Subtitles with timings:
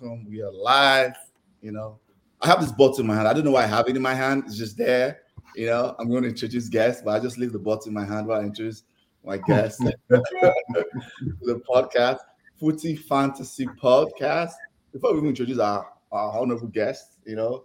[0.00, 0.26] welcome.
[0.28, 1.14] We are live.
[1.62, 2.00] You know,
[2.40, 3.28] I have this bottle in my hand.
[3.28, 4.44] I don't know why I have it in my hand.
[4.46, 5.20] It's just there.
[5.54, 8.04] You know, I'm going to introduce guests, but I just leave the bottle in my
[8.04, 8.82] hand while I introduce
[9.24, 9.78] my guests.
[10.08, 12.18] the podcast,
[12.58, 14.52] Footy Fantasy Podcast.
[14.92, 17.64] Before we introduce our, our honorable guest, you know,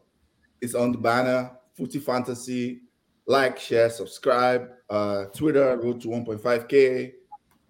[0.62, 2.82] it's on the banner, Footy Fantasy.
[3.26, 4.70] Like, share, subscribe.
[4.90, 7.13] Uh, Twitter, road to 1.5K.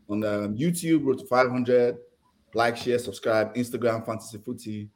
[0.09, 1.97] On um, YouTube, road to 500.
[2.53, 3.55] Like, share, subscribe.
[3.55, 4.89] Instagram, Fantasy Footy.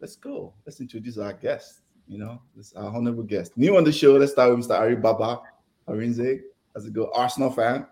[0.00, 0.52] Let's go.
[0.64, 1.80] Let's introduce our guest.
[2.06, 3.56] You know, this our honorable guest.
[3.56, 4.12] New on the show.
[4.12, 4.78] Let's start with Mr.
[4.78, 5.40] Aribaba
[5.88, 6.40] Arinze.
[6.74, 7.10] How's it go?
[7.14, 7.86] Arsenal fan.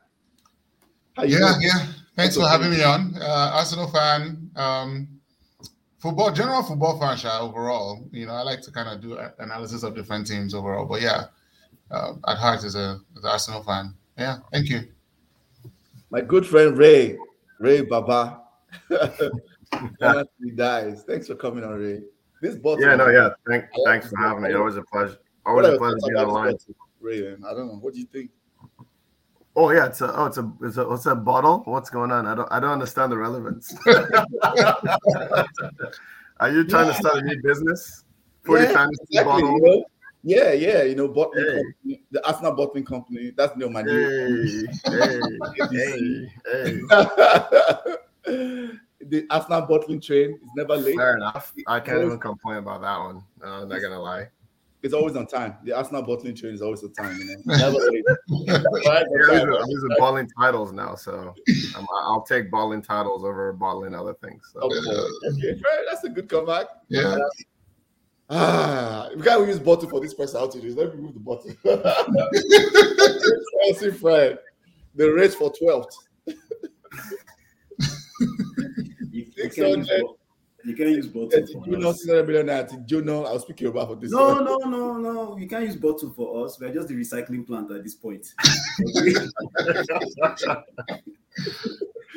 [1.18, 1.40] yeah, doing?
[1.60, 1.86] yeah.
[2.16, 3.14] Thanks for having me on.
[3.20, 4.50] Uh, Arsenal fan.
[4.54, 5.08] Um,
[5.98, 8.06] football, general football fan, overall.
[8.12, 10.86] You know, I like to kind of do analysis of different teams overall.
[10.86, 11.24] But yeah,
[11.90, 13.94] uh, at heart is a is Arsenal fan.
[14.16, 14.82] Yeah, thank you.
[16.10, 17.16] My good friend Ray,
[17.58, 18.42] Ray Baba.
[20.42, 21.04] he dies.
[21.06, 22.00] Thanks for coming on, Ray.
[22.40, 22.84] This bottle.
[22.84, 23.30] Yeah, no, yeah.
[23.48, 24.52] Thank, thanks for having me.
[24.52, 25.18] Always a pleasure.
[25.46, 26.56] Always a pleasure to be online.
[27.00, 27.42] Ray, man.
[27.46, 27.78] I don't know.
[27.80, 28.30] What do you think?
[29.56, 31.62] Oh yeah, it's a oh it's a it's a what's that bottle?
[31.66, 32.26] What's going on?
[32.26, 33.72] I don't I don't understand the relevance.
[36.40, 36.92] Are you trying yeah.
[36.92, 38.02] to start a new business?
[38.48, 39.52] yeah, exactly, bottle?
[39.52, 39.84] You know?
[40.24, 41.62] Yeah, yeah, you know, bottling hey.
[41.62, 43.30] company, the Arsenal bottling company.
[43.36, 44.66] That's the name of my new.
[44.86, 45.20] Hey,
[45.70, 46.80] hey, hey.
[48.26, 50.96] The Arsenal bottling train is never late.
[50.96, 51.52] Fair enough.
[51.66, 53.24] I can't even complain about that one.
[53.40, 54.28] No, I'm not gonna lie.
[54.82, 55.56] It's always on time.
[55.64, 57.18] The Arsenal bottling train is always on time.
[57.18, 58.04] You know, never late.
[58.86, 61.34] I'm using bottling titles now, so
[61.74, 64.50] i will take bottling titles over bottling other things.
[64.52, 64.60] So.
[64.60, 64.76] Okay.
[65.32, 66.66] okay, that's a good comeback.
[66.88, 67.16] Yeah.
[68.30, 70.76] Ah, we can't use bottle for this person outages.
[70.76, 71.52] Let me remove the bottle.
[73.66, 74.38] Chelsea friend,
[74.94, 75.92] the race for 12th.
[79.44, 80.16] You can't use both.
[80.64, 81.30] You can't use bottle.
[81.66, 82.90] You know, six hundred million naira.
[82.90, 84.10] You know, I was speaking about for this.
[84.10, 85.36] No, no, no, no.
[85.36, 86.58] You can't use bottle for us.
[86.58, 88.32] We're just the recycling plant at this point.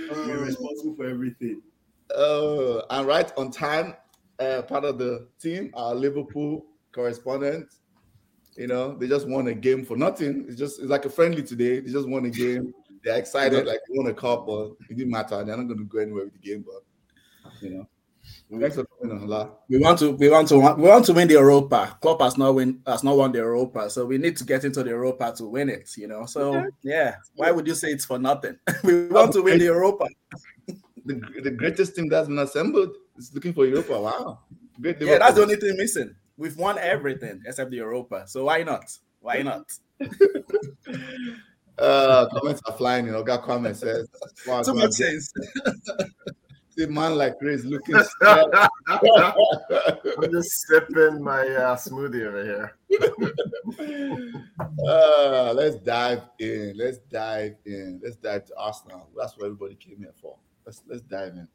[0.10, 1.62] We're responsible for everything.
[2.16, 3.96] Uh, and right on time,
[4.40, 7.68] uh, part of the team, our Liverpool correspondent.
[8.56, 10.46] You know, they just won a game for nothing.
[10.48, 11.82] It's just it's like a friendly today.
[11.82, 12.74] They just won a game.
[13.04, 15.44] They're excited, like they won a cup, but it didn't matter.
[15.44, 16.84] They're not going to go anywhere with the game, but
[17.62, 17.88] you know.
[18.50, 21.34] Thanks for coming on, We want to we want to we want to win the
[21.34, 21.98] Europa.
[22.02, 24.84] Klopp has not win has not won the Europa, so we need to get into
[24.84, 25.90] the Europa to win it.
[25.98, 27.16] You know, so yeah.
[27.36, 28.58] Why would you say it's for nothing?
[28.84, 30.08] we want to win the Europa.
[31.06, 34.00] the, the greatest team that's been assembled is looking for Europa.
[34.00, 34.40] Wow,
[34.80, 35.02] great.
[35.02, 36.16] Yeah, that's the only thing missing.
[36.38, 38.86] We've won everything except the Europa, so why not?
[39.20, 39.66] Why not?
[41.80, 43.08] uh, comments are flying.
[43.08, 44.08] You know, got comments says.
[44.48, 45.34] Wow, Too much sense
[46.78, 47.96] see man like Chris looking.
[48.22, 48.70] I'm
[50.32, 52.78] just sipping my uh, smoothie over here.
[54.88, 56.74] uh, let's dive in.
[56.76, 58.00] Let's dive in.
[58.04, 59.10] Let's dive to Arsenal.
[59.18, 60.38] That's what everybody came here for.
[60.66, 61.48] Let's let's dive in.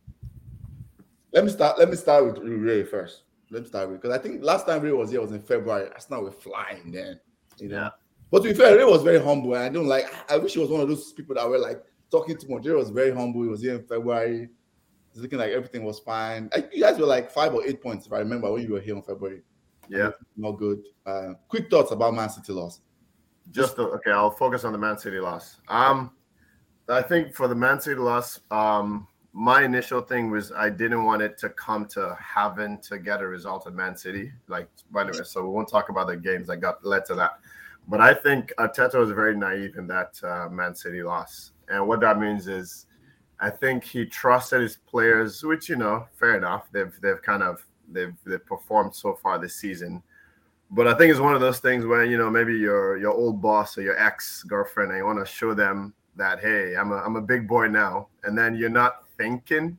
[1.33, 1.79] Let me start.
[1.79, 3.23] Let me start with Ray first.
[3.51, 5.89] Let me start with because I think last time Ray was here was in February.
[5.93, 7.21] Arsenal were flying then.
[7.59, 7.77] You know.
[7.77, 7.91] Yeah.
[8.31, 9.55] But to be fair, Ray was very humble.
[9.55, 10.07] And I don't like.
[10.29, 12.67] I wish he was one of those people that were like talking too much.
[12.67, 13.43] Ray was very humble.
[13.43, 14.49] He was here in February
[15.13, 16.49] it's looking like everything was fine.
[16.55, 18.81] I, you guys were like five or eight points, if I remember, when you were
[18.81, 19.43] here in February.
[19.89, 20.83] Yeah, not good.
[21.05, 22.81] Uh, quick thoughts about Man City loss.
[23.51, 25.59] Just the, okay, I'll focus on the Man City loss.
[25.69, 26.13] Um,
[26.89, 31.21] I think for the Man City loss, um, my initial thing was I didn't want
[31.21, 34.33] it to come to having to get a result at Man City.
[34.49, 37.15] Like, by the way, so we won't talk about the games that got led to
[37.17, 37.33] that.
[37.87, 42.01] But I think Arteta was very naive in that uh, Man City loss, and what
[42.01, 42.87] that means is
[43.43, 46.69] I think he trusted his players, which you know, fair enough.
[46.71, 50.01] They've they've kind of they've they've performed so far this season.
[50.71, 53.43] But I think it's one of those things where you know maybe your your old
[53.43, 56.97] boss or your ex girlfriend, and you want to show them that hey, I'm a
[56.99, 59.77] I'm a big boy now, and then you're not thinking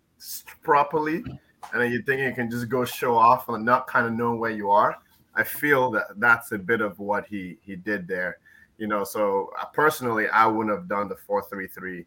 [0.62, 1.24] properly,
[1.72, 4.36] and then you're thinking you can just go show off and not kind of know
[4.36, 4.98] where you are.
[5.36, 8.40] I feel that that's a bit of what he he did there,
[8.78, 9.06] you know.
[9.06, 12.06] So uh, personally, I wouldn't have done the four three three.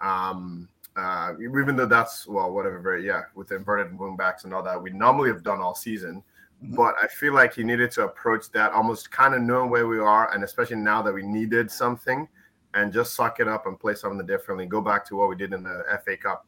[0.00, 2.78] Um, uh, even though that's well, whatever.
[2.78, 6.22] Very yeah, with inverted wing backs and all that, we normally have done all season.
[6.62, 6.74] Mm-hmm.
[6.74, 9.98] But I feel like he needed to approach that almost kind of knowing where we
[9.98, 12.28] are, and especially now that we needed something,
[12.74, 14.66] and just suck it up and play something differently.
[14.66, 16.46] Go back to what we did in the FA Cup,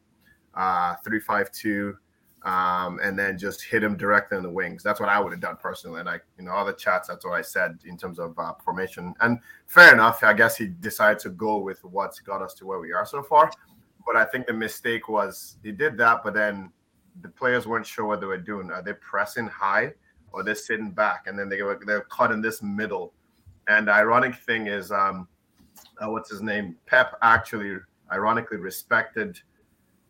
[0.53, 1.97] uh, three five two,
[2.43, 4.83] um, and then just hit him directly in the wings.
[4.83, 5.99] That's what I would have done personally.
[5.99, 8.53] And I, you know, all the chats, that's what I said in terms of uh,
[8.63, 9.15] formation.
[9.21, 12.79] And fair enough, I guess he decided to go with what's got us to where
[12.79, 13.49] we are so far.
[14.05, 16.71] But I think the mistake was he did that, but then
[17.21, 18.71] the players weren't sure what they were doing.
[18.71, 19.93] Are they pressing high
[20.31, 21.27] or they're sitting back?
[21.27, 23.13] And then they were they're caught in this middle.
[23.67, 25.27] And the ironic thing is, um,
[25.99, 26.75] uh, what's his name?
[26.85, 27.77] Pep actually,
[28.11, 29.39] ironically, respected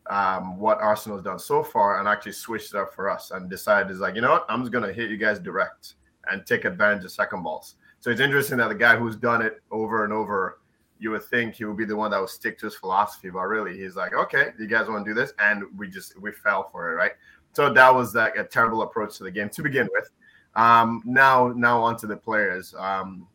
[0.09, 3.92] um, what Arsenal's done so far and actually switched it up for us and decided
[3.92, 5.95] is like, you know what, I'm just gonna hit you guys direct
[6.30, 7.75] and take advantage of second balls.
[8.00, 10.59] So it's interesting that the guy who's done it over and over,
[11.00, 13.42] you would think he would be the one that would stick to his philosophy, but
[13.42, 16.69] really he's like, okay, you guys want to do this, and we just we fell
[16.71, 17.12] for it, right?
[17.53, 20.09] So that was like a terrible approach to the game to begin with.
[20.56, 22.74] Um, now, now onto the players.
[22.77, 23.27] Um,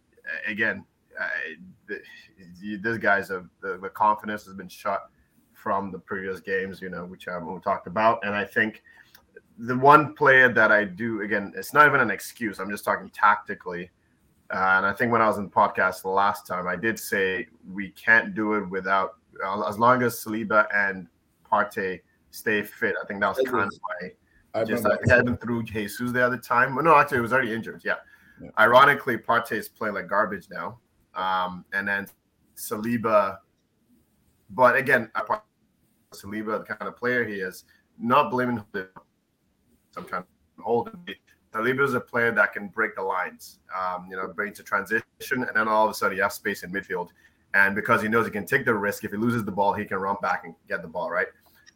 [0.47, 0.85] again,
[1.19, 1.27] uh,
[1.87, 2.01] the,
[2.77, 5.11] this guy's have the, the confidence has been shot
[5.53, 8.25] from the previous games, you know, which I we talked about.
[8.25, 8.83] And I think
[9.59, 12.59] the one player that I do, again, it's not even an excuse.
[12.59, 13.91] I'm just talking tactically.
[14.53, 16.99] Uh, and I think when I was in the podcast the last time, I did
[16.99, 21.07] say we can't do it without, uh, as long as Saliba and
[21.51, 22.01] Partey
[22.33, 22.97] stay fit.
[23.01, 24.11] I think that was kind of why.
[24.53, 26.75] I just I had him through Jesus the other time.
[26.75, 27.83] Well, no, actually, he was already injured.
[27.85, 27.97] Yeah.
[28.43, 28.51] yeah.
[28.59, 30.79] Ironically, Partey is playing like garbage now.
[31.15, 32.09] Um, and then
[32.57, 33.39] Saliba,
[34.51, 35.11] but again,
[36.13, 37.65] Saliba, the kind of player he is,
[37.99, 38.89] not blaming him.
[39.97, 41.05] I'm trying to hold him.
[41.53, 45.03] Saliba is a player that can break the lines, um, you know, bring to transition,
[45.31, 47.09] and then all of a sudden he has space in midfield.
[47.55, 49.85] And because he knows he can take the risk, if he loses the ball, he
[49.85, 51.27] can run back and get the ball, right?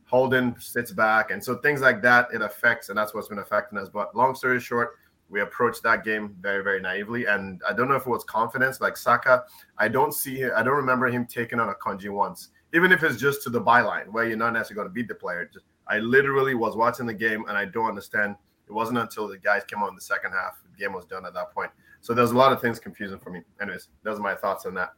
[0.06, 1.32] Holding sits back.
[1.32, 3.88] And so things like that, it affects, and that's what's been affecting us.
[3.88, 4.98] But long story short,
[5.28, 7.26] we approached that game very, very naively.
[7.26, 9.44] And I don't know if it was confidence, like Saka.
[9.78, 13.42] I don't see, I don't remember him taking on Akanji once even if it's just
[13.42, 15.48] to the byline where you're not necessarily going to beat the player.
[15.50, 18.34] Just, I literally was watching the game and I don't understand.
[18.66, 21.26] It wasn't until the guys came on in the second half, the game was done
[21.26, 21.70] at that point.
[22.00, 23.40] So there's a lot of things confusing for me.
[23.60, 24.92] Anyways, those are my thoughts on that.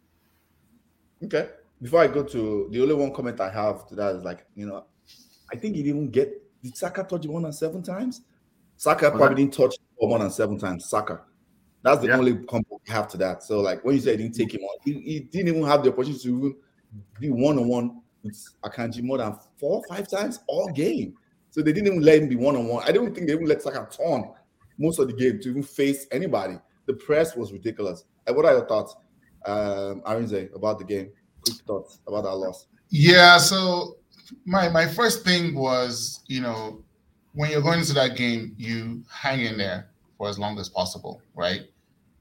[1.25, 1.49] Okay.
[1.81, 4.67] Before I go to the only one comment I have to that is like, you
[4.67, 4.85] know,
[5.53, 8.23] I think he didn't get did Saka touch one and seven times?
[8.77, 10.89] Saka probably didn't touch one and seven times.
[10.89, 11.21] Saka.
[11.83, 12.17] That's the yeah.
[12.17, 13.43] only comment we have to that.
[13.43, 15.85] So like when you say he didn't take him on, he, he didn't even have
[15.85, 16.57] the opportunity to even
[17.21, 21.15] be one on one with Akanji more than four five times all game.
[21.57, 22.85] So they didn't even let him be one on one.
[22.87, 24.31] I don't think they even let Saka turn
[24.77, 26.59] most of the game to even face anybody.
[26.85, 28.05] The press was ridiculous.
[28.27, 28.95] what are your thoughts,
[29.47, 31.11] um, Arinze, about the game?
[31.43, 32.67] Quick thoughts about that loss.
[32.91, 33.39] Yeah.
[33.39, 33.97] So
[34.45, 36.85] my my first thing was, you know,
[37.33, 39.89] when you're going into that game, you hang in there
[40.19, 41.63] for as long as possible, right?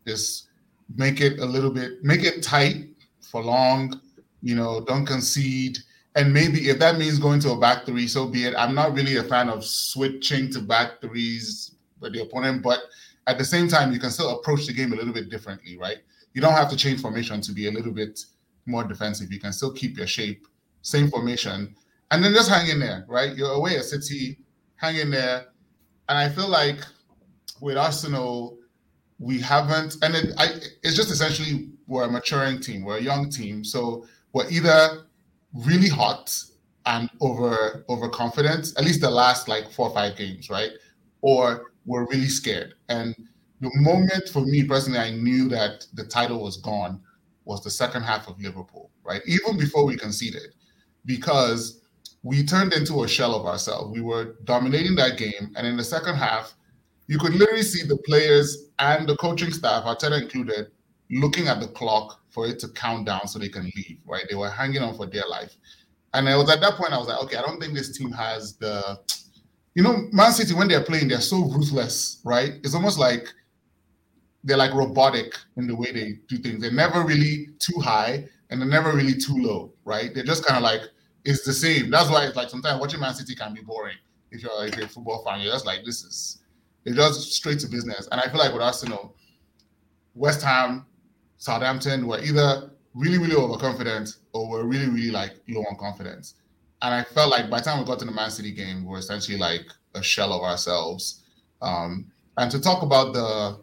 [0.08, 0.48] Just
[0.96, 2.88] make it a little bit, make it tight
[3.20, 4.00] for long
[4.46, 5.80] you know, don't concede.
[6.16, 8.56] And maybe if that means going to a back three, so be it.
[8.58, 12.80] I'm not really a fan of switching to back threes with the opponent, but
[13.28, 15.98] at the same time, you can still approach the game a little bit differently, right?
[16.34, 18.24] You don't have to change formation to be a little bit
[18.66, 19.32] more defensive.
[19.32, 20.48] You can still keep your shape,
[20.82, 21.76] same formation,
[22.12, 23.36] and then just hang in there, right?
[23.36, 24.40] You're away at City,
[24.76, 25.48] hang in there.
[26.08, 26.80] And I feel like
[27.62, 28.58] with Arsenal,
[29.20, 30.48] we haven't, and it, I,
[30.84, 33.64] it's just essentially we're a maturing team, we're a young team.
[33.64, 35.05] So we're either
[35.56, 36.36] really hot
[36.86, 40.72] and over overconfident, at least the last like four or five games, right?
[41.22, 42.76] Or were really scared.
[42.90, 43.16] And
[43.62, 47.02] the moment for me personally, I knew that the title was gone
[47.46, 49.22] was the second half of Liverpool, right?
[49.26, 50.54] Even before we conceded,
[51.06, 51.82] because
[52.26, 53.92] we turned into a shell of ourselves.
[53.92, 55.54] We were dominating that game.
[55.56, 56.56] And in the second half,
[57.08, 60.72] you could literally see the players and the coaching staff, Arteta included,
[61.12, 64.26] looking at the clock for it to count down so they can leave, right?
[64.30, 65.56] They were hanging on for dear life.
[66.14, 68.12] And it was at that point I was like, okay, I don't think this team
[68.12, 69.00] has the,
[69.74, 72.54] you know, Man City when they're playing, they're so ruthless, right?
[72.64, 73.26] It's almost like
[74.44, 76.62] they're like robotic in the way they do things.
[76.62, 80.14] They're never really too high and they're never really too low, right?
[80.14, 80.82] They're just kind of like
[81.24, 81.90] it's the same.
[81.90, 83.98] That's why it's like sometimes watching Man City can be boring
[84.32, 85.42] if you're, if you're a football fan.
[85.42, 86.44] You're just like this is
[86.84, 88.08] they're just straight to business.
[88.12, 89.16] And I feel like with Arsenal,
[90.14, 90.86] West Ham,
[91.46, 96.34] Southampton were either really, really overconfident or were really, really like low on confidence.
[96.82, 98.90] And I felt like by the time we got to the Man City game, we
[98.90, 101.22] were essentially like a shell of ourselves.
[101.62, 103.60] Um, and to talk about the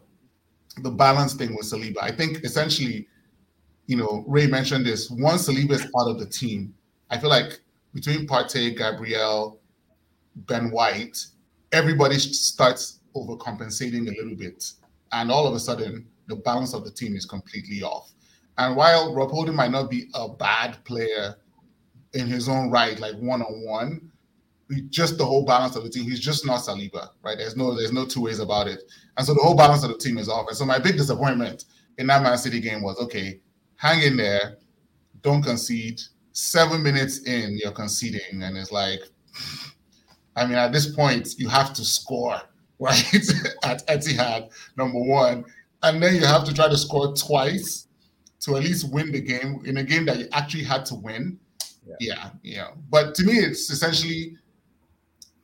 [0.81, 3.05] the balance thing with Saliba, I think essentially,
[3.87, 5.09] you know, Ray mentioned this.
[5.11, 6.73] Once Saliba is part of the team,
[7.09, 7.59] I feel like
[7.93, 9.59] between Partey, Gabriel,
[10.47, 11.17] Ben White,
[11.73, 14.71] everybody starts overcompensating a little bit.
[15.11, 18.11] And all of a sudden, the balance of the team is completely off.
[18.57, 21.35] And while Rob Holding might not be a bad player
[22.13, 24.11] in his own right, like one on one,
[24.89, 27.37] just the whole balance of the team, he's just not Saliba, right?
[27.37, 28.83] There's no there's no two ways about it.
[29.17, 30.47] And so the whole balance of the team is off.
[30.47, 31.65] And so my big disappointment
[31.97, 33.39] in that Man City game was okay,
[33.75, 34.57] hang in there,
[35.21, 36.01] don't concede.
[36.35, 39.01] Seven minutes in, you're conceding, and it's like
[40.35, 42.41] I mean, at this point, you have to score,
[42.79, 43.13] right?
[43.63, 45.45] at Etihad, number one.
[45.83, 47.87] And then you have to try to score twice
[48.41, 51.39] to at least win the game in a game that you actually had to win.
[51.85, 52.29] Yeah, yeah.
[52.43, 52.67] yeah.
[52.89, 54.37] But to me, it's essentially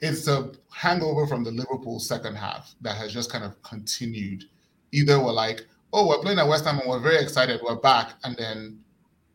[0.01, 4.46] it's a hangover from the Liverpool second half that has just kind of continued.
[4.91, 8.13] Either we're like, oh, we're playing at West Ham and we're very excited, we're back,
[8.24, 8.79] and then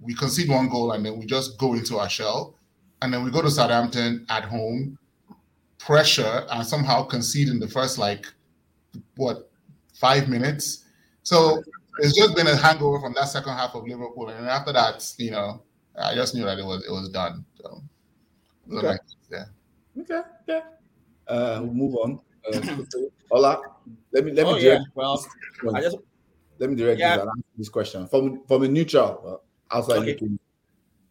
[0.00, 2.54] we concede one goal and then we just go into our shell.
[3.02, 4.98] And then we go to Southampton at home,
[5.78, 8.26] pressure, and somehow concede in the first like
[9.16, 9.50] what
[9.92, 10.83] five minutes.
[11.24, 11.62] So
[11.98, 14.28] it's just been a hangover from that second half of Liverpool.
[14.28, 15.62] And after that, you know,
[16.00, 17.44] I just knew that it was it was done.
[17.60, 17.82] So
[18.72, 18.98] okay.
[19.30, 19.44] yeah.
[20.00, 20.20] Okay.
[20.46, 20.60] Yeah.
[21.26, 22.20] Uh, we'll move on.
[22.52, 22.60] Uh,
[23.30, 23.60] Ola.
[24.12, 24.78] Let me let me oh, yeah.
[24.94, 25.26] well,
[25.74, 25.96] I just
[26.58, 27.24] let me direct yeah.
[27.56, 30.12] this question from from a neutral uh, outside okay.
[30.12, 30.38] looking.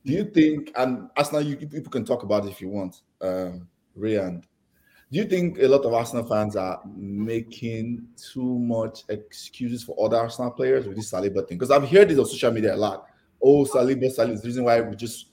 [0.05, 3.67] Do you think, and Arsenal, you people can talk about it if you want, um,
[3.96, 4.46] Ray and
[5.13, 10.17] do you think a lot of Arsenal fans are making too much excuses for other
[10.17, 11.60] Arsenal players with this Saliba thing?
[11.60, 13.05] Because I've heard this on social media a lot.
[13.39, 15.27] Oh, Saliba, Saliba is the reason why we just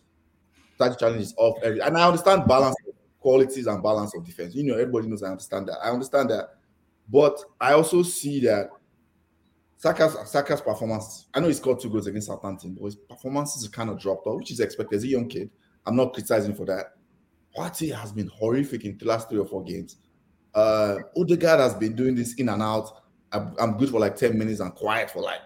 [0.75, 1.81] start to challenge off every.
[1.81, 2.77] And I understand balance,
[3.21, 4.55] qualities, and balance of defense.
[4.55, 5.23] You know, everybody knows.
[5.23, 5.79] I understand that.
[5.83, 6.57] I understand that,
[7.09, 8.69] but I also see that
[9.79, 11.25] Saka's Saka's performance.
[11.33, 14.37] I know he scored two goals against Southampton, but his performances kind of dropped off,
[14.37, 14.97] which is expected.
[14.97, 15.49] As a young kid,
[15.87, 16.97] I'm not criticizing for that.
[17.57, 19.97] Partey has been horrific in the last three or four games.
[20.55, 23.03] Uh, Odegaard has been doing this in and out.
[23.33, 25.43] I'm, I'm, good for like 10 minutes and quiet for like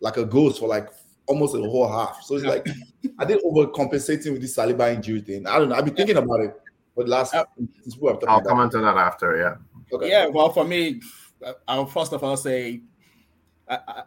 [0.00, 0.88] like a ghost for like
[1.26, 2.22] almost a whole half.
[2.22, 2.66] So it's like
[3.18, 5.46] I did overcompensating with this Saliba injury thing.
[5.46, 5.76] I don't know.
[5.76, 6.60] I've been thinking about it,
[6.94, 7.44] but last uh,
[8.28, 9.36] I'll comment on that after.
[9.36, 9.54] Yeah.
[9.96, 10.10] Okay.
[10.10, 10.26] Yeah.
[10.26, 11.00] Well, for me,
[11.66, 12.82] I'll first of all say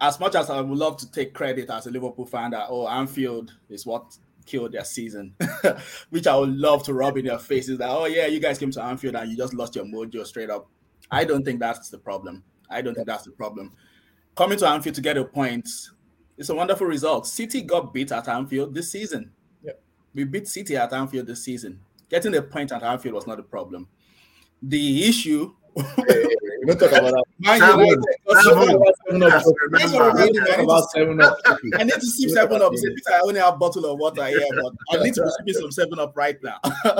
[0.01, 2.87] as much as I would love to take credit as a Liverpool fan that oh
[2.87, 5.35] Anfield is what killed their season,
[6.09, 8.71] which I would love to rub in their faces that oh yeah you guys came
[8.71, 10.69] to Anfield and you just lost your mojo straight up.
[11.11, 12.43] I don't think that's the problem.
[12.69, 13.73] I don't think that's the problem.
[14.35, 15.69] Coming to Anfield to get a point,
[16.37, 17.27] it's a wonderful result.
[17.27, 19.31] City got beat at Anfield this season.
[19.63, 19.81] Yep.
[20.13, 21.79] We beat City at Anfield this season.
[22.09, 23.87] Getting a point at Anfield was not a problem.
[24.61, 25.53] The issue
[26.65, 27.23] we don't talk about that.
[27.39, 27.59] Man
[30.91, 31.37] seven up.
[31.77, 32.75] I need to sip seven up.
[32.75, 35.53] Say, Peter, I only have a bottle of water here, but I need to be
[35.53, 36.59] some seven up right now.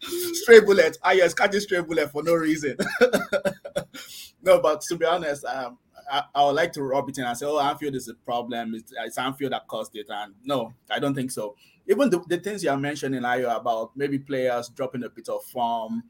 [0.00, 0.98] straight bullet.
[1.02, 2.76] Ah, yes, catching straight bullet for no reason.
[4.42, 5.78] no, but to be honest, um,
[6.10, 8.74] I, I, would like to rub it in and say, oh, Anfield is a problem.
[8.74, 10.06] It's, it's Anfield that caused it.
[10.08, 11.56] And no, I don't think so.
[11.86, 15.44] Even the, the things you are mentioning, Ayo, about maybe players dropping a bit of
[15.44, 16.02] form,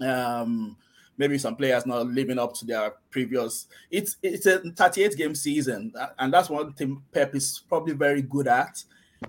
[0.00, 0.76] um,
[1.18, 3.66] maybe some players not living up to their previous.
[3.90, 8.48] It's it's a 38 game season, and that's one thing Pep is probably very good
[8.48, 8.82] at.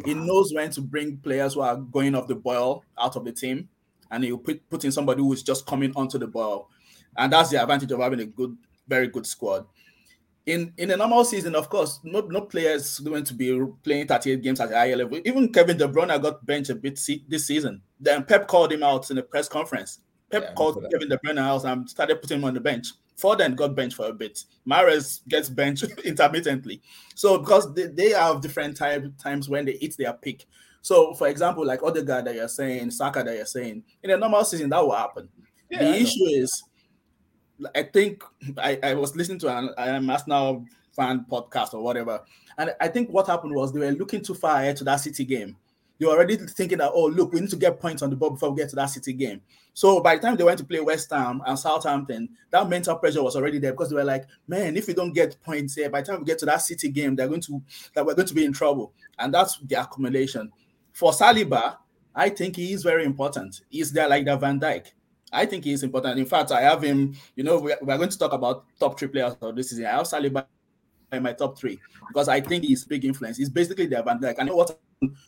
[0.05, 3.31] He knows when to bring players who are going off the boil out of the
[3.31, 3.69] team,
[4.11, 6.69] and he'll put, put in somebody who is just coming onto the boil,
[7.17, 8.55] and that's the advantage of having a good,
[8.87, 9.65] very good squad.
[10.45, 14.41] In in a normal season, of course, no, no players going to be playing 38
[14.41, 15.19] games at a higher level.
[15.25, 17.81] Even Kevin De Bruyne got benched a bit this season.
[17.99, 19.99] Then Pep called him out in a press conference
[20.31, 22.87] Pep yeah, called Kevin De Bruyne out and started putting him on the bench.
[23.17, 24.43] Foden got benched for a bit.
[24.69, 26.81] Mahrez gets benched intermittently.
[27.15, 30.45] So because they, they have different time, times when they eat their pick.
[30.81, 34.43] So for example, like Odegaard that you're saying, Saka that you're saying, in a normal
[34.45, 35.29] season that will happen.
[35.69, 36.63] Yeah, the issue is,
[37.75, 38.23] I think
[38.57, 40.65] I, I was listening to an, an Arsenal
[40.95, 42.21] fan podcast or whatever,
[42.57, 45.25] and I think what happened was they were looking too far ahead to that City
[45.25, 45.57] game
[45.99, 48.51] you're already thinking that, oh, look, we need to get points on the board before
[48.51, 49.41] we get to that City game.
[49.73, 53.23] So by the time they went to play West Ham and Southampton, that mental pressure
[53.23, 56.01] was already there because they were like, man, if we don't get points here, by
[56.01, 57.61] the time we get to that City game, they're going to
[57.93, 58.93] that we're going to be in trouble.
[59.19, 60.51] And that's the accumulation.
[60.93, 61.77] For Saliba,
[62.15, 63.61] I think he is very important.
[63.69, 64.87] He's there like the Van Dijk.
[65.31, 66.17] I think he is important.
[66.19, 69.09] In fact, I have him, you know, we're, we're going to talk about top three
[69.09, 69.85] players of this season.
[69.85, 70.45] I have Saliba
[71.11, 73.37] in my top three because I think he's big influence.
[73.37, 74.35] He's basically their Van Dijk.
[74.39, 74.77] I know what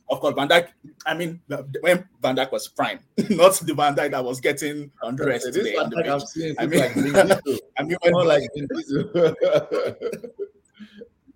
[0.09, 0.69] of course, Van Dijk.
[1.05, 1.39] I mean,
[1.81, 5.75] when Van Dijk was prime, not the Van Dijk that was getting undressed this today
[5.75, 6.23] the bench.
[6.57, 7.39] I mean, like
[7.77, 8.49] I mean, when, like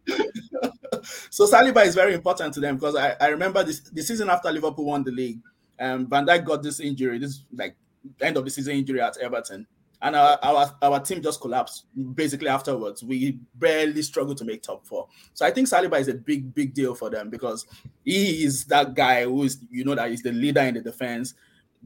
[1.29, 4.51] so Saliba is very important to them because I, I remember this the season after
[4.51, 5.39] Liverpool won the league,
[5.79, 7.75] um, Van Dijk got this injury, this like
[8.19, 9.67] end of the season injury at Everton,
[10.03, 13.03] and our, our, our team just collapsed basically afterwards.
[13.03, 15.07] We barely struggled to make top four.
[15.33, 17.65] So I think Saliba is a big, big deal for them because
[18.03, 21.35] he is that guy who is, you know, that is the leader in the defense.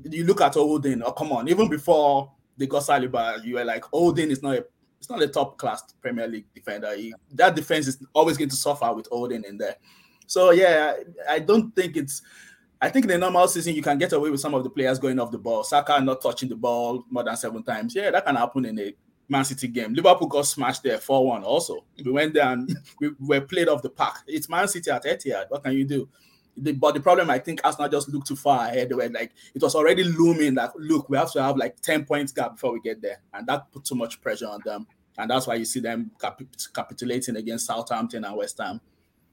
[0.03, 3.86] You look at Holding, oh come on, even before they got Saliba, you were like,
[3.86, 4.65] Holding is not a
[5.00, 6.95] it's not a top class Premier League defender.
[6.95, 9.75] He, that defense is always going to suffer with Holding in there.
[10.25, 10.95] So yeah,
[11.29, 12.24] I don't think it's
[12.79, 15.00] I think in the normal season you can get away with some of the players
[15.00, 15.63] going off the ball.
[15.63, 17.96] Saka not touching the ball more than seven times.
[17.96, 18.93] Yeah, that can happen in a
[19.29, 19.93] Man City game.
[19.93, 21.84] Liverpool got smashed there 4-1 also.
[22.03, 22.69] We went there and
[23.00, 24.17] we were played off the park.
[24.27, 25.50] It's Man City at Etihad.
[25.50, 26.07] What can you do?
[26.55, 28.89] The, but the problem, I think, Arsenal just looked too far ahead.
[28.89, 30.55] They were like, it was already looming.
[30.55, 33.22] Like, look, we have to have like 10 points gap before we get there.
[33.34, 34.88] And that put too much pressure on them.
[35.17, 36.41] And that's why you see them cap-
[36.74, 38.81] capitulating against Southampton and West Ham.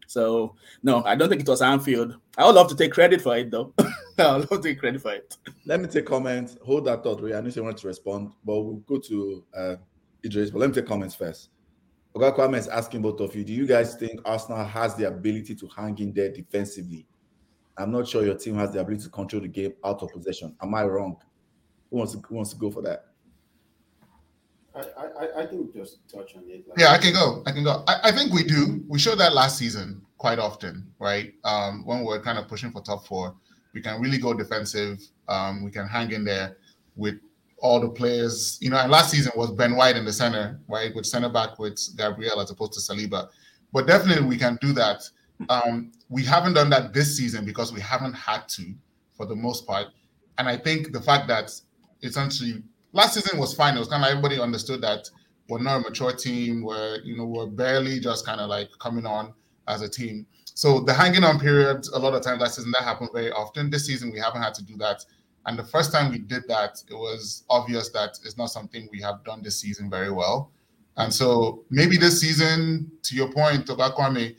[0.07, 2.17] So no, I don't think it was Anfield.
[2.37, 3.73] I would love to take credit for it though.
[4.19, 5.37] I would love to take credit for it.
[5.67, 6.57] Let me take comments.
[6.65, 7.35] Hold that thought, Ray.
[7.35, 9.77] I know you want to respond, but we'll go to uh,
[10.25, 10.51] Idris.
[10.51, 11.51] But let me take comments first.
[12.15, 15.55] Oga Kwame is asking both of you: Do you guys think Arsenal has the ability
[15.57, 17.07] to hang in there defensively?
[17.77, 20.55] I'm not sure your team has the ability to control the game out of possession.
[20.63, 21.17] Am I wrong?
[21.91, 23.07] Who wants to, who wants to go for that?
[24.75, 26.65] I, I, I can just touch on it.
[26.69, 27.43] Like, yeah, I can go.
[27.47, 27.85] I can go.
[27.87, 28.83] I, I think we do.
[28.89, 31.35] We showed that last season quite often, right?
[31.45, 33.35] Um, when we're kind of pushing for top four,
[33.73, 35.01] we can really go defensive.
[35.29, 36.57] Um, we can hang in there
[36.97, 37.17] with
[37.59, 38.59] all the players.
[38.61, 40.95] You know, and last season was Ben White in the center, right?
[40.95, 43.29] With center back with Gabriel as opposed to Saliba.
[43.73, 45.03] But definitely we can do that.
[45.49, 48.73] Um, we haven't done that this season because we haven't had to
[49.17, 49.89] for the most part.
[50.39, 51.51] And I think the fact that
[52.03, 52.63] essentially
[52.95, 53.77] last season was fine.
[53.77, 55.11] It was kind of like everybody understood that
[55.49, 56.63] we're not a mature team.
[56.63, 59.35] We're you know we're barely just kind of like coming on
[59.69, 60.27] as a team.
[60.55, 63.71] So the hanging on period, a lot of times last season that happened very often.
[63.71, 65.05] This season we haven't had to do that.
[65.47, 69.01] And the first time we did that, it was obvious that it's not something we
[69.03, 70.51] have done this season very well.
[70.97, 74.37] And so maybe this season, to your point, Togakwame,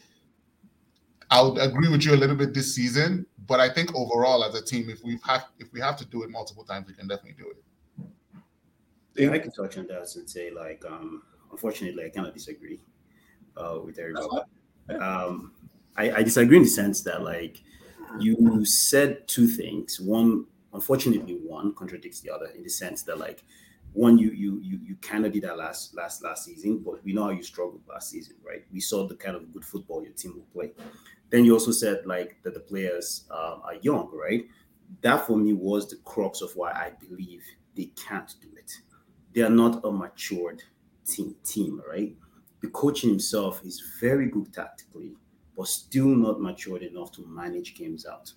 [1.29, 4.55] I would agree with you a little bit this season, but I think overall as
[4.55, 7.07] a team, if we've had if we have to do it multiple times, we can
[7.07, 7.57] definitely do it.
[9.15, 12.81] Yeah, I can touch on that and say, like, um, unfortunately, I cannot disagree
[13.55, 14.27] uh, with everybody.
[14.99, 15.53] Um,
[15.95, 17.63] I, I disagree in the sense that, like,
[18.19, 19.99] you said two things.
[19.99, 23.43] One, unfortunately, one contradicts the other in the sense that, like,
[23.93, 27.13] one, you you you you kind of did that last last last season, but we
[27.13, 28.65] know how you struggled last season, right?
[28.71, 30.73] We saw the kind of good football your team will play.
[31.29, 34.45] Then you also said like that the players um, are young, right?
[35.01, 38.81] That for me was the crux of why I believe they can't do it
[39.35, 40.63] they are not a matured
[41.05, 42.15] team, team, right?
[42.61, 45.15] The coaching himself is very good tactically,
[45.55, 48.31] but still not matured enough to manage games out,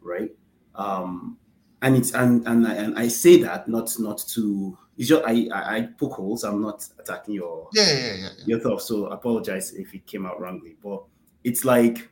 [0.00, 0.30] right?
[0.74, 1.38] Um,
[1.82, 5.48] and it's and and I, and I say that not not to it's just I,
[5.52, 6.42] I I poke holes.
[6.44, 8.28] I'm not attacking your yeah, yeah, yeah, yeah.
[8.46, 8.86] your thoughts.
[8.86, 11.04] So apologize if it came out wrongly, but
[11.44, 12.10] it's like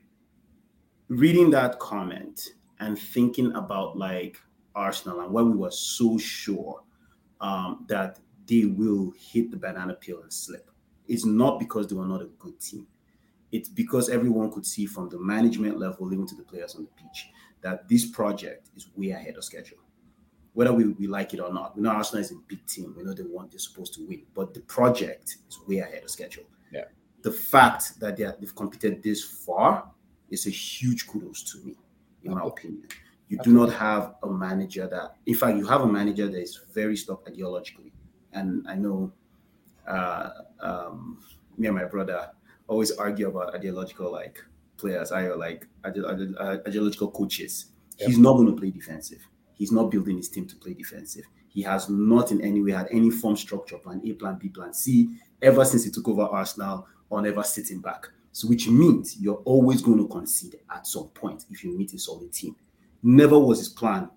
[1.09, 4.41] reading that comment and thinking about like
[4.75, 6.83] Arsenal and when we were so sure
[7.40, 10.70] um, that they will hit the banana peel and slip.
[11.07, 12.87] It's not because they were not a good team.
[13.51, 17.03] It's because everyone could see from the management level, even to the players on the
[17.03, 17.31] pitch,
[17.62, 19.79] that this project is way ahead of schedule.
[20.53, 22.94] Whether we, we like it or not, we know Arsenal is a big team.
[22.96, 26.11] We know they want they're supposed to win, but the project is way ahead of
[26.11, 26.44] schedule.
[26.72, 26.85] Yeah.
[27.22, 29.90] The fact that they are, they've competed this far
[30.31, 31.77] is a huge kudos to me,
[32.24, 32.87] in my opinion.
[33.29, 36.61] You do not have a manager that, in fact, you have a manager that is
[36.73, 37.93] very stuck ideologically.
[38.33, 39.12] And I know
[39.87, 41.23] uh, um,
[41.57, 42.31] me and my brother
[42.69, 44.43] always argue about ideological like
[44.79, 47.67] players, I like ideological coaches.
[47.99, 48.09] Yep.
[48.09, 49.27] He's not going to play defensive.
[49.55, 51.25] He's not building his team to play defensive.
[51.49, 54.73] He has not in any way had any form structure, plan A, plan B, plan
[54.73, 55.11] C,
[55.43, 58.07] ever since he took over Arsenal or ever sitting back.
[58.33, 61.99] So, which means you're always going to concede at some point if you meet a
[61.99, 62.55] solid team.
[63.03, 64.11] Never was his plan,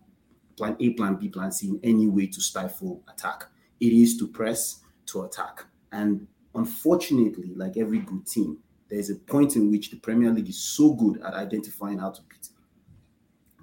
[0.57, 3.45] plan A, plan B, plan C, in any way to stifle attack.
[3.79, 5.65] It is to press, to attack.
[5.91, 10.59] And unfortunately, like every good team, there's a point in which the Premier League is
[10.61, 12.49] so good at identifying how to beat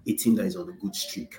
[0.07, 1.39] a team that is on a good streak.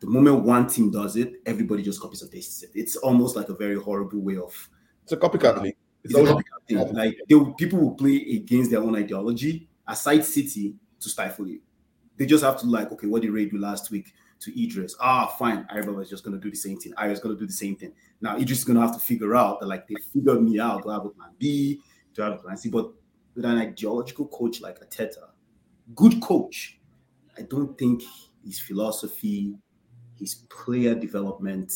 [0.00, 2.70] The moment one team does it, everybody just copies and pastes it.
[2.74, 4.68] It's almost like a very horrible way of.
[5.02, 5.76] It's a copycat uh, league.
[6.04, 6.94] It's, it's a copycat thing.
[6.94, 11.60] Like they, people will play against their own ideology, aside City, to stifle you.
[12.16, 14.96] They just have to like, okay, what did Ray do last week to Idris?
[15.00, 15.66] Ah, fine.
[15.70, 16.92] Arabella is just gonna do the same thing.
[16.96, 17.92] I was gonna do the same thing.
[18.20, 20.82] Now Idris is gonna have to figure out that like they figured me out.
[20.82, 21.80] Do I have a plan B?
[22.14, 22.70] Do I have a plan C?
[22.70, 22.90] But
[23.34, 25.28] with an ideological coach like Arteta,
[25.94, 26.80] good coach,
[27.38, 28.02] I don't think
[28.44, 29.54] his philosophy,
[30.18, 31.72] his player development,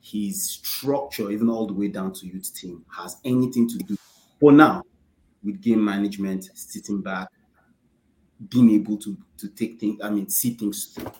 [0.00, 3.96] his structure, even all the way down to youth team, has anything to do
[4.40, 4.82] for now
[5.44, 7.28] with game management, sitting back,
[8.48, 11.12] being able to to take things, I mean, see things through.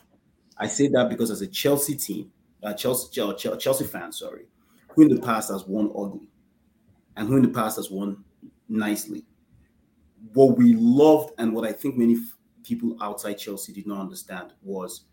[0.57, 2.31] I say that because as a Chelsea team,
[2.63, 4.45] uh, Chelsea Chelsea, Chelsea fan, sorry,
[4.89, 6.29] who in the past has won ugly,
[7.15, 8.23] and who in the past has won
[8.67, 9.25] nicely.
[10.33, 12.17] What we loved and what I think many
[12.63, 15.05] people outside Chelsea did not understand was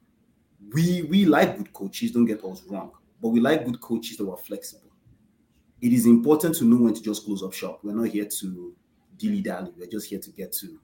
[0.72, 4.26] we we like good coaches, don't get us wrong, but we like good coaches that
[4.26, 4.90] were flexible.
[5.80, 7.80] It is important to know when to just close up shop.
[7.82, 8.76] We're not here to
[9.16, 9.72] dilly dally.
[9.76, 10.80] We're just here to get to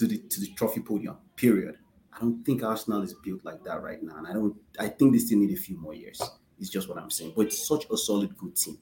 [0.00, 1.16] to the to the trophy podium.
[1.36, 1.76] Period.
[2.14, 4.56] I don't think Arsenal is built like that right now, and I don't.
[4.78, 6.20] I think they still need a few more years.
[6.58, 7.34] It's just what I'm saying.
[7.36, 8.78] But it's such a solid, good team.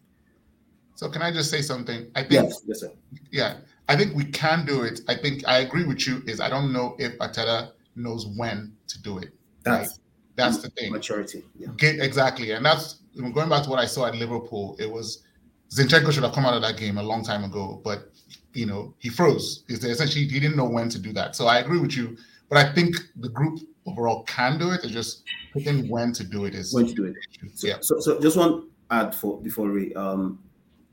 [0.95, 2.11] So can I just say something?
[2.15, 2.93] I think yes, yes, sir.
[3.33, 5.01] Yeah, I think we can do it.
[5.09, 6.23] I think I agree with you.
[6.27, 9.31] Is I don't know if Arteta knows when to do it.
[9.65, 9.99] That's right?
[10.37, 10.93] that's the thing.
[10.93, 11.45] Maturity.
[11.59, 11.69] Yeah.
[11.77, 14.77] Get, exactly, and that's going back to what I saw at Liverpool.
[14.79, 15.25] It was
[15.71, 18.13] Zinchenko should have come out of that game a long time ago, but
[18.53, 19.65] you know he froze.
[19.69, 21.37] Is essentially he didn't know when to do that.
[21.37, 22.17] So I agree with you,
[22.49, 24.85] but I think the group overall can do it.
[24.85, 27.15] It's just picking when to do it is when to do it.
[27.55, 27.77] So, yeah.
[27.81, 30.41] So, so just one add for before we um,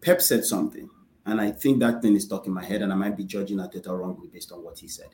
[0.02, 0.90] Pep said something,
[1.26, 3.58] and I think that thing is stuck in my head, and I might be judging
[3.58, 5.10] Arteta wrongly based on what he said.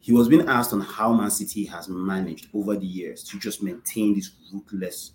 [0.00, 3.62] He was being asked on how Man City has managed over the years to just
[3.62, 5.12] maintain this ruthless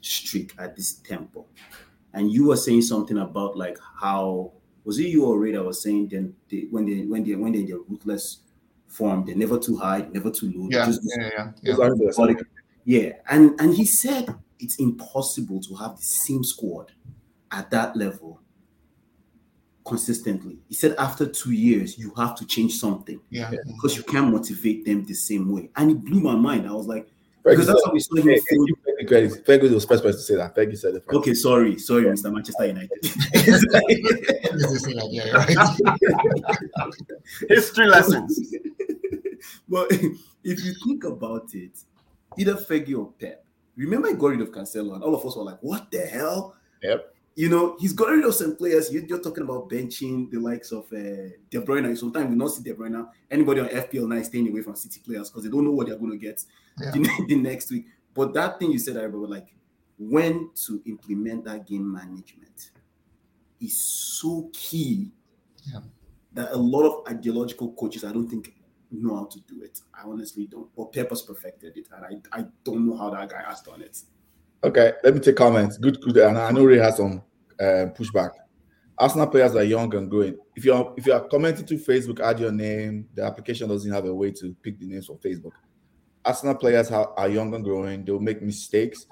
[0.00, 1.46] streak at this tempo.
[2.12, 4.52] And you were saying something about like how
[4.84, 7.52] was it you or Ray that was saying then they, when they when they when
[7.52, 8.38] they're in their ruthless
[8.88, 10.68] form, they're never too high, never too low.
[10.70, 12.34] Yeah, just, yeah, yeah, yeah.
[12.84, 13.12] yeah.
[13.30, 16.92] And and he said it's impossible to have the same squad
[17.50, 18.40] at that level
[19.84, 20.58] consistently.
[20.68, 23.20] He said after two years, you have to change something.
[23.30, 23.50] Yeah.
[23.66, 25.70] Because you can't motivate them the same way.
[25.76, 26.68] And it blew my mind.
[26.68, 27.08] I was like,
[27.44, 28.28] because that's how we saw him.
[28.28, 28.40] Hey,
[28.98, 29.44] hey, credit.
[29.44, 30.54] Fergus was the first person to say that.
[30.54, 31.04] Fergus said it.
[31.04, 31.16] First.
[31.16, 32.32] Okay, sorry, sorry, Mr.
[32.32, 32.90] Manchester United.
[37.48, 38.54] History lessons.
[39.68, 41.78] well, if you think about it,
[42.38, 43.44] either Fergie or Pep.
[43.76, 46.54] Remember, he got rid of Cancelo, and all of us were like, "What the hell?"
[46.82, 48.92] Yep you know, he's got rid of some players.
[48.92, 51.96] You're, you're talking about benching the likes of uh, De Bruyne.
[51.96, 53.08] Sometimes we don't see De Bruyne.
[53.30, 55.86] Anybody on FPL now is staying away from City players because they don't know what
[55.86, 56.44] they're going to get
[56.80, 56.90] yeah.
[56.90, 57.86] the, the, next week.
[58.14, 59.54] But that thing you said, I remember, like
[59.98, 62.70] when to implement that game management
[63.60, 65.10] is so key
[65.72, 65.80] yeah.
[66.34, 68.52] that a lot of ideological coaches, I don't think,
[68.90, 69.80] know how to do it.
[69.94, 70.68] I honestly don't.
[70.76, 73.98] But Pepper's perfected it, and I, I don't know how that guy has done it.
[74.64, 75.76] Okay, let me take comments.
[75.76, 76.16] Good, good.
[76.18, 77.22] And I know Ray has some
[77.58, 78.30] uh, pushback.
[78.96, 80.36] Arsenal players are young and growing.
[80.54, 83.08] If you're if you are commenting to Facebook, add your name.
[83.14, 85.52] The application doesn't have a way to pick the names from Facebook.
[86.24, 88.04] Arsenal players are, are young and growing.
[88.04, 89.06] They'll make mistakes.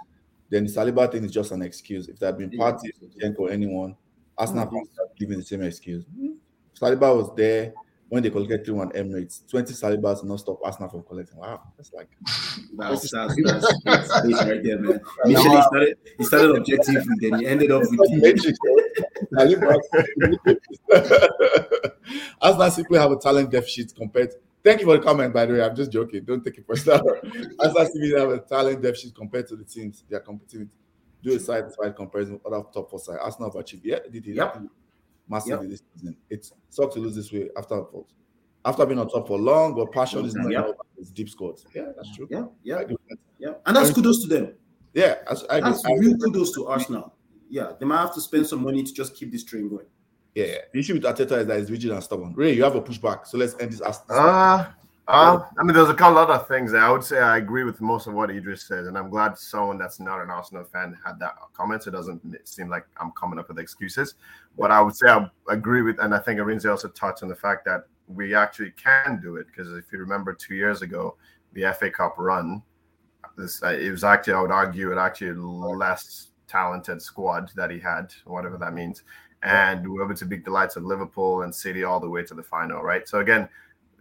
[0.48, 2.08] Then the Saliba thing is just an excuse.
[2.08, 2.92] If there had been parties,
[3.36, 3.96] or anyone,
[4.38, 4.76] Arsenal mm-hmm.
[4.76, 6.04] fans are giving the same excuse.
[6.78, 7.72] Saliba was there
[8.11, 11.38] when they collected 3 1 Emirates, 20 Salibas not stop Arsenal from collecting.
[11.38, 12.09] Wow, that's like
[12.77, 15.01] that's, that's, that's, that's, that's right there, man.
[15.25, 18.66] Initially, he started, he started objectively, then he ended up with the
[20.92, 22.18] eh?
[22.42, 24.35] Arsenal simply have a talent deficit compared.
[24.62, 25.62] Thank you for the comment, by the way.
[25.62, 26.25] I'm just joking.
[26.25, 27.01] Don't take it personal.
[27.61, 30.70] Arsenal simply have a talent deficit compared to the teams they are competing with.
[31.23, 33.18] Do a side to side comparison with other top four side.
[33.20, 33.85] Arsenal have achieved.
[33.85, 34.35] Yeah, did it.
[34.35, 34.62] Yep
[35.30, 35.70] massively yep.
[35.70, 36.16] this season.
[36.28, 37.82] It sucks to lose this way after
[38.64, 40.76] after being on top for long, but passion is not yep.
[40.98, 41.64] it's deep scores.
[41.74, 42.28] Yeah, that's true.
[42.30, 42.82] Yeah, yeah,
[43.38, 43.52] yeah.
[43.64, 44.54] And that's kudos to them.
[44.92, 45.16] Yeah,
[45.48, 47.14] I, that's I, real kudos to Arsenal.
[47.48, 49.86] Yeah, they might have to spend some money to just keep this train going.
[50.34, 52.34] Yeah, the issue with Arteta is that he's rigid and stubborn.
[52.34, 53.82] Ray, you have a pushback, so let's end this.
[54.10, 54.74] Ah,
[55.08, 58.06] uh, I mean, there's a lot of things I would say I agree with most
[58.06, 61.34] of what Idris says, and I'm glad someone that's not an Arsenal fan had that
[61.52, 61.82] comment.
[61.82, 64.14] So It doesn't seem like I'm coming up with excuses,
[64.56, 67.34] but I would say I agree with, and I think Arinze also touched on the
[67.34, 71.16] fact that we actually can do it because if you remember two years ago,
[71.54, 72.62] the FA Cup run,
[73.36, 77.80] this uh, it was actually I would argue it actually less talented squad that he
[77.80, 79.02] had, whatever that means,
[79.42, 82.22] and we were able to beat the likes of Liverpool and City all the way
[82.24, 83.08] to the final, right?
[83.08, 83.48] So again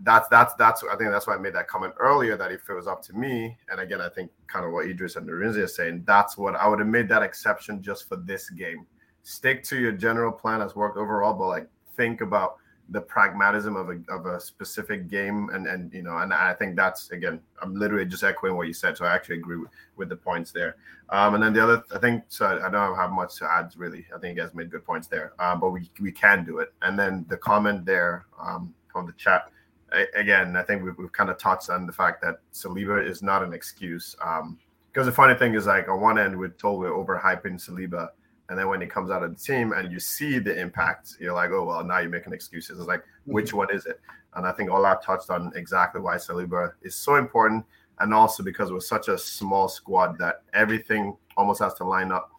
[0.02, 2.74] that's that's that's I think that's why I made that comment earlier that if it
[2.74, 5.68] was up to me, and again I think kind of what Idris and Arinze are
[5.68, 8.86] saying, that's what I would have made that exception just for this game.
[9.24, 12.58] Stick to your general plan that's worked overall, but like think about
[12.92, 16.76] the pragmatism of a of a specific game and and you know and I think
[16.76, 20.10] that's again I'm literally just echoing what you said so I actually agree with, with
[20.10, 20.78] the points there.
[21.10, 24.08] Um and then the other I think so I don't have much to add really.
[24.16, 26.74] I think you guys made good points there um but we we can do it.
[26.82, 29.52] And then the comment there um from the chat
[30.16, 33.44] again, I think we've, we've kind of touched on the fact that Saliba is not
[33.44, 34.16] an excuse.
[34.22, 34.58] Um,
[34.92, 38.10] because the funny thing is, like on one end, we're told we're overhyping Saliba,
[38.50, 41.34] and then when he comes out of the team and you see the impact, you're
[41.34, 42.80] like, oh well, now you're making excuses.
[42.80, 43.34] It's like, mm-hmm.
[43.34, 44.02] which one is it?
[44.36, 47.66] And I think Ola touched on exactly why Saliba is so important,
[48.00, 52.32] and also because we're such a small squad that everything almost has to line up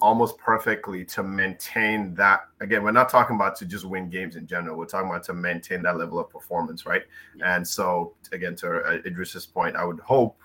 [0.00, 2.42] almost perfectly to maintain that.
[2.60, 4.76] Again, we're not talking about to just win games in general.
[4.76, 7.02] We're talking about to maintain that level of performance, right?
[7.44, 10.38] And so, again, to uh, Idris's point, I would hope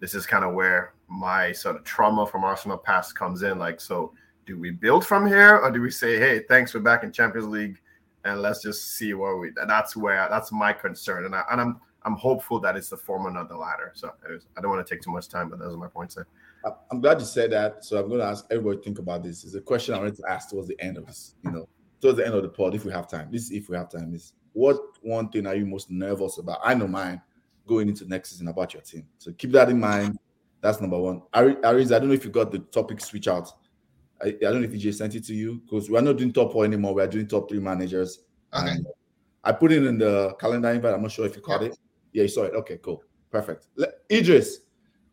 [0.00, 3.58] this is kind of where my sort of trauma from Arsenal past comes in.
[3.58, 4.12] Like, so
[4.46, 7.48] do we build from here, or do we say, hey, thanks, we're back in Champions
[7.48, 7.80] League,
[8.24, 9.50] and let's just see where we?
[9.66, 13.30] That's where that's my concern, and, I, and I'm I'm hopeful that it's the former,
[13.30, 13.90] not the latter.
[13.94, 14.12] So
[14.56, 16.28] I don't want to take too much time, but those are my points there.
[16.90, 17.84] I'm glad you said that.
[17.84, 19.44] So I'm going to ask everybody to think about this.
[19.44, 21.68] It's a question I wanted to ask towards the end of this, you know,
[22.00, 23.28] towards the end of the pod, if we have time.
[23.30, 24.14] This if we have time.
[24.14, 26.60] Is what one thing are you most nervous about?
[26.64, 27.20] I know mine
[27.66, 29.06] going into next season about your team.
[29.18, 30.18] So keep that in mind.
[30.60, 31.22] That's number one.
[31.34, 33.50] Ariz, I don't know if you got the topic switch out.
[34.22, 36.52] I, I don't know if EJ sent it to you because we're not doing top
[36.52, 36.94] four anymore.
[36.94, 38.20] We're doing top three managers.
[38.54, 38.70] Okay.
[38.70, 38.90] And uh,
[39.44, 40.94] I put it in the calendar invite.
[40.94, 41.76] I'm not sure if you caught it.
[42.12, 42.54] Yeah, you saw it.
[42.54, 43.02] Okay, cool.
[43.30, 43.66] Perfect.
[44.10, 44.60] Idris,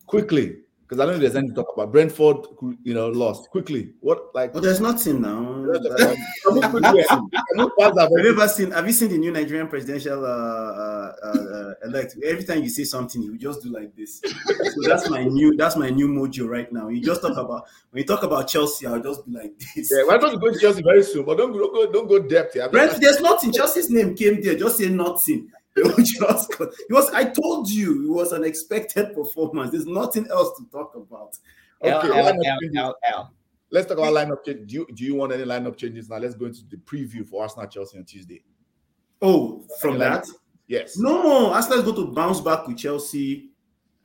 [0.06, 1.92] quickly, because I don't know if there's anything to talk about.
[1.92, 2.46] Brentford,
[2.84, 3.94] you know, lost quickly.
[4.02, 4.52] What like?
[4.54, 5.66] Oh, there's nothing now.
[5.74, 5.84] have
[8.12, 8.70] you ever seen?
[8.72, 12.18] Have you seen the new Nigerian presidential uh, uh, uh, elect?
[12.24, 14.22] Every time you say something, you just do like this.
[14.22, 15.56] so that's my new.
[15.56, 16.90] That's my new mojo right now.
[16.90, 19.92] You just talk about when you talk about Chelsea, I'll just be like this.
[19.92, 21.92] Yeah, we're not going to go to Chelsea very soon, but don't go, don't go,
[21.92, 22.68] don't go depth here.
[22.70, 23.54] Brent, there's nothing.
[23.54, 24.56] Chelsea's name came there.
[24.56, 25.50] Just say nothing.
[25.98, 29.72] just it was I told you it was an expected performance.
[29.72, 31.38] There's nothing else to talk about.
[31.82, 32.42] Okay, L, L,
[32.78, 33.34] L, L,
[33.72, 34.70] Let's talk about lineup change.
[34.70, 36.18] Do you do you want any lineup changes now?
[36.18, 38.44] Let's go into the preview for Arsenal Chelsea on Tuesday.
[39.22, 40.28] Oh, from that?
[40.68, 40.98] Yes.
[40.98, 43.50] No, Arsenal's going to bounce back with Chelsea.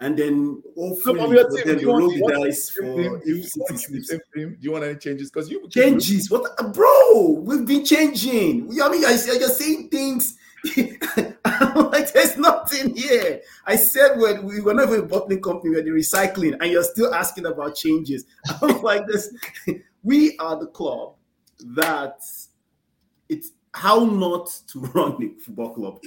[0.01, 5.29] And then hopefully so then roll the dice for if Do you want any changes?
[5.29, 6.31] Because you changes.
[6.31, 7.31] What bro?
[7.41, 8.69] We've been changing.
[8.81, 10.97] I mean, I, you're saying things I'm
[11.93, 13.43] like, there's nothing here.
[13.67, 16.85] I said when we were not even a bottling company, we're the recycling, and you're
[16.85, 18.25] still asking about changes.
[18.63, 19.33] I'm like this.
[20.05, 21.17] We are the club
[21.75, 22.21] that
[23.29, 25.99] it's how not to run a football club.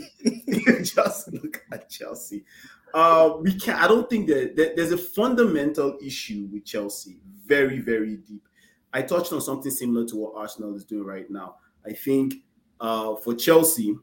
[0.81, 2.45] Just look at Chelsea.
[2.93, 7.79] Uh, we can I don't think that, that there's a fundamental issue with Chelsea, very,
[7.79, 8.47] very deep.
[8.93, 11.55] I touched on something similar to what Arsenal is doing right now.
[11.85, 12.35] I think
[12.79, 13.95] uh, for Chelsea,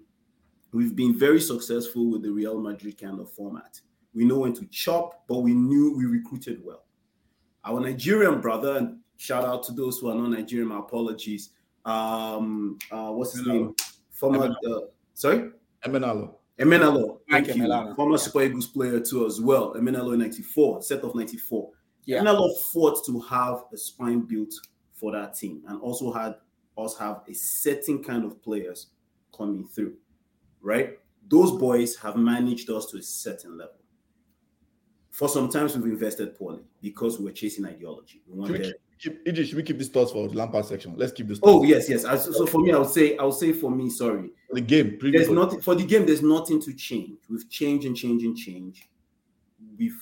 [0.72, 3.80] We've been very successful with the Real Madrid kind of format.
[4.14, 6.84] We know when to chop, but we knew we recruited well.
[7.64, 11.50] Our Nigerian brother, and shout out to those who are not Nigerian, my apologies.
[11.84, 13.74] Um, uh, what's his name?
[14.10, 14.80] Former, uh,
[15.14, 15.50] sorry?
[15.84, 16.34] Emenalo.
[16.58, 17.18] Emenalo.
[17.30, 17.54] Thank you.
[17.54, 17.96] Emenalo.
[17.96, 19.74] Former Super Eagles player too as well.
[19.74, 21.70] Emenalo 94, set of 94.
[22.04, 22.22] Yeah.
[22.22, 24.52] Emenalo fought to have a spine built
[24.92, 26.34] for that team and also had
[26.76, 28.88] us have a certain kind of players
[29.36, 29.94] coming through
[30.62, 30.98] right?
[31.28, 33.74] Those boys have managed us to a certain level.
[35.10, 38.22] For sometimes we've invested poorly because we were chasing ideology.
[38.26, 38.74] We wanted.
[38.98, 40.94] Should we keep, should we keep this thoughts for the Lampard section?
[40.96, 41.38] Let's keep this.
[41.42, 42.02] Oh yes, yes.
[42.02, 44.30] So for me, I would say, I would say for me, sorry.
[44.50, 44.98] The game.
[45.00, 46.06] There's nothing for the game.
[46.06, 47.18] There's nothing to change.
[47.28, 48.86] We've changed and changed and changed.
[49.76, 50.00] We've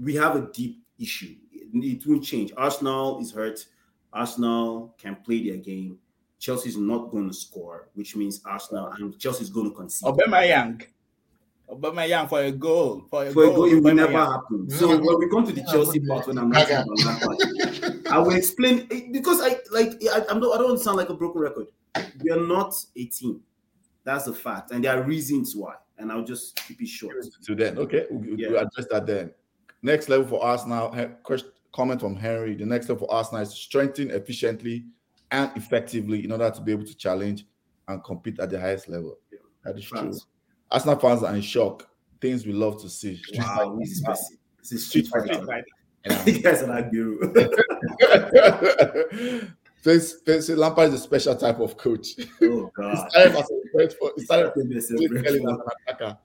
[0.00, 1.36] we have a deep issue.
[1.52, 2.52] It won't change.
[2.56, 3.64] Arsenal is hurt.
[4.12, 5.98] Arsenal can play their game.
[6.40, 10.08] Chelsea's not going to score, which means Arsenal and Chelsea's going to concede.
[10.08, 10.82] Aubameyang.
[12.08, 13.04] Young for a goal.
[13.10, 14.68] For a for goal, a goal it will never happen.
[14.70, 15.06] So mm.
[15.06, 16.08] when we come to the Chelsea mm.
[16.08, 20.24] part, when I'm talking about that part, I will explain eh, because I like I,
[20.28, 21.66] I'm not, I don't sound like a broken record.
[22.24, 23.42] We are not a team.
[24.02, 25.74] That's a fact, and there are reasons why.
[25.98, 27.14] And I'll just keep it short.
[27.44, 28.48] To then, okay, we'll, yeah.
[28.48, 29.30] we'll address that then.
[29.82, 30.92] Next level for Arsenal.
[30.96, 32.56] Eh, Question, comment from Henry.
[32.56, 34.86] The next level for Arsenal is strengthen efficiently
[35.30, 37.46] and effectively in order to be able to challenge
[37.88, 39.18] and compete at the highest level.
[39.64, 40.14] That is true.
[40.70, 41.88] Arsenal fans are in shock.
[42.20, 43.16] Things we love to see.
[43.16, 44.02] Street wow, this is
[44.58, 45.40] this is street fighter.
[46.26, 47.20] You guys are like guru.
[49.82, 52.08] Face, face, Lampard is a special type of coach.
[52.42, 53.08] Oh God!
[53.14, 53.30] he
[54.24, 56.18] started as a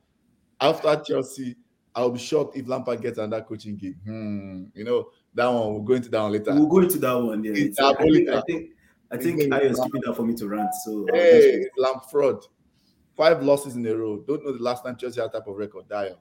[0.60, 1.56] After Chelsea,
[1.96, 3.96] I'll be shocked if Lampard gets another coaching gig.
[4.04, 4.66] Hmm.
[4.74, 5.74] You know that one.
[5.74, 6.54] We'll go into that one later.
[6.54, 7.46] We'll go into that one.
[7.46, 8.72] Yeah, I think, I think
[9.16, 10.74] I think Ayo is keeping that for me to rant.
[10.84, 12.44] So hey, lamp fraud.
[13.16, 14.18] Five losses in a row.
[14.28, 15.88] Don't know the last time Chelsea had type of record.
[15.88, 16.18] Dio.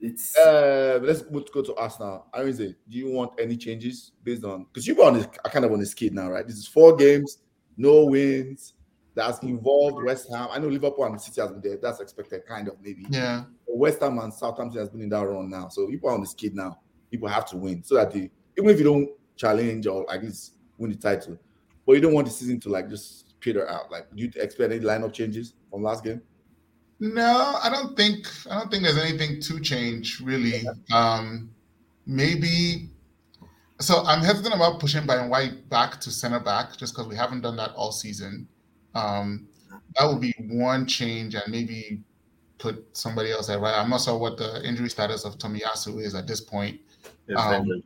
[0.00, 2.26] It's uh, let's go to Arsenal.
[2.32, 5.72] I say, do you want any changes based on because you've on I kind of
[5.72, 6.46] on the skid now, right?
[6.46, 7.38] This is four games,
[7.76, 8.72] no wins.
[9.14, 10.48] That's involved West Ham.
[10.50, 11.76] I know Liverpool and City has been there.
[11.76, 13.04] That's expected, kind of maybe.
[13.10, 13.44] Yeah.
[13.66, 15.68] But West Ham and Southampton has been in that run now.
[15.68, 16.78] So people are on the skid now.
[17.10, 20.54] People have to win so that they, even if you don't challenge or at least
[20.78, 21.36] win the title,
[21.86, 23.90] but you don't want the season to like just peter out.
[23.90, 26.22] Like, do you expect any lineup changes from last game?
[27.00, 30.64] No, I don't think I don't think there's anything to change really.
[30.92, 31.50] Um,
[32.06, 32.90] maybe
[33.80, 37.40] So I'm hesitant about pushing Ben White back to center back just because we haven't
[37.40, 38.46] done that all season.
[38.94, 39.48] Um,
[39.96, 42.02] that would be one change, and maybe
[42.58, 43.74] put somebody else at right.
[43.74, 46.78] I'm not sure what the injury status of Tomiyasu is at this point.
[47.34, 47.82] Um,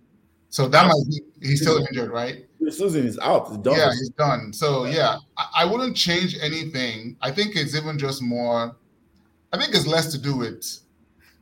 [0.55, 2.47] so that might be he's still injured, right?
[2.71, 3.49] Susan is out.
[3.49, 3.77] He's done.
[3.77, 4.53] Yeah, he's done.
[4.53, 7.17] So yeah, I, I wouldn't change anything.
[7.21, 8.77] I think it's even just more.
[9.53, 10.65] I think it's less to do with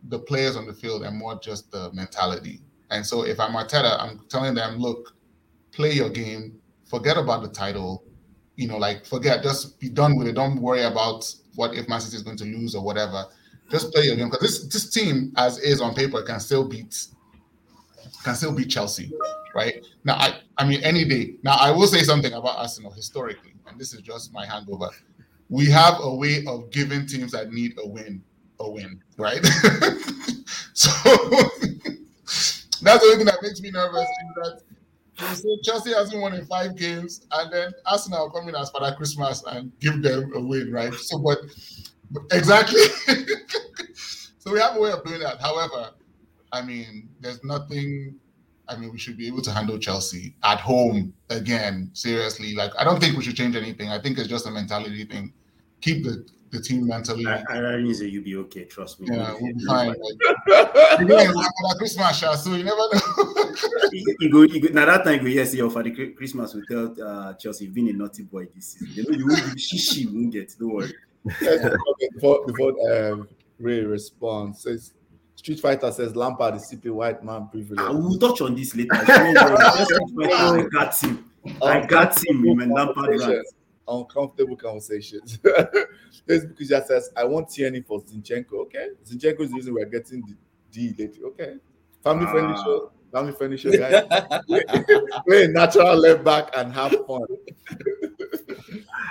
[0.08, 2.62] the players on the field and more just the mentality.
[2.90, 5.14] And so if I'm Arteta, I'm telling them, look,
[5.72, 8.04] play your game, forget about the title,
[8.56, 10.36] you know, like forget, just be done with it.
[10.36, 13.26] Don't worry about what if Man City is going to lose or whatever.
[13.70, 17.08] Just play your game because this this team, as is on paper, can still beat
[18.24, 19.12] can still beat Chelsea,
[19.54, 19.84] right?
[20.04, 21.36] Now, I I mean any day.
[21.42, 24.90] Now, I will say something about Arsenal historically, and this is just my handover.
[25.48, 28.22] We have a way of giving teams that need a win
[28.60, 29.44] a win, right?
[30.72, 30.90] so
[32.82, 34.60] that's the only thing that makes me nervous is that
[35.34, 39.42] so Chelsea hasn't won in five games, and then Arsenal come in as Father Christmas
[39.46, 40.92] and give them a win, right?
[40.94, 41.38] So, but,
[42.10, 42.80] but exactly.
[44.38, 45.40] so we have a way of doing that.
[45.40, 45.90] However,
[46.52, 48.16] I mean, there's nothing.
[48.68, 51.90] I mean, we should be able to handle Chelsea at home again.
[51.94, 53.88] Seriously, like I don't think we should change anything.
[53.90, 55.32] I think it's just a mentality thing.
[55.80, 57.26] Keep the the team mentally.
[57.26, 58.64] I, I mean, say you'll be okay.
[58.64, 59.08] Trust me.
[59.10, 59.88] Yeah, we'll be fine.
[59.88, 63.54] Like, again, like Christmas, so you never know.
[63.92, 66.62] you, go, you go, now that time, you go, yes, yeah, for the Christmas, we
[66.66, 68.88] tell uh, Chelsea, you've been a naughty boy this season.
[68.94, 70.92] You know, you won't shishi, you won't get, don't worry.
[72.14, 74.92] before before um, Ray responds, says
[75.42, 77.80] Street Fighter says Lampard is CP white man privilege.
[77.80, 78.90] I will touch on this later.
[78.94, 79.32] I
[80.70, 81.30] got him.
[81.60, 82.44] I got him.
[82.70, 83.20] Lampard
[83.88, 85.38] uncomfortable conversations.
[86.28, 88.52] Facebook just says, I want Tierney for Zinchenko.
[88.62, 88.88] Okay.
[89.04, 90.36] Zinchenko is the reason we're getting the
[90.70, 91.24] D lately.
[91.24, 91.56] Okay.
[92.02, 92.64] Family friendly ah.
[92.64, 92.92] show.
[93.12, 94.04] Family friendly show, guys.
[95.26, 97.26] play, natural left back and have fun.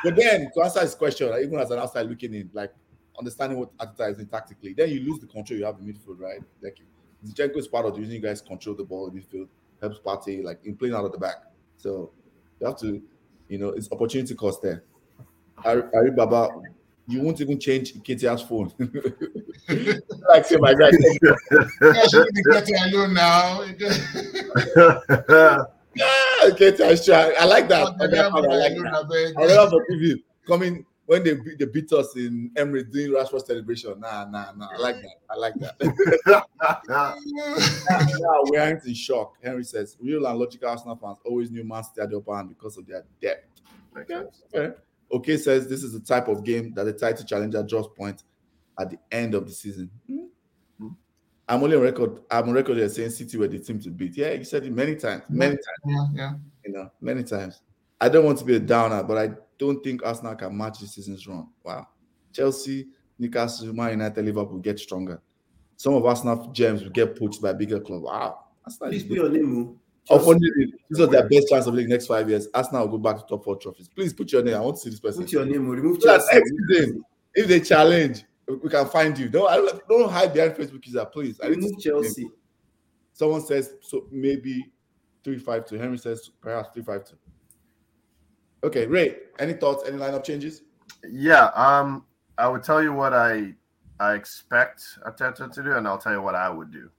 [0.04, 2.74] but then to answer his question, even as an outside looking in, like
[3.22, 6.20] understanding what Arteta is in tactically, then you lose the control you have in midfield,
[6.20, 6.42] right?
[6.62, 6.78] Like
[7.26, 9.48] Zinchenko is part of the reason you guys control the ball in midfield,
[9.80, 11.44] helps party like in playing out of the back.
[11.78, 12.12] So
[12.60, 13.02] you have to
[13.52, 14.84] you know, it's opportunity cost there.
[15.66, 16.48] Ari, Aribaba,
[17.06, 18.72] you won't even change Nketiah's phone.
[20.30, 20.90] like say my guy.
[21.82, 22.08] I
[22.50, 23.62] getting alone now.
[25.44, 25.66] yeah,
[26.40, 26.80] I like that.
[26.80, 29.34] I, like that.
[29.38, 34.00] I remember TV coming when they beat, they beat us in Emirates doing Rashford celebration.
[34.00, 34.70] Nah, nah, nah.
[34.72, 35.16] I like that.
[35.30, 36.46] I like that.
[36.88, 39.34] now, we're in shock.
[39.44, 42.48] Henry says, real and logical Arsenal fans always knew Man City had the upper hand
[42.48, 43.60] because of their depth.
[43.98, 44.24] Okay.
[44.56, 44.74] okay.
[45.12, 48.24] Okay says this is the type of game that the title challenger draws point
[48.80, 49.92] at the end of the season.
[50.10, 50.88] Mm-hmm.
[51.46, 52.22] I'm only on record.
[52.32, 54.16] I'm on record here saying City were the team to beat.
[54.16, 55.66] Yeah, you said it many times, many times.
[55.86, 56.34] Yeah, yeah.
[56.66, 57.64] You know, many times.
[58.00, 60.96] I don't want to be a downer, but I don't think Arsenal can match this
[60.96, 61.48] season's run.
[61.64, 61.88] Wow.
[62.34, 62.88] Chelsea,
[63.20, 65.22] Newcastle, Man United, Liverpool get stronger.
[65.78, 68.04] Some of Arsenal gems will get poached by bigger clubs.
[68.04, 68.40] Wow.
[68.66, 69.78] Arsenal Please be your name.
[70.10, 70.16] Oh.
[70.16, 72.48] Unfortunately, this is their best chance of the next five years.
[72.56, 73.88] Arsenal will go back to top four trophies.
[73.88, 74.56] Please put your name.
[74.56, 75.24] I want to see this person.
[75.24, 75.68] Put your name.
[75.68, 75.74] Oh.
[75.74, 76.42] Remove Chelsea.
[77.36, 79.30] If they challenge, we can find you.
[79.30, 81.40] Don't don't hide behind Facebook user, please.
[81.40, 82.28] I remove Chelsea.
[83.14, 84.66] Someone says so maybe
[85.24, 85.78] three five two.
[85.78, 87.16] Henry says perhaps three five two.
[88.64, 89.16] Okay, Ray.
[89.40, 89.88] Any thoughts?
[89.88, 90.62] Any lineup changes?
[91.10, 91.46] Yeah.
[91.56, 92.06] Um,
[92.38, 93.54] I would tell you what I
[94.00, 96.90] I expect Arteta to do, and I'll tell you what I would do.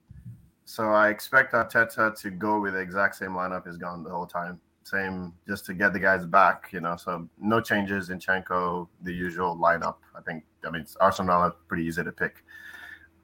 [0.64, 4.26] So I expect Arteta to go with the exact same lineup he's gone the whole
[4.26, 4.60] time.
[4.84, 6.96] Same, just to get the guys back, you know.
[6.96, 9.96] So no changes Zinchenko, the usual lineup.
[10.16, 10.44] I think.
[10.64, 12.44] I mean, Arsenal are pretty easy to pick.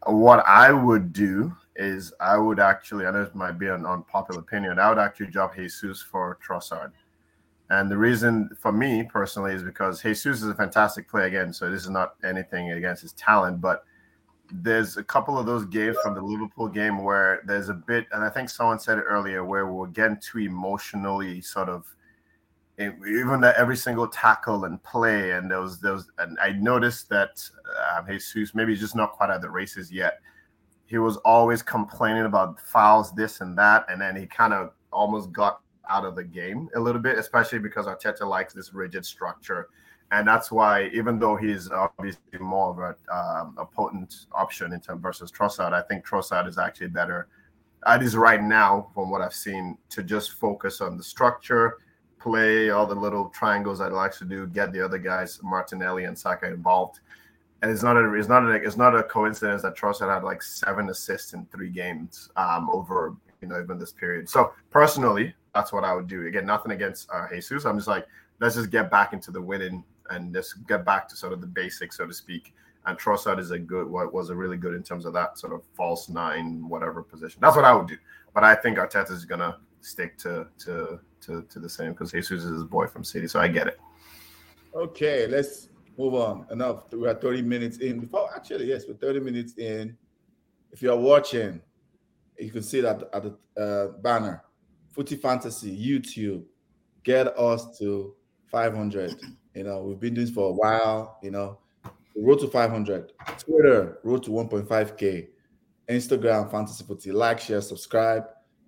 [0.07, 4.79] What I would do is I would actually, and this might be an unpopular opinion,
[4.79, 6.93] I would actually drop Jesus for Trossard.
[7.71, 11.53] And the reason for me personally is because Jesus is a fantastic player again.
[11.53, 13.85] So this is not anything against his talent, but
[14.51, 18.25] there's a couple of those games from the Liverpool game where there's a bit, and
[18.25, 21.85] I think someone said it earlier, where we're getting too emotionally sort of
[22.79, 25.83] even that every single tackle and play, and there was,
[26.19, 27.43] and I noticed that
[27.97, 30.21] um, Jesus maybe he's just not quite at the races yet.
[30.87, 35.33] He was always complaining about fouls, this and that, and then he kind of almost
[35.33, 39.69] got out of the game a little bit, especially because Arteta likes this rigid structure
[40.11, 44.81] and that's why even though he's obviously more of a, um, a potent option in
[44.81, 47.29] terms versus Trossard, I think Trossard is actually better.
[47.87, 51.79] It is right now, from what I've seen, to just focus on the structure,
[52.19, 56.05] play all the little triangles that he likes to do, get the other guys, Martinelli
[56.05, 57.01] and Saka, involved.
[57.61, 60.43] And it's not a it's not a it's not a coincidence that Trossard had like
[60.43, 64.29] seven assists in three games um, over you know, even this period.
[64.29, 66.27] So personally, that's what I would do.
[66.27, 67.65] Again, nothing against uh, Jesus.
[67.65, 68.07] I'm just like,
[68.41, 71.47] let's just get back into the winning and just get back to sort of the
[71.47, 72.55] basics, so to speak.
[72.87, 75.53] And Trossard is a good, what was a really good in terms of that sort
[75.53, 77.41] of false nine, whatever position.
[77.43, 77.97] That's what I would do.
[78.35, 82.45] But I think Arteta is gonna stick to to to, to the same because Jesus
[82.45, 83.81] is his boy from City, so I get it.
[84.75, 86.47] Okay, let's move on.
[86.51, 86.85] Enough.
[86.93, 87.99] We're 30 minutes in.
[88.01, 89.97] Before actually, yes, we're 30 minutes in.
[90.71, 91.61] If you are watching,
[92.39, 94.45] you can see that at the uh, banner,
[94.99, 96.43] Footy Fantasy YouTube.
[97.05, 98.17] Get us to
[98.51, 99.15] 500.
[99.55, 101.21] You know, we've been doing this for a while.
[101.23, 101.61] You know,
[102.17, 103.13] road to 500.
[103.39, 105.29] Twitter, road to 1.5k.
[105.89, 107.13] Instagram, Fantasy Footy.
[107.13, 108.25] Like, share, subscribe.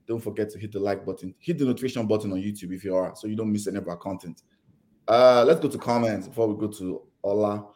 [0.06, 1.34] Don't forget to hit the like button.
[1.40, 3.88] Hit the notification button on YouTube if you are, so you don't miss any of
[3.88, 4.42] our content.
[5.08, 7.66] Uh, let's go to comments before we go to Ola.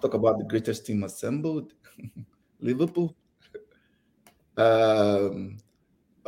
[0.00, 1.74] Talk about the greatest team assembled.
[2.58, 3.14] Liverpool.
[4.56, 5.58] um,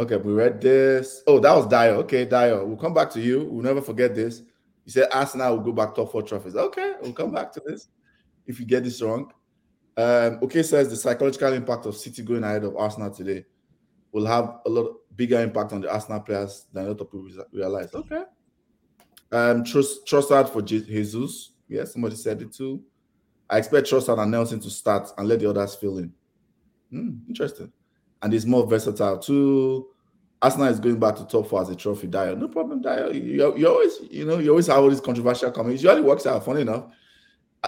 [0.01, 1.22] okay, we read this.
[1.26, 1.98] Oh, that was Dio.
[2.01, 2.66] Okay, Dio.
[2.66, 3.44] We'll come back to you.
[3.44, 4.42] We'll never forget this.
[4.84, 6.57] You said Arsenal will go back top four trophies.
[6.57, 7.88] Okay, we'll come back to this
[8.46, 9.32] if you get this wrong.
[9.96, 13.44] Um, okay, says the psychological impact of City going ahead of Arsenal today
[14.12, 17.28] will have a lot bigger impact on the Arsenal players than a lot of people
[17.53, 17.94] realize.
[17.94, 18.22] Okay.
[19.32, 21.53] Um, trust Trossard for Jesus.
[21.68, 22.82] Yes, somebody said it too.
[23.48, 26.12] I expect Trossard and Nelson to start and let the others fill in.
[26.90, 27.72] Hmm, interesting.
[28.23, 29.89] And he's more versatile too.
[30.43, 32.07] Arsenal is going back to top four as a trophy.
[32.07, 32.81] Dio, no problem.
[32.81, 35.83] Dio, you, you always, you know, you always have all these controversial comments.
[35.83, 36.45] It usually works out.
[36.45, 36.93] Funny enough,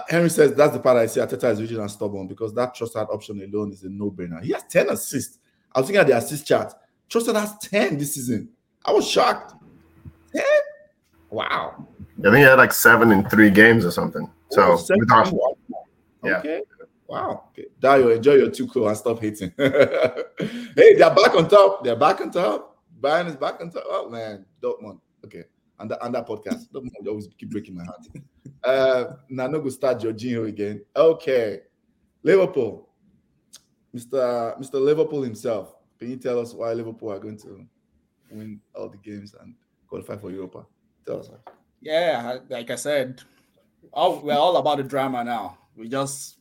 [0.09, 1.19] Henry says that's the part I see.
[1.19, 4.43] Arteta is rigid and stubborn because that Trossard option alone is a no-brainer.
[4.43, 5.37] He has ten assists.
[5.73, 6.73] I was looking at the assist chart.
[7.09, 8.49] Trossard has ten this season.
[8.85, 9.53] I was shocked.
[10.35, 10.43] Ten.
[11.29, 11.87] Wow.
[12.19, 14.29] I think he had like seven in three games or something.
[14.49, 15.57] So oh,
[16.23, 16.37] yeah.
[16.39, 16.61] Okay.
[17.07, 17.49] Wow.
[17.49, 17.67] Okay.
[17.79, 19.53] Dio, enjoy your two cool and stop hating.
[19.57, 21.83] hey, they're back on top.
[21.83, 22.77] They're back on top.
[22.99, 23.83] Bayern is back on top.
[23.87, 24.99] Oh man, Dortmund.
[25.25, 25.43] Okay.
[25.79, 26.69] And that, and that podcast.
[26.69, 28.07] Dortmund always keep breaking my heart.
[28.63, 30.83] uh now no go start Jorginho again.
[30.95, 31.61] Okay.
[32.23, 32.89] Liverpool.
[33.95, 34.57] Mr.
[34.59, 34.75] Mr.
[34.75, 35.75] Liverpool himself.
[35.99, 37.65] Can you tell us why Liverpool are going to
[38.31, 39.53] win all the games and
[39.87, 40.65] qualify for Europa?
[41.05, 41.29] Tell us.
[41.81, 43.21] Yeah, like I said,
[43.91, 45.57] all, we're all about the drama now.
[45.75, 46.37] We just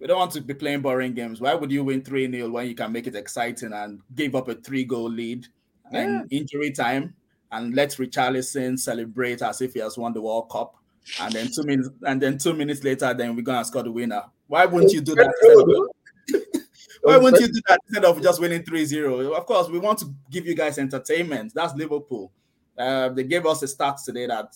[0.00, 1.40] we don't want to be playing boring games.
[1.40, 4.48] Why would you win 3 0 when you can make it exciting and give up
[4.48, 5.46] a three goal lead
[5.92, 7.14] and injury time
[7.52, 10.76] and let Richarlison celebrate as if he has won the World Cup?
[11.20, 14.24] And then two minutes and then two minutes later, then we're gonna score the winner.
[14.46, 15.92] Why wouldn't you do that?
[17.02, 19.34] Why wouldn't you do that instead of just winning 3-0?
[19.34, 21.52] Of course, we want to give you guys entertainment.
[21.54, 22.30] That's Liverpool.
[22.76, 24.54] Uh, they gave us a stats today that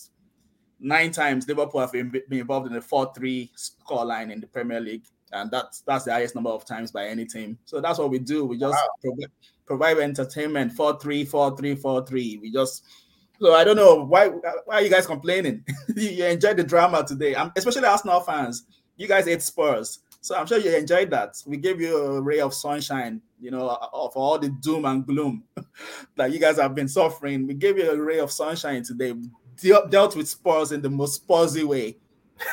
[0.79, 5.05] nine times Liverpool have been, been involved in a 4-3 scoreline in the Premier League.
[5.35, 7.57] And that's that's the highest number of times by any team.
[7.65, 8.45] So that's what we do.
[8.45, 8.87] We just wow.
[9.01, 9.31] provide,
[9.65, 12.41] provide entertainment 4-3, 4-3, 4-3.
[12.41, 12.83] We just
[13.39, 15.65] so I don't know why why are you guys complaining?
[15.95, 18.65] you enjoyed the drama today, I'm, especially Arsenal fans.
[18.97, 19.99] You guys ate Spurs.
[20.21, 21.35] So I'm sure you enjoyed that.
[21.45, 25.43] We gave you a ray of sunshine, you know, of all the doom and gloom
[26.15, 27.45] that you guys have been suffering.
[27.45, 29.13] We gave you a ray of sunshine today.
[29.61, 31.97] De- dealt with Spurs in the most Spursy way.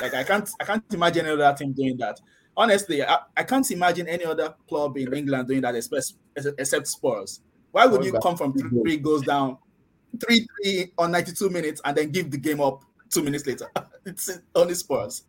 [0.03, 2.20] Like I can't, I can't imagine any other team doing that.
[2.57, 6.14] Honestly, I, I can't imagine any other club in England doing that, except,
[6.59, 7.40] except Spurs.
[7.70, 9.57] Why would you come from three goals down,
[10.24, 13.70] three three on 92 minutes, and then give the game up two minutes later?
[14.07, 15.24] it's only Spurs,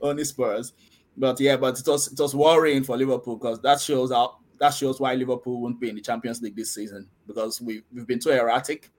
[0.00, 0.72] only Spurs.
[1.16, 4.72] But yeah, but it was it was worrying for Liverpool because that shows how that
[4.72, 8.20] shows why Liverpool won't be in the Champions League this season because we we've been
[8.20, 8.90] too erratic.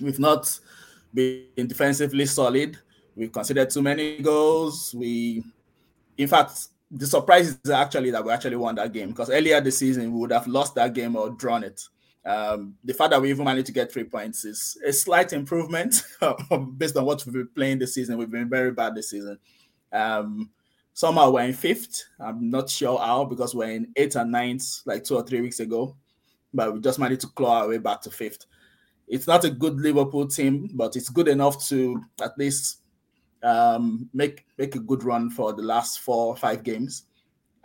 [0.00, 0.58] We've not
[1.12, 2.78] been defensively solid.
[3.14, 4.94] We've conceded too many goals.
[4.94, 5.44] We,
[6.16, 9.78] in fact, the surprise is actually that we actually won that game because earlier this
[9.78, 11.82] season we would have lost that game or drawn it.
[12.24, 16.02] Um, the fact that we even managed to get three points is a slight improvement
[16.76, 18.18] based on what we've been playing this season.
[18.18, 19.38] We've been very bad this season.
[19.92, 20.50] Um,
[20.98, 22.06] Somehow we're in fifth.
[22.18, 25.60] I'm not sure how because we're in eighth and ninth like two or three weeks
[25.60, 25.94] ago,
[26.52, 28.46] but we just managed to claw our way back to fifth.
[29.06, 32.78] It's not a good Liverpool team, but it's good enough to at least
[33.42, 37.04] um, make make a good run for the last four or five games.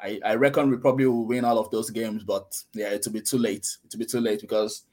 [0.01, 3.21] I, I reckon we probably will win all of those games, but yeah, it'll be
[3.21, 3.67] too late.
[3.86, 4.84] It'll be too late because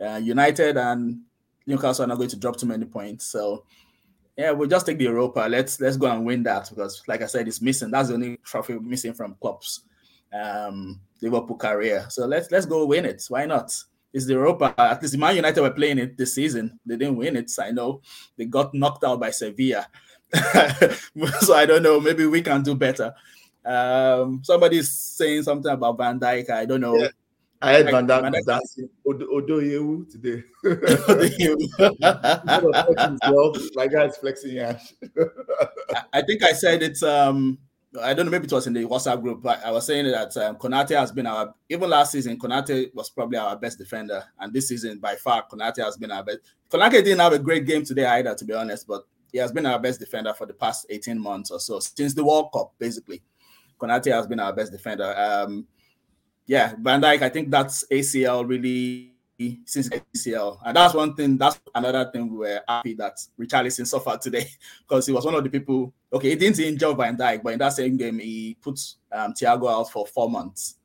[0.00, 1.20] uh, United and
[1.66, 3.26] Newcastle are not going to drop too many points.
[3.26, 3.64] So
[4.36, 5.46] yeah, we'll just take the Europa.
[5.48, 7.90] Let's let's go and win that because, like I said, it's missing.
[7.90, 9.82] That's the only trophy missing from Klopp's
[10.32, 12.06] um, Liverpool career.
[12.08, 13.24] So let's let's go win it.
[13.28, 13.76] Why not?
[14.12, 14.74] It's the Europa.
[14.76, 16.78] At least Man United were playing it this season.
[16.84, 17.50] They didn't win it.
[17.58, 18.02] I know
[18.36, 19.86] they got knocked out by Sevilla.
[21.40, 22.00] so I don't know.
[22.00, 23.14] Maybe we can do better.
[23.64, 26.50] Um, somebody's saying something about Van Dijk.
[26.50, 26.96] I don't know.
[26.96, 27.08] Yeah.
[27.62, 30.42] I had Van was dancing Odoyewu today.
[33.76, 34.94] My guy's flexing ash.
[36.12, 37.58] I think I said it's um
[38.00, 40.34] I don't know, maybe it was in the WhatsApp group, but I was saying that
[40.38, 44.52] um, Konate has been our even last season, Konate was probably our best defender, and
[44.52, 46.38] this season by far Konate has been our best.
[46.70, 49.02] Konate didn't have a great game today either, to be honest, but
[49.32, 52.24] he has been our best defender for the past 18 months or so since the
[52.24, 53.22] World Cup, basically.
[53.80, 55.14] Konate has been our best defender.
[55.16, 55.66] Um,
[56.46, 59.12] yeah, Van Dijk, I think that's ACL really
[59.64, 60.58] since ACL.
[60.64, 64.46] And that's one thing, that's another thing we were happy that Richarlison suffered today
[64.88, 65.92] because he was one of the people.
[66.12, 68.78] Okay, he didn't injure Van Dijk, but in that same game, he put
[69.10, 70.76] um, Thiago out for four months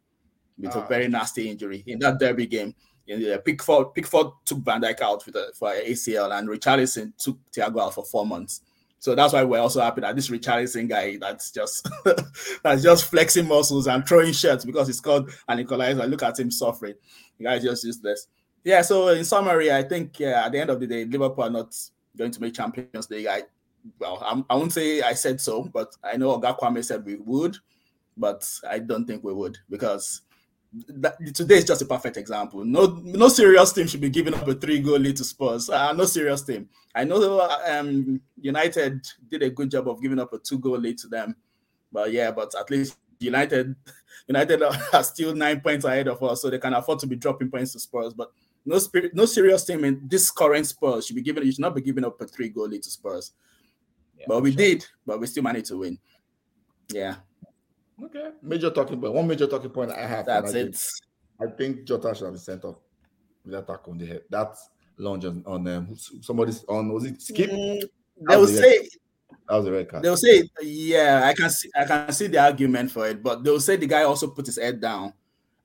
[0.58, 0.88] with a ah.
[0.88, 2.74] very nasty injury in that derby game.
[3.08, 7.38] Yeah, Pickford, Pickford took Van Dijk out with uh, a, for ACL, and Richarlison took
[7.51, 8.62] Thiago out for four months.
[8.99, 11.88] So that's why we're also happy that this Richarlison guy that's just
[12.64, 16.05] that's just flexing muscles and throwing shirts because he's called and equalizer.
[16.05, 16.95] Look at him suffering.
[17.38, 18.28] The guy just useless.
[18.64, 21.49] Yeah, so in summary, I think yeah, at the end of the day, Liverpool are
[21.49, 21.74] not
[22.18, 23.28] going to make Champions League.
[23.28, 23.43] I
[23.99, 27.05] well, I'm, I will not say I said so, but I know Oga Kwame said
[27.05, 27.55] we would,
[28.18, 30.24] but I don't think we would because
[31.34, 32.64] today is just a perfect example.
[32.66, 35.70] No, no serious team should be giving up a three-goal lead to Spurs.
[35.70, 36.70] Uh, no serious team.
[36.94, 41.08] I know um, United did a good job of giving up a two-goal lead to
[41.08, 41.36] them,
[41.92, 43.76] but yeah, but at least United,
[44.28, 47.50] United are still nine points ahead of us, so they can afford to be dropping
[47.50, 48.14] points to Spurs.
[48.14, 48.32] But
[48.66, 51.44] no spirit, no serious team in this current Spurs should be giving.
[51.44, 53.32] You should not be giving up a three-goal lead to Spurs.
[54.18, 54.58] Yeah, but we sure.
[54.58, 56.00] did, but we still managed to win.
[56.90, 57.16] Yeah.
[58.04, 58.30] Okay.
[58.41, 59.14] Major talking point.
[59.14, 60.26] One major talking point I have.
[60.26, 60.76] That's I it.
[60.76, 62.76] Think, I think Jota should have been sent off
[63.43, 64.22] with that attack on the head.
[64.30, 67.52] That's lunge on, on um, somebody's on was it Skipp?
[67.52, 67.84] Mm,
[68.30, 68.88] they will say
[69.48, 70.04] that was a red card.
[70.04, 73.60] They'll say, yeah, I can see I can see the argument for it, but they'll
[73.60, 75.14] say the guy also put his head down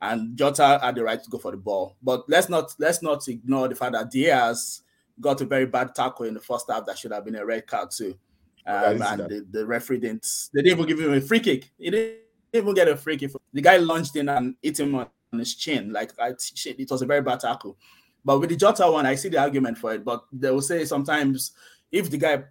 [0.03, 1.97] and Jota had the right to go for the ball.
[2.03, 4.83] But let's not let's not ignore the fact that Diaz
[5.20, 7.66] got a very bad tackle in the first half that should have been a red
[7.66, 8.18] card too.
[8.66, 11.70] Um, and the, the, referee didn't they didn't even give him a free kick.
[11.78, 12.18] He didn't
[12.53, 13.32] even get a free kick.
[13.53, 15.92] The guy lunged in and hit him on his chin.
[15.92, 17.76] Like I, shit, it was a very bad tackle.
[18.24, 20.05] But with the Jota one, I see the argument for it.
[20.05, 21.53] But they will say sometimes
[21.90, 22.44] if the guy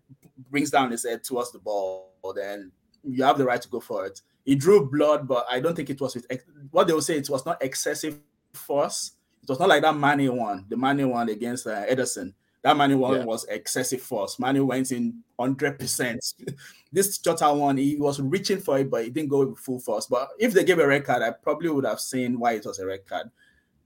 [0.50, 2.72] brings down his head towards the ball, then
[3.04, 4.22] you have the right to go for it.
[4.44, 6.26] He drew blood, but I don't think it was with
[6.72, 7.18] what they will say.
[7.18, 8.20] It was not excessive
[8.54, 9.12] force.
[9.44, 12.34] It was not like that Mane one, the Mane one against uh, Ederson.
[12.64, 13.24] That one yeah.
[13.24, 14.38] was excessive force.
[14.40, 16.24] Mane went in hundred percent.
[16.94, 20.08] This Jota one, he was reaching for it, but he didn't go with full force.
[20.08, 22.80] But if they gave a red card, I probably would have seen why it was
[22.80, 23.32] a red card.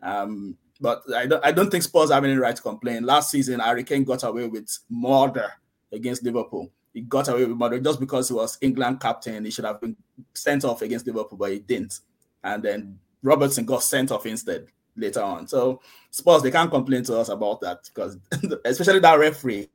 [0.01, 3.05] Um, but I don't, I don't think Spurs have any right to complain.
[3.05, 5.53] Last season, Harry Kane got away with murder
[5.91, 6.71] against Liverpool.
[6.95, 9.45] He got away with murder just because he was England captain.
[9.45, 9.95] He should have been
[10.33, 11.99] sent off against Liverpool, but he didn't.
[12.43, 14.65] And then Robertson got sent off instead
[14.95, 15.47] later on.
[15.47, 18.17] So Spurs, they can't complain to us about that because
[18.65, 19.69] especially that referee.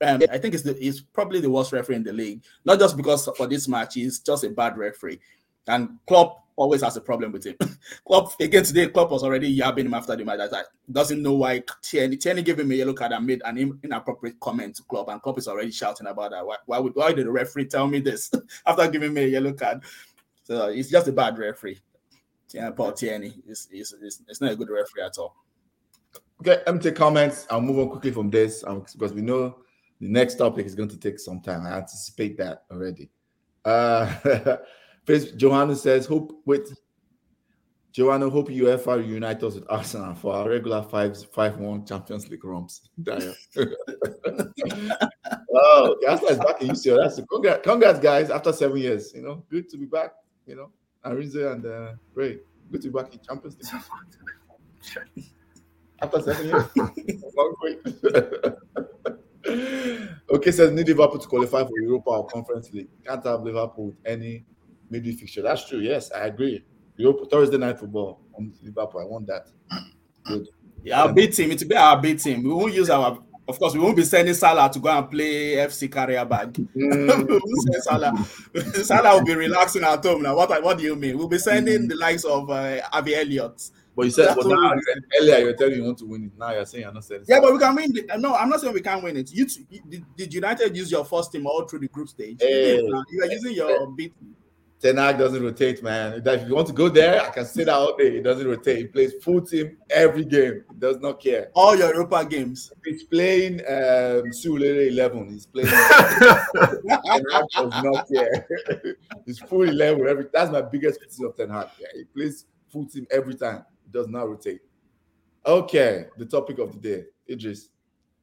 [0.00, 2.42] Um, I think it's the, he's probably the worst referee in the league.
[2.64, 5.20] Not just because for this match, he's just a bad referee.
[5.66, 7.56] And Klopp always has a problem with him.
[8.06, 10.38] Klopp again today, Klopp was already yabbing him after the match.
[10.50, 14.38] That doesn't know why Tierney, Tierney gave him a yellow card and made an inappropriate
[14.40, 16.46] comment to Klopp, and Klopp is already shouting about that.
[16.46, 18.30] Why, why, would, why did the referee tell me this
[18.66, 19.82] after giving me a yellow card?
[20.44, 21.78] So he's just a bad referee.
[22.54, 25.34] Yeah, Paul Tierney is it's not a good referee at all.
[26.40, 27.48] Okay, empty comments.
[27.50, 29.56] I'll move on quickly from this um, because we know
[30.00, 31.66] the next topic is going to take some time.
[31.66, 33.10] I anticipate that already.
[33.64, 34.58] Uh,
[35.36, 36.78] Johanna says, "Hope with
[37.90, 42.44] Joanna, hope UEFA unite us with Arsenal for our regular five five one Champions League
[42.44, 42.88] romps."
[45.52, 47.02] oh, Arsenal is back in UCL.
[47.02, 48.30] That's a congrats, congrats, guys!
[48.30, 50.12] After seven years, you know, good to be back.
[50.46, 50.70] You know.
[51.04, 52.38] Arinze and uh, Ray.
[52.70, 55.24] Good to be back in Champions League.
[56.02, 56.64] After seven years.
[57.36, 57.78] Long wait.
[60.30, 62.88] okay, says need Liverpool to qualify for Europa or Conference League.
[63.06, 64.44] Can't have Liverpool with any
[64.90, 65.42] midweek fixture.
[65.42, 65.80] That's true.
[65.80, 66.64] Yes, I agree.
[66.96, 69.00] Europa, Thursday night football on Liverpool.
[69.00, 69.48] I want that.
[70.24, 70.48] Good.
[70.82, 71.50] Yeah, our B team.
[71.50, 72.42] It will be our B team.
[72.42, 75.56] We won't use our of course, we won't be sending Salah to go and play
[75.56, 76.52] FC Carrier bag.
[76.52, 77.40] Mm.
[77.82, 78.26] Salah.
[78.84, 80.34] Salah will be relaxing at home now.
[80.34, 81.18] What, what do you mean?
[81.18, 81.88] We'll be sending mm.
[81.88, 83.70] the likes of uh, Harvey Elliott.
[83.96, 84.74] But you said, but now,
[85.20, 86.32] earlier you were telling you want to win it.
[86.36, 87.24] Now you're saying you're not saying.
[87.28, 88.18] Yeah, but we can win it.
[88.18, 89.32] No, I'm not saying we can't win it.
[89.32, 89.46] You
[89.88, 92.38] did, did United use your first team all through the group stage?
[92.40, 94.12] Hey, you are using your beat.
[94.84, 96.20] Ten Hag doesn't rotate, man.
[96.22, 98.10] If you want to go there, I can sit out there.
[98.10, 98.76] He doesn't rotate.
[98.76, 100.62] He plays full team every game.
[100.70, 101.48] He does not care.
[101.54, 102.70] All your Europa games.
[102.84, 105.30] He's playing um Sulere 11.
[105.30, 108.46] He's playing Ten Hag does not care.
[109.24, 111.68] He's full 11 every that's my biggest criticism of Ten Hag.
[111.80, 113.64] Yeah, he plays full team every time.
[113.86, 114.60] He does not rotate.
[115.46, 117.70] Okay, the topic of the day, Idris.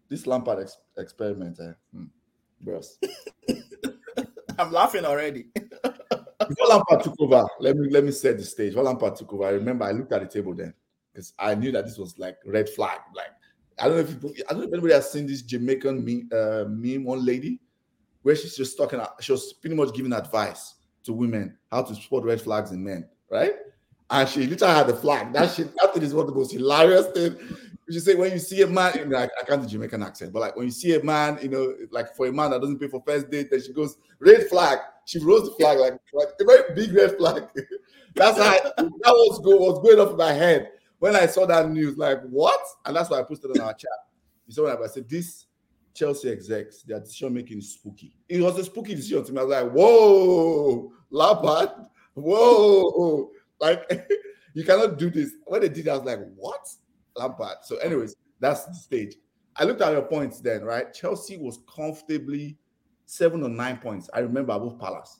[0.09, 1.73] This Lampard ex- experiment, eh?
[1.91, 2.05] Hmm.
[2.61, 2.99] Bros.
[4.59, 5.47] I'm laughing already.
[6.69, 8.75] Lampard took over, let me let me set the stage.
[8.75, 10.73] Lampard took over, I remember I looked at the table then
[11.13, 12.99] because I knew that this was like red flag.
[13.15, 13.31] Like
[13.79, 16.29] I don't know if people, I don't know if anybody has seen this Jamaican meme,
[16.31, 17.59] uh, meme one lady
[18.21, 19.01] where she's just talking.
[19.19, 23.07] She was pretty much giving advice to women how to spot red flags in men,
[23.29, 23.53] right?
[24.09, 25.33] And she literally had the flag.
[25.33, 27.37] That shit, that thing is one of the most hilarious thing.
[27.89, 30.55] She say when you see a man, like I can't do Jamaican accent, but like
[30.55, 33.01] when you see a man, you know, like for a man that doesn't pay for
[33.05, 34.79] first date, then she goes red flag.
[35.11, 37.43] She rose the flag like, like a very big red flag.
[38.15, 41.45] that's how I, that was go was going off in my head when I saw
[41.47, 41.97] that news.
[41.97, 42.61] Like what?
[42.85, 43.89] And that's why I posted on our chat.
[44.47, 45.09] You saw what I said.
[45.09, 45.47] This
[45.93, 48.15] Chelsea execs, their decision making spooky.
[48.29, 49.41] It was a spooky decision to me.
[49.41, 51.71] I was like, whoa, Lampard,
[52.13, 54.07] whoa, like
[54.53, 55.33] you cannot do this.
[55.43, 56.65] When they did, I was like, what?
[57.17, 57.57] Lampard.
[57.63, 59.15] So, anyways, that's the stage.
[59.57, 60.93] I looked at your points then, right?
[60.93, 62.57] Chelsea was comfortably
[63.11, 64.09] seven or nine points.
[64.13, 65.19] I remember above Palace.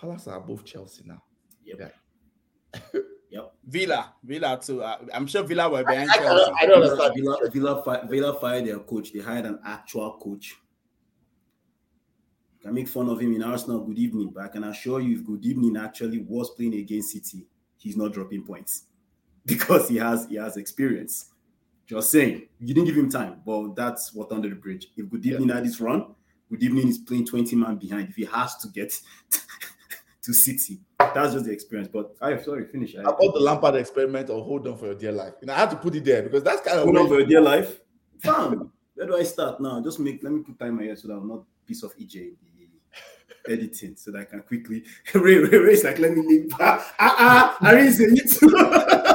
[0.00, 1.22] Palace are above Chelsea now.
[1.62, 1.92] Yep.
[2.72, 3.00] Yeah.
[3.30, 3.52] yep.
[3.66, 4.82] Villa, Villa too.
[4.82, 6.52] Uh, I'm sure Villa were behind I, Chelsea.
[6.52, 7.14] I, I don't Villa, understand.
[7.16, 9.12] Villa, Villa, fi- Villa fired their coach.
[9.12, 10.56] They hired an actual coach.
[12.62, 13.84] Can make fun of him in Arsenal.
[13.84, 17.46] Good evening, but I can assure you, if Good evening actually was playing against City,
[17.76, 18.84] he's not dropping points
[19.44, 21.33] because he has he has experience.
[21.86, 24.88] Just saying, you didn't give him time, but that's what under the bridge.
[24.96, 26.14] If Good evening had this run,
[26.50, 28.08] Good evening is playing 20 man behind.
[28.10, 28.98] If he has to get
[30.22, 31.88] to City, that's just the experience.
[31.92, 32.94] But I have sorry, finish.
[32.96, 35.34] I, About the Lampard experiment or hold on for your dear life.
[35.40, 37.18] You know, I had to put it there because that's kind of Hold on for
[37.18, 37.80] your dear life.
[38.22, 39.82] Fam, where do I start now?
[39.82, 41.96] Just make let me put time in my head so that I'm not piece of
[41.96, 42.32] EJ
[43.48, 46.52] editing so that I can quickly Ray Ray like let me leave.
[46.60, 49.13] Ah ah, I didn't say it.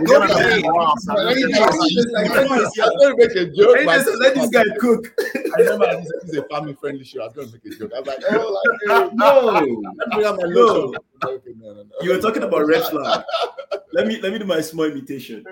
[0.00, 0.62] We're Go gonna ahead.
[0.62, 3.74] be a Let me just- this I'm going to make a joke.
[3.76, 5.12] Ray but- just let this guy cook.
[5.56, 7.22] I remember this is a family friendly show.
[7.22, 7.92] I was going to make a joke.
[7.94, 9.76] I was like, oh, like, hey, No, let me
[10.14, 10.64] bring out my No.
[10.64, 11.00] lotion.
[11.22, 11.84] No, no, no.
[12.02, 13.24] you were talking about red flag.
[13.92, 15.44] Let me let me do my small imitation.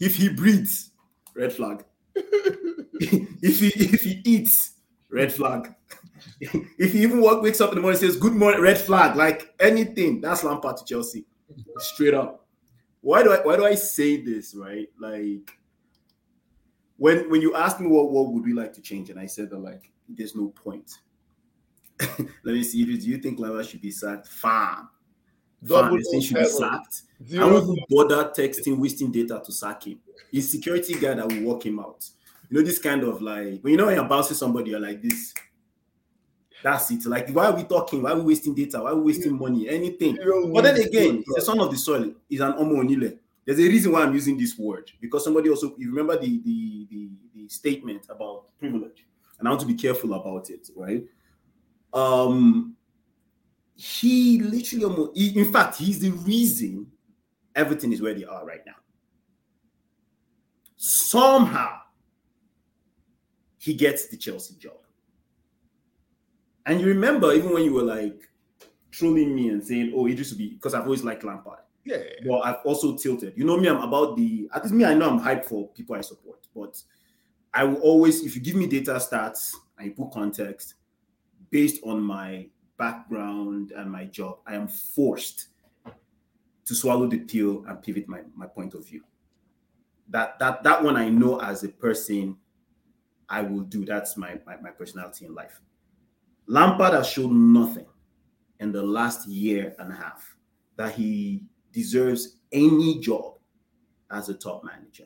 [0.00, 0.90] If he breathes,
[1.34, 1.84] red flag.
[2.14, 4.72] if he if he eats,
[5.10, 5.74] red flag.
[6.40, 9.14] if he even walk, wakes up in the morning and says good morning, red flag.
[9.16, 11.26] Like anything, that's Lampard to Chelsea.
[11.78, 12.46] Straight up.
[13.08, 14.86] Why do I why do I say this, right?
[14.98, 15.56] Like
[16.98, 19.48] when when you asked me what what would we like to change, and I said
[19.48, 20.92] that like there's no point.
[22.00, 22.84] Let me see.
[22.84, 24.26] Do you think Lampard should be sacked?
[24.26, 24.74] Fine.
[24.76, 24.88] Fine.
[25.64, 27.02] Double They say he should be sacked.
[27.22, 27.64] I Zero.
[27.64, 30.00] won't bother texting, wasting data to sack him.
[30.30, 32.06] He's security guy that will walk him out.
[32.50, 35.00] You know, this kind of like when you know when you're bouncing somebody, you're like
[35.00, 35.32] this.
[36.62, 37.06] That's it.
[37.06, 38.02] Like, why are we talking?
[38.02, 38.80] Why are we wasting data?
[38.82, 39.68] Why are we wasting money?
[39.68, 40.16] Anything.
[40.16, 42.12] Zero But then again, he's son of the soil.
[42.28, 43.18] He's an Omo Onile.
[43.44, 46.86] There's a reason why I'm using this word because somebody also you remember the the
[46.90, 49.06] the, the statement about privilege,
[49.38, 51.04] and I want to be careful about it, right?
[51.94, 52.76] Um,
[53.74, 56.90] he literally, he- in fact, he's the reason
[57.54, 58.74] everything is where they are right now.
[60.76, 61.78] Somehow,
[63.58, 64.76] he gets the Chelsea job.
[66.68, 68.28] And you remember, even when you were like
[68.90, 71.60] trolling me and saying, "Oh, Idris will be," because I've always liked Lampard.
[71.84, 72.02] Yeah.
[72.26, 73.32] Well, I've also tilted.
[73.38, 75.96] You know me, I'm about the at least me, I know I'm hyped for people
[75.96, 76.80] I support, but
[77.54, 80.74] I will always, if you give me data stats and you put context
[81.50, 82.46] based on my
[82.76, 85.48] background and my job, I am forced
[86.66, 89.02] to swallow the pill and pivot my, my point of view.
[90.10, 92.36] That that that one I know as a person,
[93.26, 93.86] I will do.
[93.86, 95.62] That's my, my, my personality in life.
[96.48, 97.86] Lampard has shown nothing
[98.58, 100.36] in the last year and a half
[100.76, 103.34] that he deserves any job
[104.10, 105.04] as a top manager.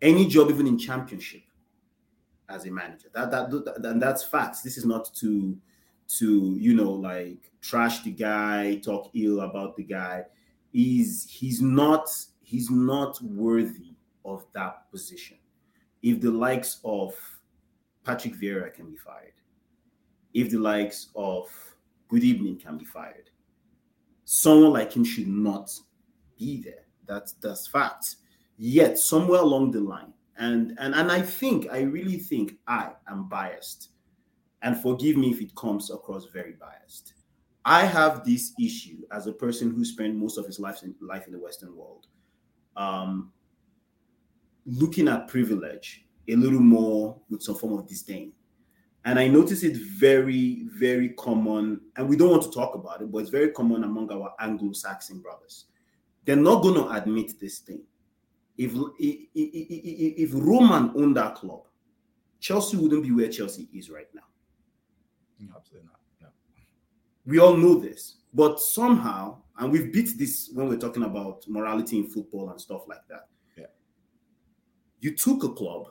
[0.00, 1.42] Any job, even in championship,
[2.48, 3.08] as a manager.
[3.12, 4.62] That that, that and that's facts.
[4.62, 5.56] This is not to
[6.18, 10.24] to you know like trash the guy, talk ill about the guy.
[10.72, 12.08] He's he's not
[12.42, 15.36] he's not worthy of that position.
[16.02, 17.14] If the likes of
[18.04, 19.37] Patrick Vieira can be fired,
[20.40, 21.48] if the likes of
[22.06, 23.30] Good Evening can be fired,
[24.24, 25.70] someone like him should not
[26.38, 26.84] be there.
[27.06, 28.16] That's that's fact.
[28.56, 33.28] Yet somewhere along the line, and and and I think I really think I am
[33.28, 33.90] biased,
[34.62, 37.14] and forgive me if it comes across very biased.
[37.64, 41.26] I have this issue as a person who spent most of his life in life
[41.26, 42.06] in the Western world,
[42.76, 43.32] um,
[44.64, 48.32] looking at privilege a little more with some form of disdain.
[49.08, 53.10] And I notice it very, very common, and we don't want to talk about it,
[53.10, 55.64] but it's very common among our Anglo-Saxon brothers.
[56.26, 57.80] They're not going to admit this thing.
[58.58, 61.62] If, if, if, if Roman owned that club,
[62.38, 64.28] Chelsea wouldn't be where Chelsea is right now.
[65.56, 66.00] Absolutely not.
[66.20, 66.28] No.
[67.24, 71.96] We all know this, but somehow, and we've beat this when we're talking about morality
[71.96, 73.28] in football and stuff like that.
[73.56, 73.64] Yeah.
[75.00, 75.86] You took a club.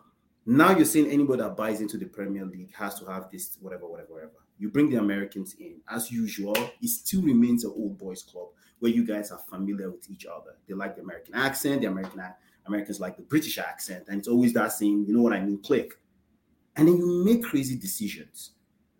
[0.48, 3.86] Now you're saying anybody that buys into the Premier League has to have this, whatever,
[3.86, 4.32] whatever, whatever.
[4.58, 5.82] You bring the Americans in.
[5.90, 8.48] As usual, it still remains an old boys club
[8.80, 10.56] where you guys are familiar with each other.
[10.68, 12.24] They like the American accent, the American
[12.66, 15.62] Americans like the British accent, and it's always that same, you know what I mean,
[15.62, 15.94] click.
[16.76, 18.52] And then you make crazy decisions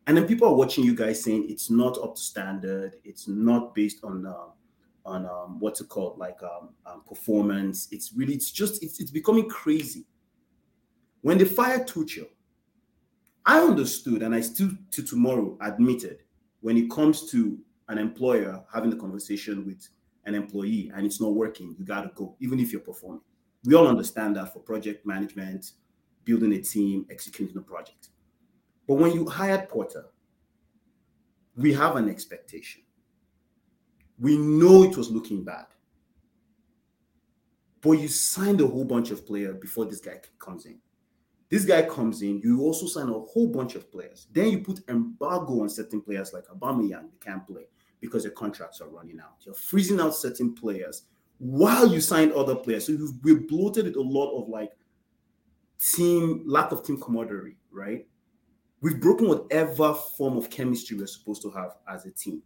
[0.08, 3.76] and then people are watching you guys saying it's not up to standard it's not
[3.76, 4.48] based on uh,
[5.06, 9.12] on um, what's it called like um, um, performance it's really it's just it's, it's
[9.12, 10.06] becoming crazy
[11.22, 12.28] when they fired Tuchel
[13.46, 16.24] I understood and I still to tomorrow admitted
[16.62, 17.58] when it comes to
[17.88, 19.88] an employer having a conversation with
[20.26, 23.22] an employee and it's not working you got to go even if you're performing
[23.64, 25.72] we all understand that for project management
[26.26, 28.10] building a team executing a project
[28.88, 30.06] but when you hired Potter,
[31.56, 32.84] we have an expectation.
[34.18, 35.66] We know it was looking bad.
[37.82, 40.80] But you signed a whole bunch of players before this guy comes in.
[41.50, 44.28] This guy comes in, you also sign a whole bunch of players.
[44.32, 47.68] Then you put embargo on certain players like Aubameyang, they can't play
[48.02, 49.36] because their contracts are running out.
[49.46, 51.04] You're freezing out certain players
[51.40, 52.86] while you sign other players.
[52.86, 54.72] So you've we're bloated with a lot of like
[55.80, 58.08] team lack of team camaraderie, right?
[58.82, 62.42] We've broken whatever form of chemistry we're supposed to have as a team.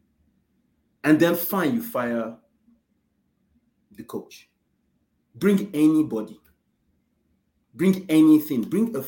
[1.04, 2.38] And then fine, you fire
[3.91, 4.49] the coach.
[5.36, 6.39] Bring anybody.
[7.74, 8.61] Bring anything.
[8.63, 9.03] Bring a.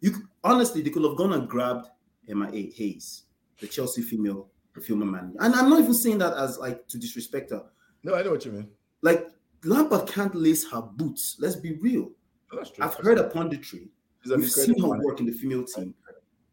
[0.00, 1.88] You honestly, they could have gone and grabbed
[2.28, 3.22] Emma Hayes,
[3.60, 4.48] the Chelsea female
[4.80, 5.36] female manager.
[5.40, 7.64] And I'm not even saying that as like to disrespect her.
[8.02, 8.68] No, I know what you mean.
[9.02, 9.28] Like
[9.64, 11.36] Lampard can't lace her boots.
[11.38, 12.10] Let's be real.
[12.52, 12.84] That's true.
[12.84, 13.88] I've heard a punditry.
[14.26, 15.94] We've seen her work in the female team.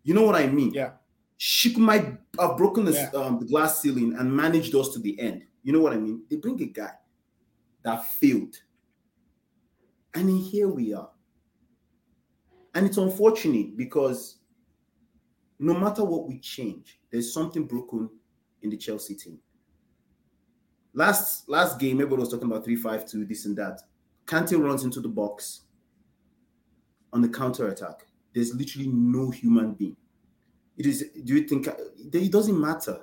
[0.03, 0.73] You know what I mean?
[0.73, 0.91] Yeah.
[1.37, 3.09] She might have broken the, Yeah.
[3.13, 5.43] um, the glass ceiling and managed us to the end.
[5.63, 6.23] You know what I mean?
[6.29, 6.91] They bring a guy
[7.83, 8.55] that failed.
[10.15, 11.09] And here we are.
[12.75, 14.37] And it's unfortunate because
[15.59, 18.09] no matter what we change, there's something broken
[18.61, 19.39] in the Chelsea team.
[20.93, 23.81] Last last game, everybody was talking about 3-5-2, this and that.
[24.25, 25.61] Kante runs into the box
[27.11, 28.05] on the counter attack.
[28.33, 29.97] There's literally no human being.
[30.77, 31.05] It is.
[31.23, 33.01] Do you think it doesn't matter?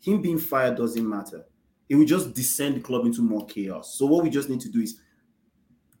[0.00, 1.44] Him being fired doesn't matter.
[1.88, 3.94] It will just descend the club into more chaos.
[3.98, 5.00] So what we just need to do is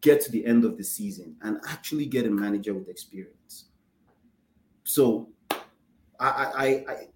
[0.00, 3.66] get to the end of the season and actually get a manager with experience.
[4.84, 5.28] So,
[6.18, 7.06] I, I, I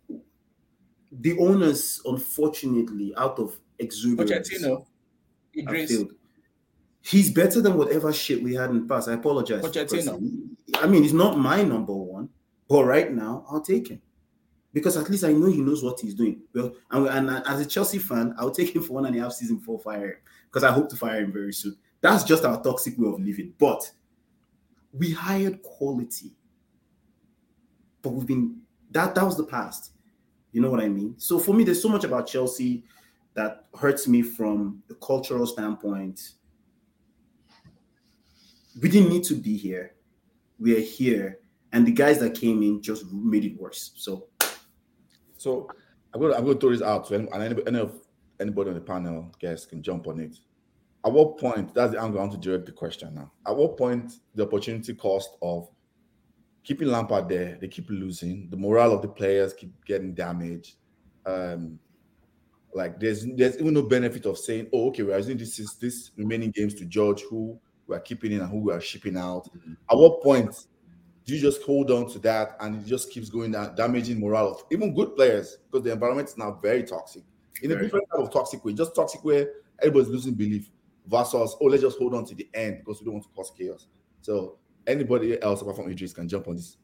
[1.12, 4.78] the owners, unfortunately, out of exuberance, Pochettino.
[4.78, 4.86] have
[5.56, 5.90] Idris.
[5.90, 6.12] failed.
[7.02, 9.08] He's better than whatever shit we had in the past.
[9.08, 9.62] I apologize.
[9.62, 10.48] Pochettino.
[10.76, 12.30] I mean, he's not my number one,
[12.68, 14.00] but right now I'll take him
[14.72, 16.42] because at least I know he knows what he's doing.
[16.54, 19.32] Well, and, and as a Chelsea fan, I'll take him for one and a half
[19.32, 20.16] season before fire him
[20.46, 21.76] because I hope to fire him very soon.
[22.04, 23.54] That's just our toxic way of living.
[23.58, 23.90] But
[24.92, 26.32] we hired quality,
[28.02, 29.92] but we've been that that was the past.
[30.52, 31.14] You know what I mean?
[31.16, 32.84] So for me, there's so much about Chelsea
[33.32, 36.32] that hurts me from the cultural standpoint.
[38.82, 39.94] We didn't need to be here.
[40.60, 41.38] We are here,
[41.72, 43.92] and the guys that came in just made it worse.
[43.96, 44.28] So
[45.38, 45.70] So
[46.12, 47.98] I'm to, I'm to throw this out and any, any of
[48.40, 50.36] anybody on the panel, guys, can jump on it.
[51.04, 53.30] At what point, that's the angle I want to direct the question now.
[53.46, 55.68] At what point the opportunity cost of
[56.62, 60.76] keeping Lampard there, they keep losing, the morale of the players keep getting damaged.
[61.26, 61.78] Um,
[62.74, 66.50] like there's there's even no benefit of saying, oh, okay, we're using this this remaining
[66.50, 69.48] games to judge who we are keeping in and who we are shipping out.
[69.90, 70.54] At what point
[71.24, 74.48] do you just hold on to that and it just keeps going down, damaging morale
[74.48, 77.22] of even good players because the environment is now very toxic
[77.62, 79.48] in a different type of toxic way, just toxic where
[79.80, 80.70] everybody's losing belief
[81.06, 83.52] versus oh let's just hold on to the end because we don't want to cause
[83.56, 83.86] chaos.
[84.20, 86.76] So anybody else apart from Idris can jump on this.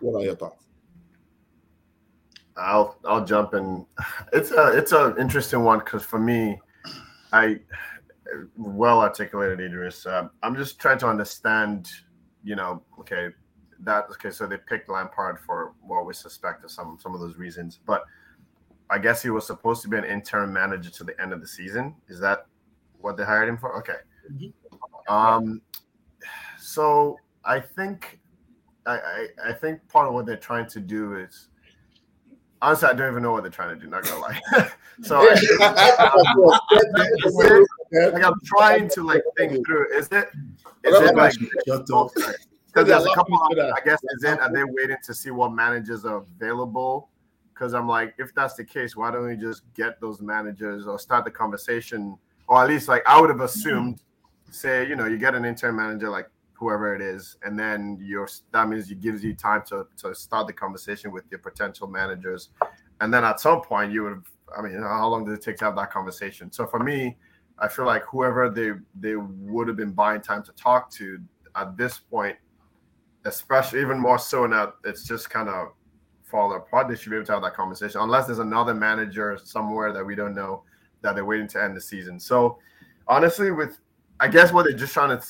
[0.00, 0.66] What are your thoughts?
[2.56, 3.86] I'll I'll jump in.
[4.32, 6.58] It's a it's an interesting one because for me,
[7.32, 7.60] I
[8.56, 10.06] well articulated Idris.
[10.06, 11.88] Uh, I'm just trying to understand.
[12.44, 13.30] You know, okay,
[13.80, 14.30] that okay.
[14.30, 18.04] So they picked Lampard for what we suspect of some some of those reasons, but
[18.88, 21.48] I guess he was supposed to be an interim manager to the end of the
[21.48, 21.96] season.
[22.08, 22.46] Is that
[23.06, 23.78] what they hired him for?
[23.78, 23.94] Okay.
[25.08, 25.62] Um.
[26.58, 28.20] So I think
[28.84, 31.48] I, I, I think part of what they're trying to do is
[32.60, 33.88] honestly, I don't even know what they're trying to do.
[33.90, 34.40] Not gonna lie.
[35.02, 35.34] so I,
[38.12, 39.96] like I'm trying to like think through.
[39.96, 40.28] Is it
[40.84, 44.96] is it like because there's a couple of I guess is it are they waiting
[45.04, 47.10] to see what managers are available?
[47.54, 50.98] Because I'm like, if that's the case, why don't we just get those managers or
[50.98, 52.18] start the conversation?
[52.48, 54.52] Or at least like I would have assumed, mm-hmm.
[54.52, 58.28] say, you know, you get an intern manager like whoever it is, and then your
[58.52, 62.50] that means it gives you time to to start the conversation with your potential managers,
[63.00, 64.12] and then at some point you would.
[64.12, 64.26] have,
[64.56, 66.52] I mean, how long does it take to have that conversation?
[66.52, 67.16] So for me,
[67.58, 71.18] I feel like whoever they they would have been buying time to talk to
[71.56, 72.36] at this point,
[73.24, 75.72] especially even more so now, it's just kind of
[76.22, 76.88] falling apart.
[76.88, 80.14] They should be able to have that conversation, unless there's another manager somewhere that we
[80.14, 80.62] don't know
[81.06, 82.20] that they're waiting to end the season.
[82.20, 82.58] So
[83.08, 83.78] honestly, with
[84.20, 85.26] I guess what they're just trying to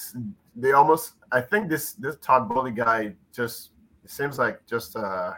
[0.56, 3.70] they almost I think this this Todd Boehly guy just
[4.06, 5.32] seems like just uh,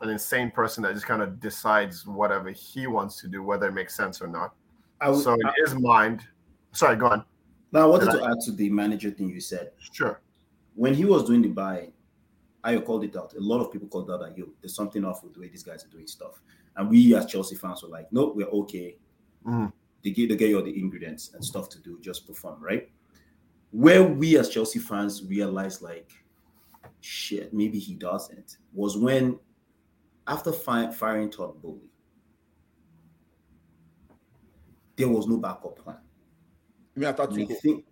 [0.00, 3.72] an insane person that just kind of decides whatever he wants to do, whether it
[3.72, 4.54] makes sense or not.
[5.14, 6.24] So in his mind,
[6.72, 7.24] sorry, go on.
[7.72, 9.72] Now I wanted to I, add to the manager thing you said.
[9.92, 10.20] Sure.
[10.74, 11.88] When he was doing the buy,
[12.64, 13.34] I called it out.
[13.34, 15.62] A lot of people called out that yo, there's something off with the way these
[15.62, 16.40] guys are doing stuff.
[16.76, 18.96] And we as Chelsea fans were like, nope, we're okay.
[19.46, 19.72] Mm.
[20.04, 22.88] They get they get you all the ingredients and stuff to do, just perform, right?
[23.70, 26.10] where we as Chelsea fans realized like
[27.00, 29.38] shit, maybe he doesn't, was when
[30.26, 31.90] after fi- firing Todd Boehly,
[34.96, 35.98] there was no backup plan.
[36.94, 37.56] You mean after Tuchel?
[37.58, 37.84] Think,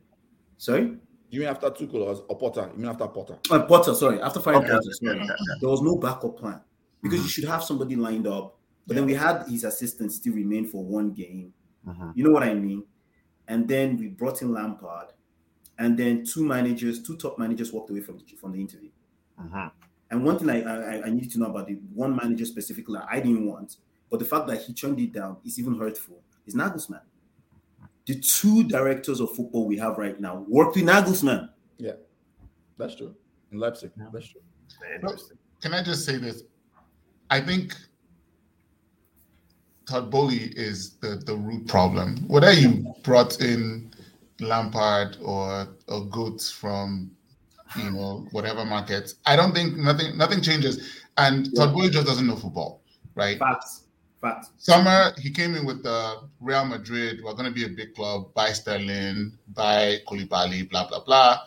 [0.56, 0.96] sorry?
[1.30, 2.70] You mean after Tuchel or, or Potter?
[2.74, 3.38] You mean after Potter?
[3.50, 4.20] Uh, Potter, sorry.
[4.20, 4.72] After firing okay.
[4.72, 5.28] Potter, sorry.
[5.60, 6.60] There was no backup plan
[7.02, 7.24] because mm-hmm.
[7.24, 8.55] you should have somebody lined up.
[8.86, 9.00] But yeah.
[9.00, 11.52] then we had his assistant still remain for one game.
[11.86, 12.10] Mm-hmm.
[12.14, 12.84] You know what I mean?
[13.48, 15.08] And then we brought in Lampard
[15.78, 18.90] and then two managers, two top managers walked away from the, from the interview.
[19.38, 19.70] Uh-huh.
[20.10, 23.20] And one thing I, I, I needed to know about the one manager specifically I
[23.20, 23.76] didn't want,
[24.10, 26.22] but the fact that he turned it down is even hurtful.
[26.46, 27.00] Is Nagelsmann.
[28.06, 31.50] The two directors of football we have right now worked with Nagelsmann.
[31.76, 31.92] Yeah,
[32.78, 33.16] that's true.
[33.50, 34.04] In Leipzig, yeah.
[34.12, 34.40] that's true.
[34.94, 35.38] Interesting.
[35.60, 36.44] can I just say this?
[37.30, 37.74] I think
[39.86, 42.16] Todd Boehly is the, the root problem.
[42.28, 43.90] Whether you brought in
[44.40, 47.10] Lampard or a goat from
[47.76, 49.14] you know whatever market.
[49.24, 51.02] I don't think nothing nothing changes.
[51.16, 51.64] And yeah.
[51.64, 52.82] Todd Boehly just doesn't know football,
[53.14, 53.38] right?
[53.38, 53.82] Facts.
[54.20, 54.50] Facts.
[54.58, 57.20] Summer, he came in with the Real Madrid.
[57.22, 58.32] We're going to be a big club.
[58.34, 61.38] Buy Sterling, buy Koulibaly, blah blah blah.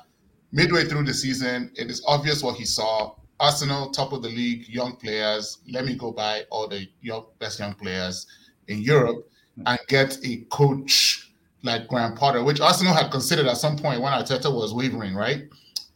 [0.52, 3.14] Midway through the season, it is obvious what he saw.
[3.40, 5.60] Arsenal, top of the league, young players.
[5.70, 8.28] Let me go buy all the young, best young players
[8.68, 9.30] in Europe
[9.66, 11.32] and get a coach
[11.64, 15.44] like Graham Potter, which Arsenal had considered at some point when Arteta was wavering, right?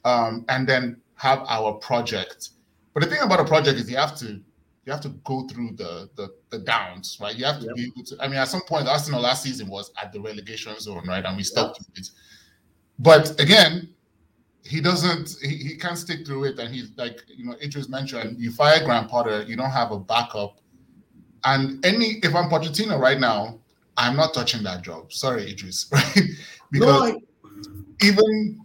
[0.06, 2.50] Um, and then have our project.
[2.94, 4.41] But the thing about a project is you have to
[4.86, 7.36] you have to go through the the, the downs, right?
[7.36, 7.76] You have to yep.
[7.76, 8.18] be able to.
[8.20, 11.24] I mean, at some point, Arsenal last season was at the relegation zone, right?
[11.24, 11.88] And we stuck yep.
[11.96, 12.10] it.
[13.00, 13.89] But again,
[14.66, 15.36] he doesn't.
[15.41, 18.84] He, he can't stick through it, and he's like you know, Idris mentioned, you fire
[18.84, 20.59] Graham Potter, you don't have a backup.
[21.43, 23.59] And any if I'm Pochettino right now,
[23.97, 25.11] I'm not touching that job.
[25.11, 26.18] Sorry, Idris, right?
[26.72, 28.05] because no, I...
[28.05, 28.59] even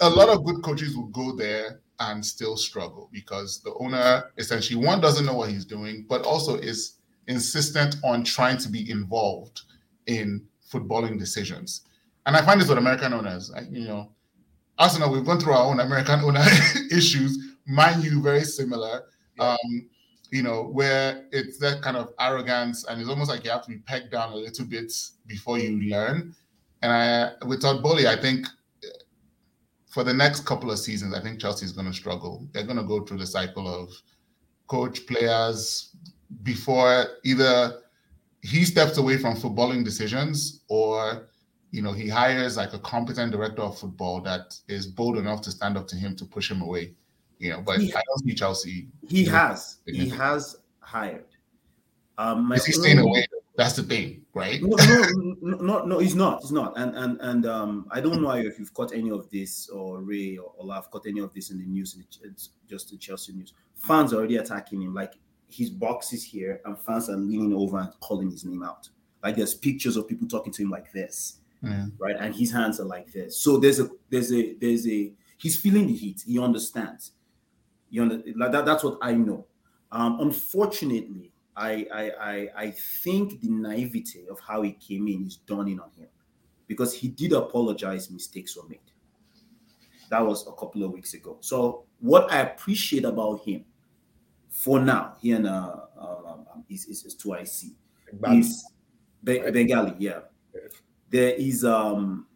[0.00, 4.84] a lot of good coaches will go there and still struggle because the owner essentially
[4.84, 9.62] one doesn't know what he's doing, but also is insistent on trying to be involved
[10.06, 11.82] in footballing decisions.
[12.26, 13.50] And I find this with American owners.
[13.52, 14.10] I, you know,
[14.78, 16.44] Arsenal, we've gone through our own American owner
[16.90, 17.38] issues.
[17.66, 19.04] Mind you, very similar.
[19.38, 19.50] Yeah.
[19.50, 19.88] Um,
[20.30, 23.70] you know, where it's that kind of arrogance and it's almost like you have to
[23.70, 24.92] be pegged down a little bit
[25.26, 26.34] before you learn.
[26.82, 28.46] And I, with Todd I think
[29.86, 32.46] for the next couple of seasons, I think Chelsea is going to struggle.
[32.52, 33.90] They're going to go through the cycle of
[34.66, 35.96] coach players
[36.42, 37.80] before either
[38.42, 41.28] he steps away from footballing decisions or
[41.70, 45.50] you know he hires like a competent director of football that is bold enough to
[45.50, 46.94] stand up to him to push him away
[47.38, 48.88] you know, but he, I don't see Chelsea.
[49.06, 49.78] He has.
[49.86, 51.26] He has hired.
[52.18, 53.26] Um, Is he staying away?
[53.56, 54.60] That's the thing, right?
[54.62, 56.42] No, no, no, no, no, he's not.
[56.42, 56.76] He's not.
[56.76, 60.36] And and and um, I don't know if you've caught any of this or Ray
[60.36, 61.98] or Olaf caught any of this in the news.
[62.22, 63.54] It's just the Chelsea news.
[63.74, 64.94] Fans are already attacking him.
[64.94, 65.14] Like
[65.48, 68.90] his box is here, and fans are leaning over and calling his name out.
[69.22, 71.92] Like there's pictures of people talking to him like this, mm.
[71.98, 72.16] right?
[72.18, 73.38] And his hands are like this.
[73.38, 76.22] So there's a there's a there's a he's feeling the heat.
[76.26, 77.12] He understands.
[77.90, 79.46] You know, like that, that's what I know.
[79.92, 85.36] Um, unfortunately, I, I, I I think the naivety of how he came in is
[85.36, 86.08] dawning on him
[86.66, 88.10] because he did apologize.
[88.10, 88.80] Mistakes were made.
[90.10, 91.38] That was a couple of weeks ago.
[91.40, 93.64] So what I appreciate about him
[94.50, 97.72] for now here in uh, um, is, is, is 2IC
[98.32, 98.64] is
[99.22, 100.20] Be- Bengali, yeah.
[101.10, 102.26] There is um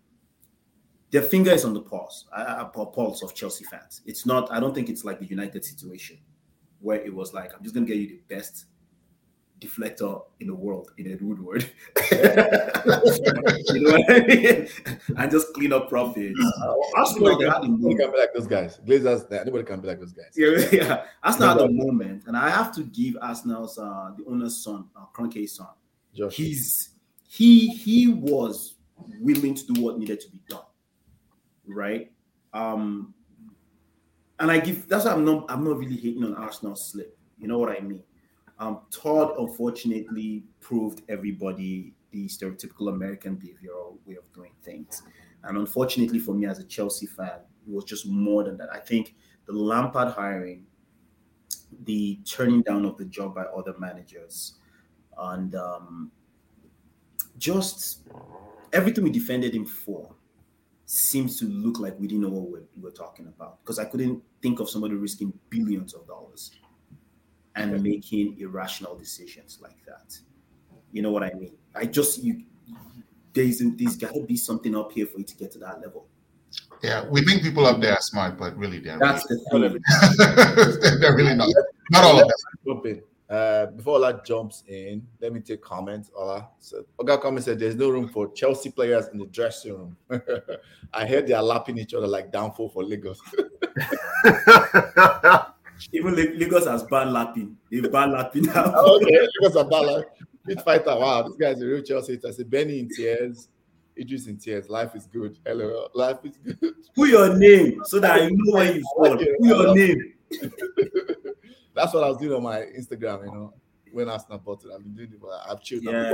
[1.10, 4.00] their finger is on the pulse, uh, pulse of Chelsea fans.
[4.06, 4.50] It's not.
[4.52, 6.18] I don't think it's like the United situation
[6.80, 8.66] where it was like, I'm just gonna get you the best
[9.60, 11.70] deflector in the world in Ed Woodward.
[12.12, 12.18] you
[13.80, 14.68] know what I mean?
[15.16, 16.40] and just clean up profits.
[16.62, 18.80] Uh, Arsenal, they had Nobody can be like those guys.
[18.86, 20.32] Glazers, nobody can be like those guys.
[20.36, 21.04] Yeah, yeah.
[21.22, 25.04] Arsenal at the moment, and I have to give Arsenal's uh, the owner's son, uh,
[25.14, 25.68] Kroenke's son.
[26.14, 26.34] Josh.
[26.34, 26.90] He's
[27.30, 28.74] he he was
[29.20, 30.64] willing to do what needed to be done,
[31.64, 32.10] right?
[32.52, 33.14] Um,
[34.40, 37.16] and I give that's why I'm not I'm not really hating on Arsenal slip.
[37.38, 38.02] You know what I mean?
[38.58, 45.04] Um, Todd unfortunately proved everybody the stereotypical American behavioral way of doing things.
[45.44, 48.70] And unfortunately for me as a Chelsea fan, it was just more than that.
[48.72, 49.14] I think
[49.46, 50.66] the Lampard hiring,
[51.84, 54.58] the turning down of the job by other managers,
[55.16, 56.10] and um,
[57.40, 58.06] just
[58.72, 60.14] everything we defended him for
[60.84, 64.22] seems to look like we didn't know what we're, we're talking about because I couldn't
[64.42, 66.52] think of somebody risking billions of dollars
[67.56, 67.82] and okay.
[67.82, 70.18] making irrational decisions like that.
[70.92, 71.56] You know what I mean?
[71.74, 72.44] I just you
[73.32, 76.06] there's there's got to be something up here for you to get to that level.
[76.82, 81.00] Yeah, we think people up there are smart, but really they're that's really, the thing.
[81.00, 81.48] they're really not.
[81.90, 83.02] Not all of them.
[83.30, 86.10] Uh, before Ola jumps in, let me take comments.
[86.16, 89.96] Ola, so Oga comment said there's no room for Chelsea players in the dressing room.
[90.92, 93.20] I heard they are lapping each other like downfall for Lagos.
[95.92, 97.56] Even Lagos has bad lapping.
[97.70, 98.74] They've banned lapping now.
[98.76, 99.86] okay, Lagos are banned.
[99.86, 100.06] Like,
[100.46, 100.96] Pit fighter.
[100.98, 102.18] Wow, this guy's a real Chelsea.
[102.26, 103.48] I said Benny in tears.
[103.96, 104.68] Idris in tears.
[104.68, 105.38] Life is good.
[105.46, 106.58] Hello, life is good.
[106.96, 109.16] Put your name so that I know where you fall.
[109.16, 110.14] Put your name.
[111.74, 113.54] That's what I was doing on my Instagram, you know.
[113.92, 115.84] When I bought it, I've been doing it, but I've chilled.
[115.84, 116.12] Yeah,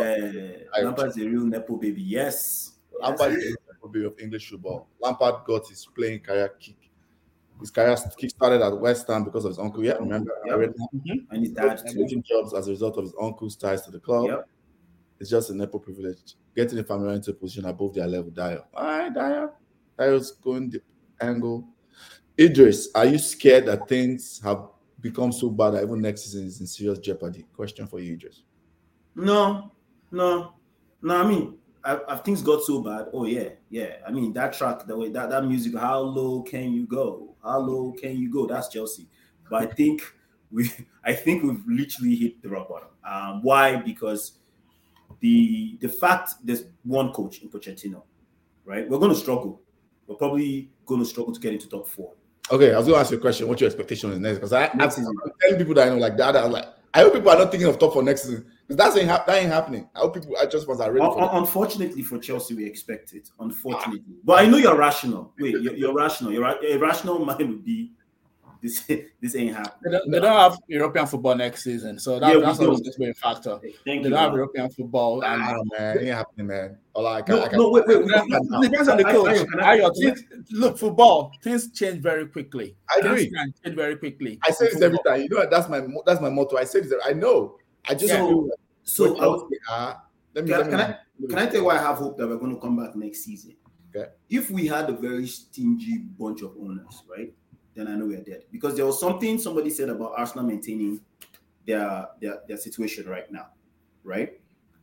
[0.83, 2.03] Lampard's a real Nepo baby.
[2.03, 2.73] Yes.
[3.01, 3.43] Lampard yes.
[3.43, 4.89] is a Nepo baby of English football.
[5.01, 6.77] Lampard got his playing career kick.
[7.61, 9.85] His career kick started at West Ham because of his uncle.
[9.85, 10.33] Yeah, remember?
[10.47, 10.59] Yep.
[10.59, 11.35] Mm-hmm.
[11.35, 12.23] And his dad too.
[12.23, 14.27] jobs as a result of his uncle's ties to the club.
[14.27, 14.49] Yep.
[15.21, 16.35] It's just a Nepo privilege.
[16.55, 18.31] Getting the family into a position above their level.
[18.31, 18.63] Dyer.
[18.75, 19.51] All right, Dyer.
[19.99, 20.81] Dyer's going the
[21.21, 21.67] angle.
[22.39, 24.69] Idris, are you scared that things have
[25.01, 27.47] become so bad that even next season is in serious jeopardy?
[27.55, 28.43] Question for you, Idris.
[29.15, 29.73] No,
[30.11, 30.55] no,
[31.03, 31.17] no.
[31.17, 33.07] I mean, I, things got so bad.
[33.13, 33.97] Oh yeah, yeah.
[34.07, 37.35] I mean, that track, the way that that music, how low can you go?
[37.43, 38.47] How low can you go?
[38.47, 39.09] That's Chelsea.
[39.49, 40.03] But I think
[40.51, 40.71] we,
[41.05, 42.89] I think we've literally hit the rock bottom.
[43.05, 43.77] Um, why?
[43.77, 44.33] Because
[45.21, 48.03] the the fact there's one coach in Pochettino,
[48.65, 48.89] right?
[48.89, 49.63] We're going to struggle.
[50.07, 52.13] We're probably going to struggle to get into top four.
[52.51, 53.49] Okay, I was going to ask you a question.
[53.49, 54.39] What's your expectation is next?
[54.39, 56.37] Because I, I'm telling people that I know like that.
[56.37, 58.97] I'm like, I hope people are not thinking of top for next season because that's
[58.97, 59.89] ain't ha- that ain't happening.
[59.95, 61.05] I hope people, I just want to ready.
[61.05, 63.29] For unfortunately for Chelsea, we expect it.
[63.39, 64.21] Unfortunately, ah.
[64.25, 65.35] but I know you're rational.
[65.39, 66.33] Wait, you're, you're rational.
[66.33, 66.43] Your
[66.79, 67.93] rational mind would be
[68.67, 68.85] this
[69.21, 69.81] this ain't happening.
[69.85, 72.93] They don't, they don't, have European football next season, so that, yeah, that's always going
[72.93, 73.59] to be a factor.
[73.63, 74.23] Thank they you, don't man.
[74.23, 76.79] have European football, and oh, man, it ain't happening, man.
[76.95, 78.15] Or like, no, I, I no, wait, wait, wait.
[78.15, 79.47] It depends on the coach.
[79.61, 82.77] I, I, things, look, football things change very quickly.
[82.91, 83.31] I agree.
[83.31, 84.39] Things change very quickly.
[84.45, 85.23] I say this every time.
[85.23, 86.57] You know, that's my that's my motto.
[86.57, 86.93] I say this.
[87.05, 87.59] I know.
[87.89, 88.19] I just yeah.
[88.19, 88.51] know.
[88.83, 89.95] So, so uh,
[90.35, 90.99] let me, can, let me, can, I,
[91.29, 93.25] can I tell you why I have hope that we're going to come back next
[93.25, 93.57] season?
[93.97, 94.11] Okay.
[94.29, 97.33] If we had a very stingy bunch of owners, right?
[97.77, 98.45] Then I know we're dead.
[98.51, 101.01] Because there was something somebody said about Arsenal maintaining
[101.67, 103.49] their their, their situation right now,
[104.03, 104.41] right?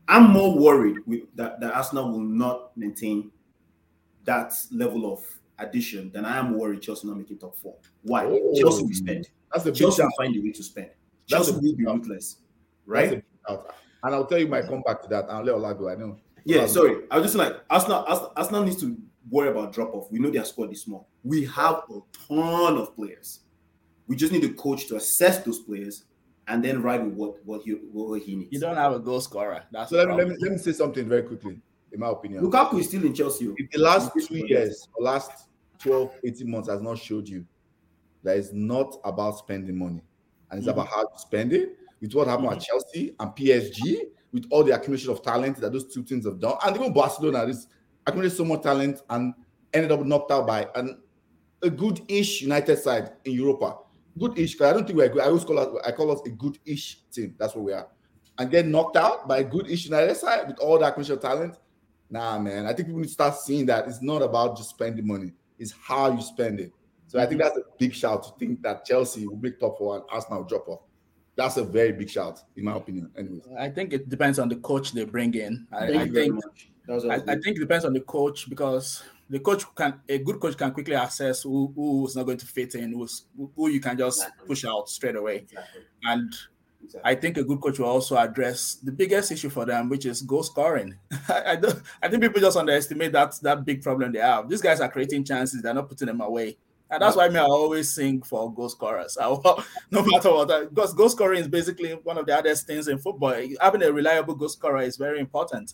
[0.07, 3.31] I'm more worried with, that, that Arsenal will not maintain
[4.25, 5.25] that level of
[5.59, 7.75] addition than I am worried Chelsea not making top four.
[8.01, 8.25] Why?
[8.25, 9.29] Oh, Chelsea will spend.
[9.51, 10.89] That's the Chelsea will find a way to spend.
[11.27, 12.37] Chelsea will be ruthless,
[12.85, 13.23] right?
[13.47, 15.25] And I'll tell you my comeback to that.
[15.29, 15.89] I'll let Ola go.
[15.89, 16.17] I know.
[16.43, 17.03] Yeah, um, sorry.
[17.09, 18.03] I was just like Arsenal.
[18.05, 18.97] Arsenal, Arsenal needs to
[19.29, 20.11] worry about drop off.
[20.11, 21.07] We know their squad is small.
[21.23, 23.41] We have a ton of players.
[24.07, 26.03] We just need a coach to assess those players
[26.47, 28.49] and then ride with what what he what he needs.
[28.51, 29.63] You don't have a goal scorer.
[29.71, 31.59] That's so let me, let me let me say something very quickly.
[31.91, 33.53] In my opinion, Lukaku is still in Chelsea.
[33.55, 35.47] If the last two years, the last
[35.79, 37.45] 12, 18 months has not showed you
[38.23, 40.01] that it's not about spending money
[40.49, 40.79] and it's mm-hmm.
[40.79, 41.77] about how to spend it.
[42.01, 42.57] With what happened mm-hmm.
[42.57, 43.99] at Chelsea and PSG,
[44.33, 47.45] with all the accumulation of talent that those two teams have done, and even Barcelona,
[47.45, 47.67] this
[48.05, 49.33] accumulated so much talent and
[49.73, 51.01] ended up knocked out by an,
[51.61, 53.77] a good-ish United side in Europa.
[54.19, 55.21] Good-ish, because I don't think we're good.
[55.21, 57.35] I always call us I call us a good-ish team.
[57.39, 57.87] That's what we are.
[58.37, 61.57] And get knocked out by a good-ish United side with all that acquisition talent.
[62.09, 62.65] Nah, man.
[62.65, 65.33] I think people need to start seeing that it's not about just spending money.
[65.57, 66.71] It's how you spend it.
[67.07, 67.55] So I think mm-hmm.
[67.55, 70.67] that's a big shout to think that Chelsea will make top four and Arsenal drop
[70.67, 70.81] off.
[71.35, 73.09] That's a very big shout, in my opinion.
[73.17, 75.65] Anyways, I think it depends on the coach they bring in.
[75.71, 76.39] I, I think
[76.87, 80.57] I, I, think it depends on the coach because the coach can a good coach
[80.57, 83.25] can quickly assess who who's not going to fit in, who's
[83.55, 84.47] who you can just exactly.
[84.47, 85.37] push out straight away.
[85.37, 85.81] Exactly.
[86.03, 86.35] And
[86.83, 87.11] exactly.
[87.11, 90.21] I think a good coach will also address the biggest issue for them, which is
[90.21, 90.95] goal scoring.
[91.29, 94.49] I, I, don't I think people just underestimate that that big problem they have.
[94.49, 96.57] These guys are creating chances, they're not putting them away.
[96.93, 99.17] And that's why me, I always sing for goal scorers.
[99.21, 99.25] I,
[99.89, 103.35] no matter what, because goal scoring is basically one of the hardest things in football.
[103.59, 105.73] Having a reliable goal scorer is very important.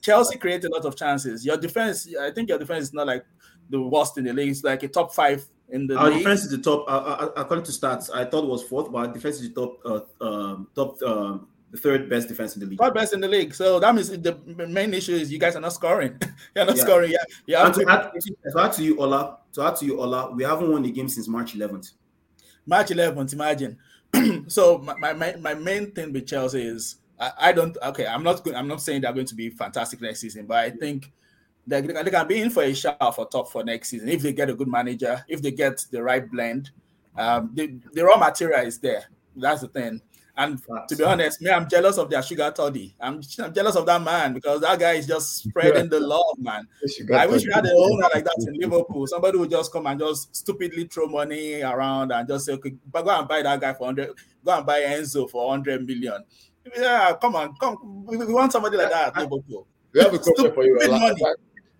[0.00, 1.44] Chelsea created a lot of chances.
[1.44, 3.24] Your defense, I think your defense is not like
[3.70, 4.50] the worst in the league.
[4.50, 6.18] It's like a top five in the our league.
[6.18, 6.84] defense is the top.
[6.86, 9.52] Uh, uh, uh according to stats, I thought it was fourth, but our defense is
[9.52, 9.80] the top.
[9.84, 11.02] Uh, um, top.
[11.02, 12.78] Um, the third best defense in the league.
[12.78, 13.54] Third best in the league.
[13.54, 16.20] So that means the main issue is you guys are not scoring.
[16.54, 16.82] You're not yeah.
[16.82, 17.10] scoring.
[17.10, 17.24] Yeah.
[17.46, 17.70] Yeah.
[17.70, 18.12] To, add,
[18.52, 19.38] to add to you, Ola.
[19.54, 21.92] To add to you, Ola, we haven't won the game since March 11th.
[22.66, 23.32] March 11th.
[23.32, 23.78] Imagine.
[24.46, 27.76] so my, my my main thing with Chelsea is I, I don't.
[27.82, 28.46] Okay, I'm not.
[28.54, 31.10] I'm not saying they're going to be fantastic next season, but I think.
[31.64, 34.32] They, they can be in for a shot for top for next season if they
[34.32, 36.72] get a good manager, if they get the right blend.
[37.16, 39.04] Um, the, the raw material is there.
[39.36, 40.02] That's the thing.
[40.36, 40.58] And
[40.88, 42.94] to be honest, me, I'm jealous of their sugar toddy.
[42.98, 46.66] I'm, I'm jealous of that man because that guy is just spreading the love, man.
[47.14, 49.06] I wish we had an owner like that in Liverpool.
[49.06, 53.02] Somebody would just come and just stupidly throw money around and just say, okay, but
[53.02, 54.10] go and buy that guy for 100,
[54.42, 56.24] go and buy Enzo for 100 million.
[56.76, 58.04] Yeah, come on, come.
[58.06, 59.66] We, want somebody like that at Liverpool.
[59.92, 60.78] We have a question for you.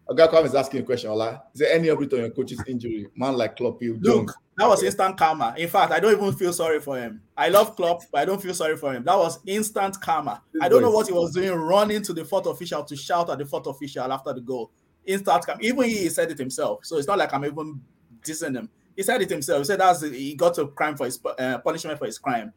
[0.08, 1.42] Ogakam is asking a question, Ola.
[1.54, 3.06] Is there any update on your coach's injury?
[3.14, 5.54] Man like Klopp, you Look, that was instant karma.
[5.56, 7.22] In fact, I don't even feel sorry for him.
[7.36, 9.04] I love Klopp, but I don't feel sorry for him.
[9.04, 10.42] That was instant karma.
[10.60, 13.38] I don't know what he was doing, running to the fourth official to shout at
[13.38, 14.70] the fourth official after the goal.
[15.06, 15.62] Instant karma.
[15.62, 16.84] Even he said it himself.
[16.84, 17.80] So it's not like I'm even
[18.22, 18.68] dissing him.
[18.96, 19.60] He said it himself.
[19.60, 22.52] He said that's he got a crime for his uh, punishment for his crime.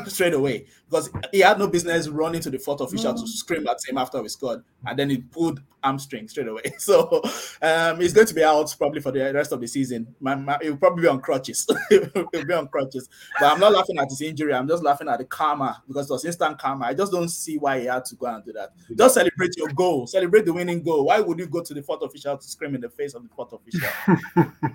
[0.06, 3.20] straight away because he had no business running to the fourth official mm.
[3.20, 6.62] to scream at him after we scored, and then he pulled hamstring straight away.
[6.78, 7.22] So
[7.62, 10.14] um, he's going to be out probably for the rest of the season.
[10.20, 11.66] My, my, he'll probably be on crutches.
[11.88, 13.08] he'll be on crutches.
[13.40, 14.52] But I'm not laughing at his injury.
[14.52, 16.86] I'm just laughing at the karma because it was instant karma.
[16.86, 18.70] I just don't see why he had to go and do that.
[18.94, 20.06] Just celebrate your goal.
[20.06, 21.06] Celebrate the winning goal.
[21.06, 23.30] Why would you go to the fourth official to scream in the face of the
[23.34, 23.88] fourth official?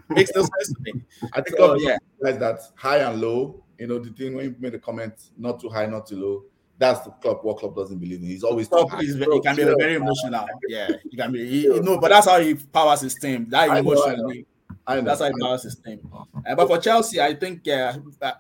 [0.10, 0.94] Makes no sense to me.
[1.34, 4.56] I think so, yeah, like that high and low you know, the thing when you
[4.60, 6.44] made the comment, not too high, not too low.
[6.78, 7.40] That's the club.
[7.42, 8.28] What club doesn't believe in?
[8.28, 8.68] He's always.
[8.68, 10.48] Club is, he can be very emotional.
[10.68, 11.46] Yeah, he can be.
[11.46, 13.48] He, no, but that's how he powers his team.
[13.50, 14.46] That emotion.
[14.88, 16.00] I know, That's how he powers his team.
[16.14, 17.68] Uh, but for Chelsea, I think.
[17.68, 18.34] Uh, I,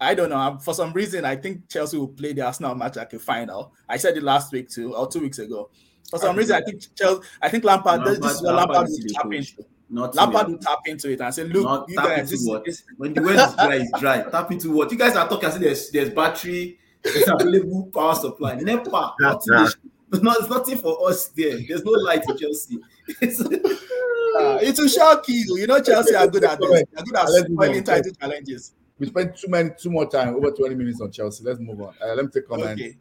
[0.00, 0.58] I don't know.
[0.60, 3.72] For some reason, I think Chelsea will play the Arsenal match like a final.
[3.88, 5.70] I said it last week too, or two weeks ago.
[6.10, 7.22] For some reason, I think Chelsea.
[7.40, 8.00] I think Lampard.
[8.00, 9.64] Lampard this is what Lampard, Lampard will tap into.
[9.90, 12.64] Not Lampard will tap into it and say, "Look, Not you guys, this, what?
[12.64, 14.22] This, when the word is dry, is dry.
[14.30, 14.90] Tap into what?
[14.90, 15.50] You guys are talking.
[15.50, 18.56] I there's there's battery, there's available power supply.
[18.56, 19.74] Never, not, not,
[20.10, 21.58] it's nothing for us there.
[21.68, 22.78] There's no light in Chelsea.
[23.20, 25.58] It's, uh, it will shock you.
[25.58, 26.70] You know, Chelsea are good at this.
[26.70, 28.72] They're good at spoiling title challenges.
[28.98, 31.44] We spent too many, too more time, over 20 minutes on Chelsea.
[31.44, 31.94] Let's move on.
[32.02, 32.80] Uh, let me take comment.
[32.80, 32.96] Okay.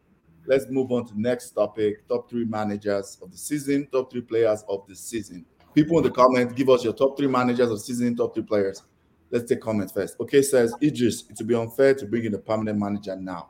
[0.45, 4.65] Let's move on to next topic: top three managers of the season, top three players
[4.67, 8.15] of the season people in the comments, give us your top three managers of season,
[8.15, 8.83] top three players.
[9.31, 10.19] Let's take comments first.
[10.19, 13.49] Okay, says Idris, it would be unfair to bring in a permanent manager now.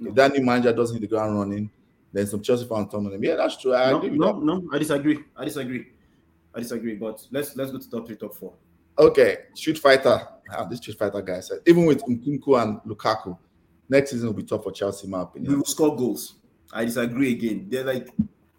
[0.00, 1.70] If that new manager doesn't hit the ground running,
[2.12, 3.22] then some Chelsea fans turn on him.
[3.24, 3.74] Yeah, that's true.
[3.74, 4.10] I no, agree.
[4.10, 4.42] no, that.
[4.42, 5.18] no, I disagree.
[5.36, 5.86] I disagree.
[6.54, 6.94] I disagree.
[6.94, 8.54] But let's let's go to top three, top four.
[8.98, 10.26] Okay, Street Fighter.
[10.50, 13.36] Ah, this Street Fighter guy said, even with Nkunku and Lukaku,
[13.88, 15.52] next season will be tough for Chelsea, in my opinion.
[15.52, 16.36] We will score goals.
[16.72, 17.66] I disagree again.
[17.68, 18.08] They're like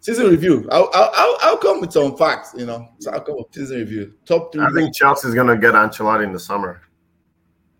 [0.08, 0.66] season review.
[0.70, 2.88] I'll, I'll, I'll come with some facts, you know.
[2.98, 4.14] So I'll come with season review.
[4.24, 4.64] Top three.
[4.64, 6.80] I think Chelsea's gonna get Ancelotti in the summer.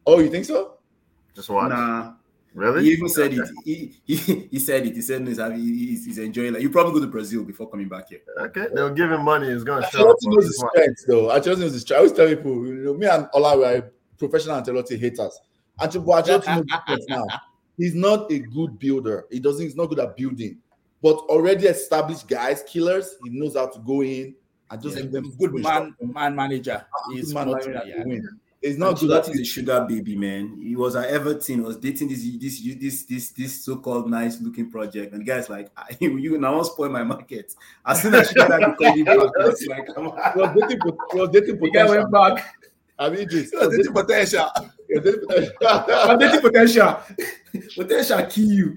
[0.06, 0.74] Oh, you think so?
[1.34, 1.70] Just watch.
[1.70, 2.14] Nah.
[2.54, 2.84] Really?
[2.84, 3.50] He even said okay.
[3.64, 3.94] it.
[4.04, 4.94] He, he, he said it.
[4.94, 6.60] He said he's, he's, he's enjoying it.
[6.62, 8.20] You probably go to Brazil before coming back here.
[8.38, 9.50] Okay, they'll give him money.
[9.50, 10.16] He's gonna show up.
[10.22, 11.28] knows his strength, though.
[11.28, 11.92] Ancelotti knows his strength.
[11.92, 15.38] I always tell people, you know, me and Ola were professional Ancelotti haters.
[15.80, 17.24] Ancelotti knows now.
[17.76, 19.26] He's not a good builder.
[19.30, 19.64] He doesn't.
[19.64, 20.58] He's not good at building
[21.02, 23.16] but already established guys, killers.
[23.22, 24.34] He knows how to go in
[24.70, 26.84] and just yeah, them good man, man manager.
[27.12, 28.18] He's man manager yeah.
[28.60, 29.10] It's not good.
[29.10, 30.60] That is a sugar baby, man.
[30.60, 35.12] He was at Everton, was dating this this this this this so-called nice looking project,
[35.12, 37.54] and the guy's like, ah, "You now want spoil my market."
[37.86, 40.80] As soon as sugar baby called him back, was like, "Come on." Was dating,
[41.12, 41.60] was dating potential.
[41.60, 42.54] The guy went back.
[42.98, 44.50] I mean, he was dating potential.
[44.90, 47.00] Was dating potential.
[47.76, 48.76] potential kill you.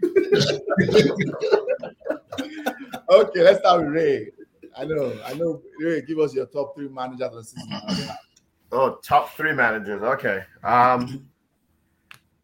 [2.40, 4.32] Okay, let's start with Ray.
[4.78, 5.62] I know, I know.
[5.80, 8.16] Ray, give us your top three managers of the season.
[8.72, 10.02] Oh, top three managers.
[10.02, 10.44] Okay.
[10.64, 11.28] Um,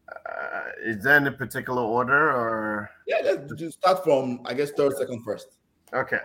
[0.09, 2.89] uh, is there any particular order or?
[3.07, 5.47] Yeah, let's just start from I guess third, second, first.
[5.93, 6.19] Okay,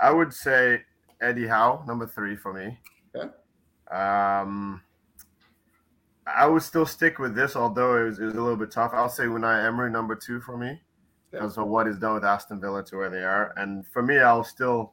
[0.00, 0.80] I would say
[1.20, 2.78] Eddie Howe, number three for me.
[3.14, 3.28] Okay.
[3.90, 4.80] Um,
[6.26, 8.92] I would still stick with this, although it was, it was a little bit tough.
[8.94, 10.80] I'll say Unai Emery, number two for me,
[11.36, 13.52] of what is done with Aston Villa to where they are.
[13.56, 14.92] And for me, I'll still.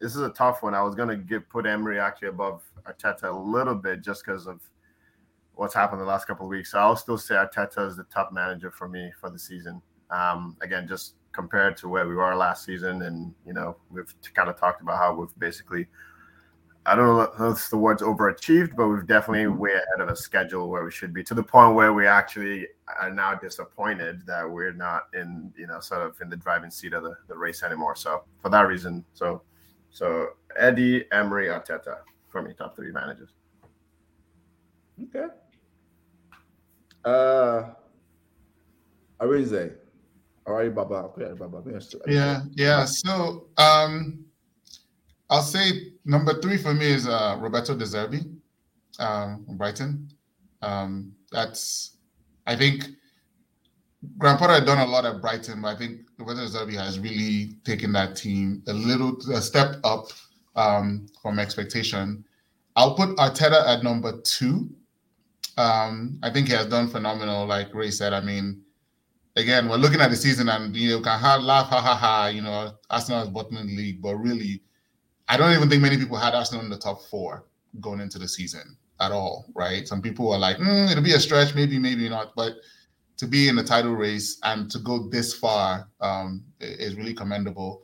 [0.00, 0.74] This is a tough one.
[0.74, 4.60] I was gonna get put Emery actually above Arteta a little bit just because of
[5.54, 6.72] what's happened the last couple of weeks.
[6.72, 9.80] So I'll still say Arteta is the top manager for me for the season.
[10.10, 14.48] Um, again, just compared to where we were last season, and you know we've kind
[14.48, 15.86] of talked about how we've basically.
[16.86, 20.68] I don't know if the word's overachieved, but we've definitely way ahead of a schedule
[20.68, 22.68] where we should be to the point where we actually
[23.00, 26.92] are now disappointed that we're not in, you know, sort of in the driving seat
[26.92, 27.96] of the, the race anymore.
[27.96, 29.42] So for that reason, so
[29.90, 31.98] so Eddie, Emery, Arteta
[32.28, 33.30] for me, top three managers.
[35.02, 35.26] Okay.
[37.04, 37.70] Uh,
[39.20, 39.74] Arinze.
[40.46, 41.10] All right, Baba.
[41.16, 41.62] Okay, Baba.
[42.06, 42.84] Yeah, yeah.
[42.84, 44.25] So, um,
[45.28, 48.24] I'll say number three for me is uh, Roberto De Zerbi,
[48.98, 50.08] um, Brighton.
[50.62, 51.96] Um, that's,
[52.46, 52.84] I think,
[54.20, 57.56] Potter had done a lot at Brighton, but I think Roberto De Zerbi has really
[57.64, 60.06] taken that team a little a step up
[60.54, 62.24] um, from expectation.
[62.76, 64.68] I'll put Arteta at number two.
[65.56, 68.12] Um, I think he has done phenomenal, like Ray said.
[68.12, 68.62] I mean,
[69.36, 72.26] again, we're looking at the season and you know can have laugh, ha ha ha.
[72.26, 74.62] You know, Arsenal is bottom in the league, but really,
[75.28, 77.44] I don't even think many people had Arsenal in the top four
[77.80, 79.46] going into the season at all.
[79.54, 79.86] Right?
[79.86, 82.54] Some people are like, mm, it'll be a stretch, maybe, maybe not, but
[83.16, 87.82] to be in the title race and to go this far um, is really commendable.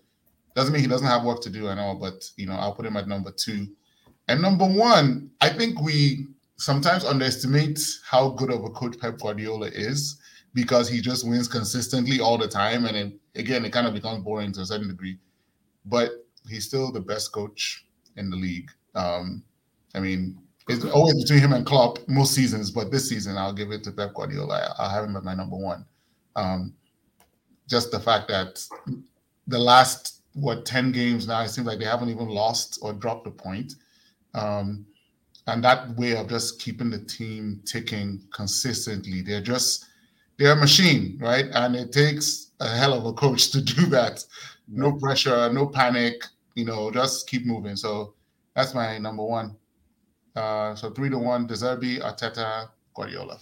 [0.54, 2.84] Doesn't mean he doesn't have work to do and all, but you know, I'll put
[2.84, 3.68] him at number two.
[4.28, 9.68] And number one, I think we sometimes underestimate how good of a coach Pep Guardiola
[9.68, 10.18] is
[10.54, 12.84] because he just wins consistently all the time.
[12.84, 15.18] And it, again, it kind of becomes boring to a certain degree.
[15.86, 17.84] But he's still the best coach
[18.16, 18.70] in the league.
[18.94, 19.42] Um,
[19.94, 20.38] I mean,
[20.68, 23.92] it's always between him and Klopp most seasons, but this season I'll give it to
[23.92, 24.74] Pep Guardiola.
[24.78, 25.84] I'll have him at my number one.
[26.36, 26.74] Um,
[27.68, 28.64] just the fact that
[29.46, 33.26] the last what 10 games now, it seems like they haven't even lost or dropped
[33.26, 33.74] a point.
[34.34, 34.86] Um,
[35.46, 39.22] and that way of just keeping the team ticking consistently.
[39.22, 39.86] They're just
[40.38, 41.46] they're a machine, right?
[41.52, 44.24] And it takes a hell of a coach to do that.
[44.74, 46.24] No pressure, no panic,
[46.54, 47.76] you know, just keep moving.
[47.76, 48.14] So
[48.56, 49.56] that's my number one.
[50.34, 53.38] Uh, so three to one, De Zerbi, Arteta, Guardiola.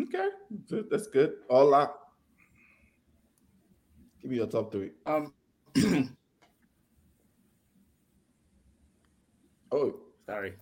[0.00, 0.28] Okay,
[0.90, 1.34] that's good.
[1.48, 2.14] All up.
[4.22, 4.92] Give me your top three.
[5.04, 5.34] Um.
[9.70, 9.94] oh,
[10.24, 10.54] sorry.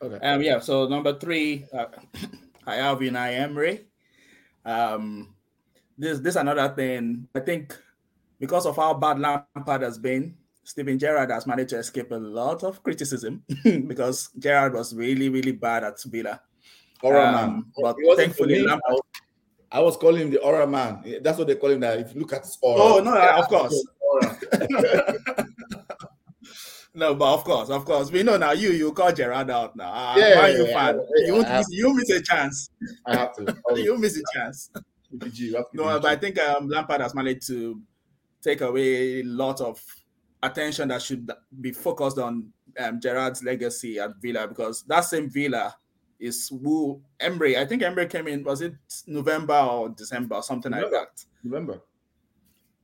[0.00, 0.26] Okay.
[0.26, 0.40] Um.
[0.40, 0.60] Yeah.
[0.60, 1.86] So number three, uh,
[2.66, 3.86] I have Unai Emery.
[4.64, 5.34] Um.
[5.98, 7.26] This this another thing.
[7.34, 7.76] I think
[8.40, 10.34] because of how bad Lampard has been,
[10.64, 15.52] Steven Gerrard has managed to escape a lot of criticism because Gerrard was really really
[15.52, 16.40] bad at Villa.
[17.02, 17.64] Aura um, man.
[17.80, 18.98] But thankfully, Lampard,
[19.72, 21.02] I was calling him the aura man.
[21.22, 21.80] That's what they call him.
[21.80, 22.80] That if you look at his aura.
[22.80, 23.86] Oh no, of course.
[26.94, 28.52] no, but of course, of course, we know now.
[28.52, 29.92] You you call Gerrard out now.
[29.92, 30.92] Uh, yeah, you yeah.
[30.92, 32.70] Yeah, you miss, you miss a chance.
[33.06, 33.56] I have to.
[33.76, 34.70] you miss a chance.
[35.72, 37.80] no, but I think um, Lampard has managed to
[38.42, 39.80] take away a lot of
[40.42, 41.30] attention that should
[41.60, 45.74] be focused on um, Gerrard's legacy at Villa because that same Villa
[46.18, 47.58] is who Emery.
[47.58, 48.44] I think Emery came in.
[48.44, 48.74] Was it
[49.06, 50.96] November or December or something November.
[50.96, 51.24] like that?
[51.42, 51.80] November.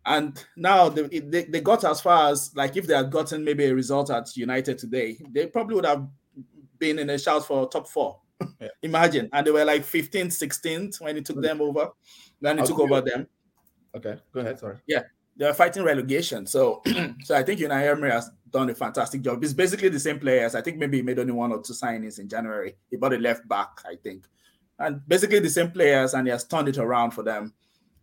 [0.05, 3.67] And now they, they, they got as far as like if they had gotten maybe
[3.67, 6.07] a result at United today, they probably would have
[6.79, 8.21] been in a shout for top four.
[8.61, 8.69] Yeah.
[8.83, 9.29] Imagine.
[9.33, 11.91] And they were like 15th, 16th when he took them over.
[12.41, 13.27] Then he I'll took over them.
[13.97, 14.59] Okay, go ahead.
[14.59, 14.77] Sorry.
[14.87, 15.03] Yeah,
[15.37, 16.47] they're fighting relegation.
[16.47, 16.83] So,
[17.25, 19.43] so I think Unai Emery has done a fantastic job.
[19.45, 20.55] It's basically the same players.
[20.55, 22.77] I think maybe he made only one or two signings in January.
[22.91, 24.27] He bought a left back, I think,
[24.79, 27.53] and basically the same players, and he has turned it around for them.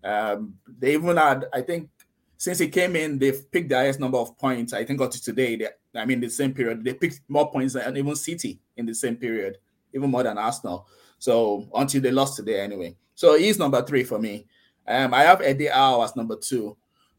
[0.03, 1.89] Um, they even had, I think,
[2.37, 4.73] since he came in, they've picked the highest number of points.
[4.73, 5.55] I think got to today.
[5.55, 8.93] They, I mean, the same period, they picked more points than even City in the
[8.93, 9.57] same period,
[9.93, 10.87] even more than Arsenal.
[11.19, 12.97] So until they lost today, anyway.
[13.15, 14.45] So he's number three for me.
[14.85, 16.75] Um, I have Eddie Howe as number two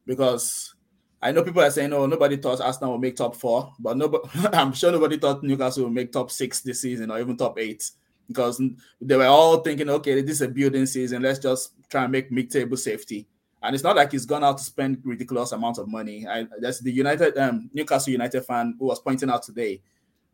[0.07, 0.75] because
[1.23, 4.29] I know people are saying, "Oh, nobody thought Arsenal will make top four, but nobody,
[4.53, 7.91] I'm sure nobody thought Newcastle will make top six this season or even top eight
[8.29, 8.61] because
[9.01, 11.23] they were all thinking, okay, this is a building season.
[11.23, 13.29] Let's just try and make mid-table safety.
[13.63, 16.27] And it's not like he's gone out to spend ridiculous amounts of money.
[16.27, 19.81] I, that's the United, um, Newcastle United fan who was pointing out today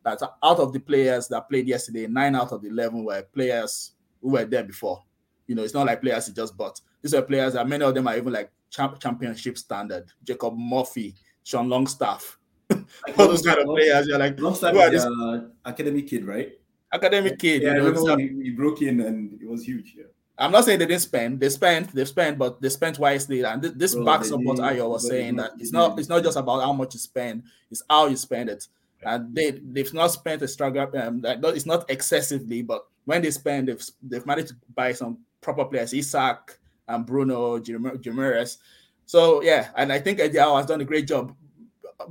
[0.05, 3.93] that out of the players that played yesterday, nine out of the 11 were players
[4.21, 5.05] who were there before.
[5.47, 6.81] You know, it's not like players he just bought.
[7.03, 10.11] These are players that many of them are even like championship standard.
[10.25, 12.39] Jacob Murphy, Sean Longstaff,
[12.71, 14.07] all those kind of players.
[14.07, 16.53] You're like, Longstaff is uh, academic kid, right?
[16.93, 17.63] Academic kid.
[17.63, 19.95] Yeah, you know, he, he broke in and it was huge.
[19.97, 20.05] Yeah.
[20.41, 21.39] I'm not saying they didn't spend.
[21.39, 21.95] They spent.
[21.95, 23.43] They spent, but they spent wisely.
[23.43, 25.99] And th- this Bro, backs up what Ayo was saying that it's not.
[25.99, 27.43] It's not just about how much you spend.
[27.71, 28.67] It's how you spend it.
[29.03, 30.89] And they they've not spent a struggle.
[30.99, 35.67] Um, it's not excessively, but when they spend, they've they've managed to buy some proper
[35.67, 35.93] players.
[35.93, 36.59] Isak
[36.91, 38.59] and Bruno Guimaraes.
[39.07, 41.35] So yeah, and I think Eddie has done a great job.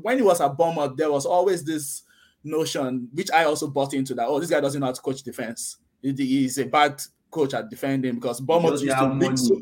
[0.02, 2.04] When he was at Bournemouth, there was always this
[2.44, 4.28] notion, which I also bought into that.
[4.28, 5.78] Oh, this guy doesn't know how to coach defense.
[6.02, 7.02] He's a bad
[7.32, 9.62] coach at defending because Bournemouth used to so,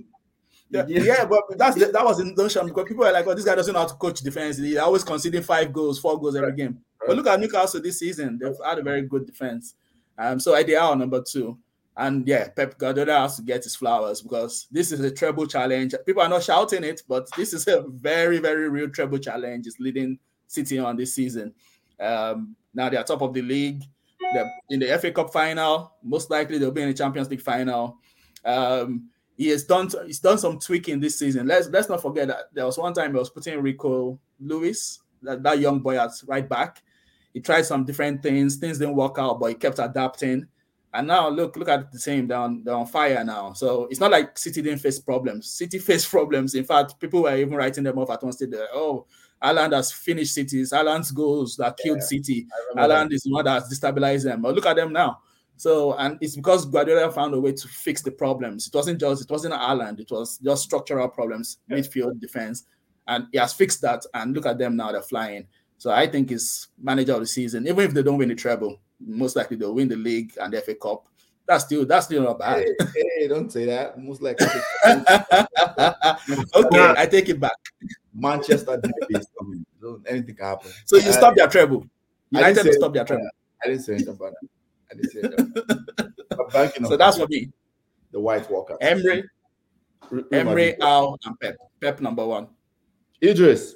[0.69, 3.56] yeah, yeah, but that's that was the notion because people are like, "Oh, this guy
[3.56, 4.57] doesn't know how to coach defense.
[4.57, 8.38] He's always conceding five goals, four goals every game." But look at Newcastle this season;
[8.38, 9.76] they've had a very good defense.
[10.18, 11.57] Um, so they number two,
[11.98, 15.95] and yeah, Pep Guardiola has to get his flowers because this is a treble challenge.
[16.06, 19.65] People are not shouting it, but this is a very, very real treble challenge.
[19.65, 21.56] It's leading City on this season.
[21.99, 23.84] Um, now they are top of the league.
[24.34, 25.94] They're in the FA Cup final.
[26.03, 27.98] Most likely they'll be in the Champions League final.
[28.45, 31.48] Um, he has done he's done some tweaking this season.
[31.48, 35.41] Let's let's not forget that there was one time he was putting Rico Lewis, that,
[35.41, 36.84] that young boy at right back.
[37.34, 40.48] He tried some different things, things didn't work out, but he kept adapting.
[40.98, 42.28] And now look, look at the same.
[42.28, 43.53] They're on, they're on fire now.
[43.53, 45.48] So it's not like City didn't face problems.
[45.48, 46.56] City faced problems.
[46.56, 48.49] In fact, people were even writing them off at one stage.
[48.74, 49.06] Oh,
[49.44, 50.74] Haaland has finished cities.
[50.74, 52.48] Haaland's goals that killed yeah, City.
[52.76, 54.41] Haaland is that has destabilized them.
[54.41, 55.19] But look at them now.
[55.56, 58.65] So, and it's because Guardiola found a way to fix the problems.
[58.65, 61.78] It wasn't just, it wasn't Haaland, it was just structural problems, yeah.
[61.78, 62.64] midfield, defense.
[63.07, 64.03] And he has fixed that.
[64.15, 65.45] And look at them now, they're flying.
[65.78, 67.68] So I think he's manager of the season.
[67.68, 70.61] Even if they don't win the treble, most likely they'll win the league and the
[70.61, 71.07] FA Cup.
[71.48, 72.65] That's still that's still not bad.
[72.94, 73.98] Hey, hey don't say that.
[73.98, 74.48] Most likely.
[76.56, 77.56] okay, I take it back.
[78.14, 79.65] Manchester is coming.
[80.07, 80.72] Anything can happen.
[80.86, 81.86] So you uh, stop their treble.
[82.32, 83.30] United to stop their treble.
[83.64, 84.49] I didn't say anything about that.
[84.91, 86.88] I didn't say that.
[86.88, 87.49] so that's for me.
[88.11, 88.78] The White Walker.
[88.82, 89.24] Emery,
[90.32, 91.56] Emery, Al, and Pep.
[91.80, 92.48] Pep number one.
[93.24, 93.76] Idris.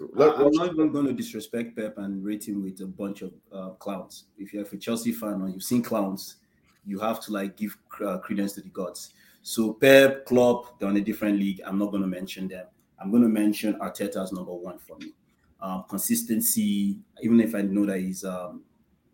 [0.00, 3.70] I'm not even going to disrespect Pep and rate him with a bunch of uh,
[3.70, 4.26] clowns.
[4.36, 6.36] If you're a Chelsea fan or you've seen clowns,
[6.84, 9.12] you have to like give uh, credence to the gods.
[9.42, 11.60] So Pep, Klopp, they're on a different league.
[11.64, 12.66] I'm not going to mention them.
[13.00, 15.14] I'm going to mention Arteta as number one for me.
[15.60, 18.62] Um, consistency, even if I know that he's um,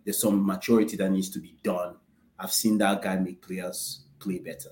[0.04, 1.96] there's some maturity that needs to be done.
[2.38, 4.70] I've seen that guy make players play better.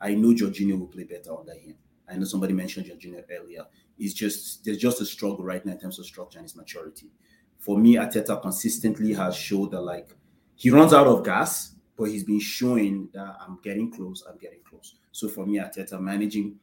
[0.00, 1.76] I know Jorginho will play better under him.
[2.08, 3.64] I know somebody mentioned Jorginho earlier.
[4.02, 7.10] It's just there's just a struggle right now in terms of structure and his maturity.
[7.58, 10.16] For me, Arteta consistently has showed that like
[10.56, 14.58] he runs out of gas, but he's been showing that I'm getting close, I'm getting
[14.68, 14.96] close.
[15.12, 16.56] So for me, Arteta managing,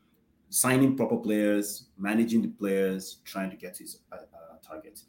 [0.49, 5.05] signing proper players, managing the players, trying to get his uh, uh, targets.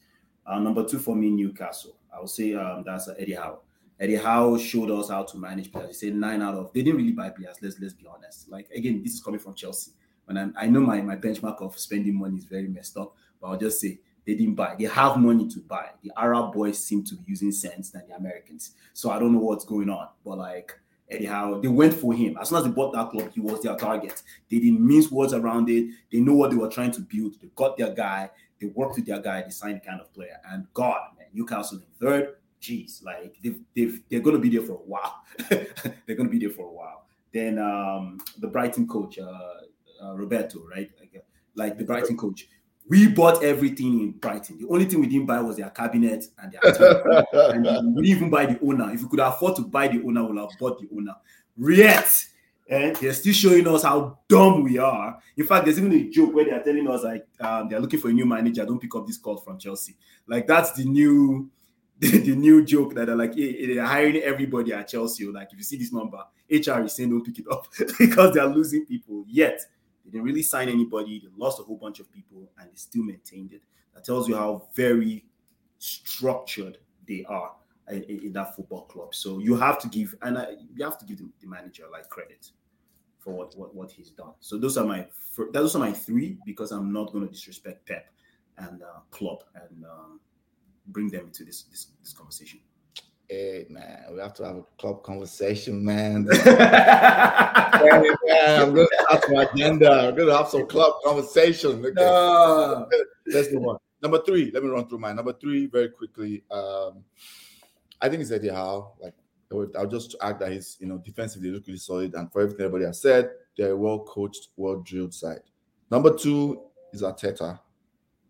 [0.47, 1.97] Uh, number two for me, Newcastle.
[2.15, 3.61] I would say um, that's uh, Eddie Howe.
[3.98, 6.01] Eddie Howe showed us how to manage players.
[6.01, 7.57] He said nine out of they didn't really buy players.
[7.61, 8.48] Let's let's be honest.
[8.48, 9.93] Like again, this is coming from Chelsea.
[10.31, 13.48] When I'm, I know my my benchmark of spending money is very messed up, but
[13.48, 14.77] I'll just say they didn't buy.
[14.78, 15.90] They have money to buy.
[16.05, 18.77] The Arab boys seem to be using sense than the Americans.
[18.93, 20.78] So I don't know what's going on, but like
[21.11, 22.39] anyhow, they went for him.
[22.40, 24.23] As soon as they bought that club, he was their target.
[24.48, 25.90] They didn't mince words around it.
[26.12, 27.35] They know what they were trying to build.
[27.40, 28.31] They got their guy.
[28.61, 29.43] They worked with their guy.
[29.43, 30.36] They signed the kind of player.
[30.48, 32.36] And God, man, Newcastle in third.
[32.62, 35.24] Jeez, like they've, they've they're going to be there for a while.
[35.48, 37.07] they're going to be there for a while.
[37.32, 39.61] Then um, the Brighton coach, uh,
[40.02, 40.90] uh, Roberto, right?
[40.98, 41.24] Like,
[41.55, 42.48] like the Brighton coach
[42.90, 44.59] we bought everything in Brighton.
[44.59, 46.60] The only thing we didn't buy was their cabinet and their
[47.32, 48.93] and we didn't even buy the owner.
[48.93, 51.14] If we could afford to buy the owner, we'll have bought the owner.
[51.56, 52.24] Yet,
[52.68, 55.20] and they're still showing us how dumb we are.
[55.36, 58.09] In fact, there's even a joke where they're telling us like um, they're looking for
[58.09, 58.66] a new manager.
[58.66, 59.97] Don't pick up this call from Chelsea.
[60.27, 61.48] Like that's the new
[62.01, 65.27] the, the new joke that they're like hey, they're hiring everybody at Chelsea.
[65.27, 67.68] Like if you see this number, HR is saying don't pick it up
[68.01, 69.24] because they're losing people.
[69.28, 69.60] Yet
[70.11, 71.20] they didn't really sign anybody.
[71.20, 73.62] They lost a whole bunch of people, and they still maintained it.
[73.95, 75.24] That tells you how very
[75.78, 77.53] structured they are
[77.91, 79.15] in, in that football club.
[79.15, 82.09] So you have to give, and I, you have to give the, the, manager like
[82.09, 82.51] credit
[83.19, 84.32] for what, what what he's done.
[84.41, 85.07] So those are my
[85.53, 88.07] those are my three because I'm not going to disrespect Pep
[88.59, 90.20] and uh, Klopp and um,
[90.89, 92.61] bring them into this this, this conversation.
[93.31, 96.27] Hey man, we have to have a club conversation, man.
[96.32, 98.11] hey, man
[98.61, 100.09] I'm gonna have some agenda.
[100.09, 101.78] I'm gonna have some club conversation.
[101.78, 101.93] Okay.
[101.94, 102.89] No.
[103.28, 103.78] Let's move on.
[104.02, 105.15] Number three, let me run through mine.
[105.15, 106.43] Number three, very quickly.
[106.51, 107.05] Um,
[108.01, 108.94] I think it's Eddie Howe.
[109.01, 109.15] Like
[109.77, 112.86] I'll just add that he's you know defensively look really solid, and for everything everybody
[112.86, 115.43] has said, they're a well coached, well drilled side.
[115.89, 116.62] Number two
[116.93, 117.61] is Arteta.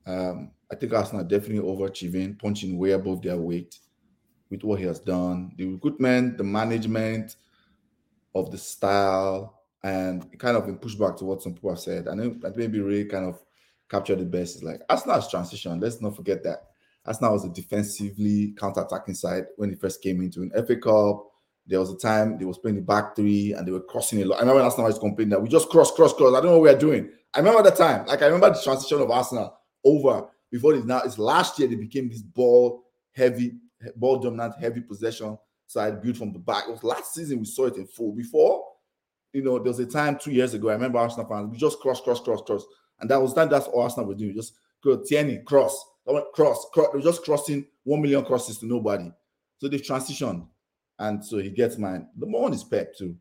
[0.07, 3.79] Um, I think Arsenal are definitely overachieving, punching way above their weight
[4.51, 5.53] with what he has done.
[5.57, 7.37] The recruitment, the management
[8.35, 12.07] of the style, and kind of in pushback to what some people have said.
[12.07, 13.41] And that maybe really kind of
[13.89, 15.81] captured the best is like Arsenal's transition.
[15.81, 16.69] Let's not forget that.
[17.05, 21.27] Arsenal was a defensively counter-attacking side when he first came into an FA Cup.
[21.67, 24.25] There was a time they was playing the back three and they were crossing a
[24.25, 24.37] lot.
[24.37, 26.31] I remember Arsenal was complaining that we just cross, cross, cross.
[26.35, 27.11] I don't know what we are doing.
[27.33, 28.07] I remember the time.
[28.07, 31.01] Like I remember the transition of Arsenal over before this now.
[31.01, 33.55] It's last year they became this ball heavy,
[33.97, 36.65] ball dominant, heavy possession side built from the back.
[36.69, 38.13] It was last season we saw it in full.
[38.13, 38.65] Before,
[39.33, 40.69] you know, there was a time two years ago.
[40.69, 42.65] I remember Arsenal fans, we just cross, cross, cross, cross.
[43.01, 44.35] And that was time that's all Arsenal were doing.
[44.35, 45.85] Just go Tierney, cross,
[46.35, 46.89] cross, cross.
[46.93, 49.11] They were just crossing one million crosses to nobody.
[49.59, 50.47] So they transitioned.
[50.99, 52.09] And so he gets mine.
[52.19, 53.17] The more one is Pep too.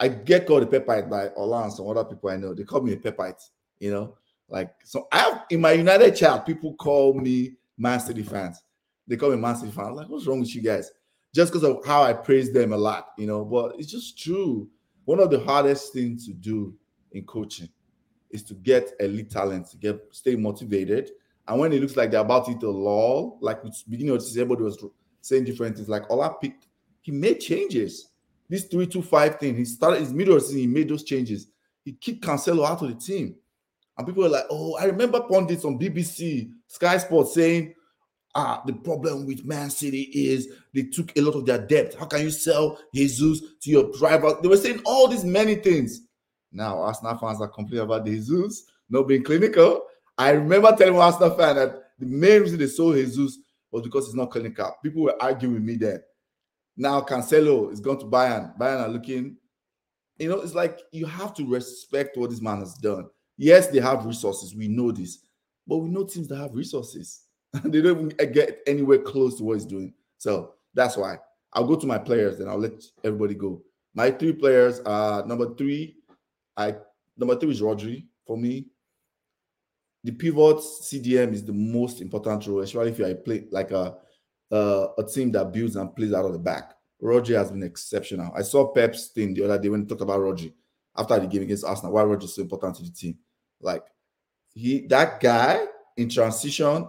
[0.00, 2.54] I get called a Pepite by Ola and some other people I know.
[2.54, 3.40] They call me a Pepite,
[3.78, 4.16] you know.
[4.48, 8.62] Like so, I have in my United chat, people call me Man City fans.
[9.06, 9.96] They call me Man City fans.
[9.96, 10.90] like, what's wrong with you guys?
[11.34, 13.44] Just because of how I praise them a lot, you know.
[13.44, 14.68] But it's just true.
[15.04, 16.74] One of the hardest things to do
[17.12, 17.68] in coaching
[18.30, 21.10] is to get elite talent, to get stay motivated.
[21.46, 24.64] And when it looks like they're about to lull, like beginning of the season, everybody
[24.64, 24.84] was
[25.20, 25.88] saying different things.
[25.88, 26.68] Like Ola picked,
[27.02, 28.08] he made changes.
[28.48, 31.48] This three-two-five thing, he started his middle season, he made those changes.
[31.84, 33.36] He kicked Cancelo out of the team.
[33.96, 37.74] And people were like, oh, I remember pundits on BBC, Sky Sports saying,
[38.34, 41.94] ah, the problem with Man City is they took a lot of their debt.
[41.98, 44.38] How can you sell Jesus to your rival?
[44.40, 46.02] They were saying all these many things.
[46.52, 49.86] Now, Arsenal fans are complaining about Jesus not being clinical.
[50.18, 53.38] I remember telling one Arsenal fan that the main reason they sold Jesus
[53.70, 54.74] was because he's not clinical.
[54.82, 56.00] People were arguing with me then.
[56.76, 58.56] Now Cancelo is going to Bayern.
[58.58, 59.36] Bayern are looking,
[60.18, 63.08] you know, it's like you have to respect what this man has done.
[63.36, 64.54] Yes, they have resources.
[64.54, 65.18] We know this,
[65.66, 67.23] but we know teams that have resources.
[67.64, 69.94] they don't even get anywhere close to what he's doing.
[70.18, 71.18] So that's why
[71.52, 73.62] I'll go to my players and I'll let everybody go.
[73.94, 75.96] My three players are number three.
[76.56, 76.74] I
[77.16, 78.66] number three is Rodri for me.
[80.02, 83.96] The pivot CDM is the most important role, especially if you are play like a
[84.50, 86.74] uh, a team that builds and plays out of the back.
[87.02, 88.32] Rodri has been exceptional.
[88.34, 90.52] I saw Pep's thing the other day when he talked about Rodri
[90.96, 91.92] after the game against Arsenal.
[91.92, 93.18] Why Rodri is so important to the team?
[93.60, 93.84] Like
[94.52, 95.64] he, that guy
[95.96, 96.88] in transition,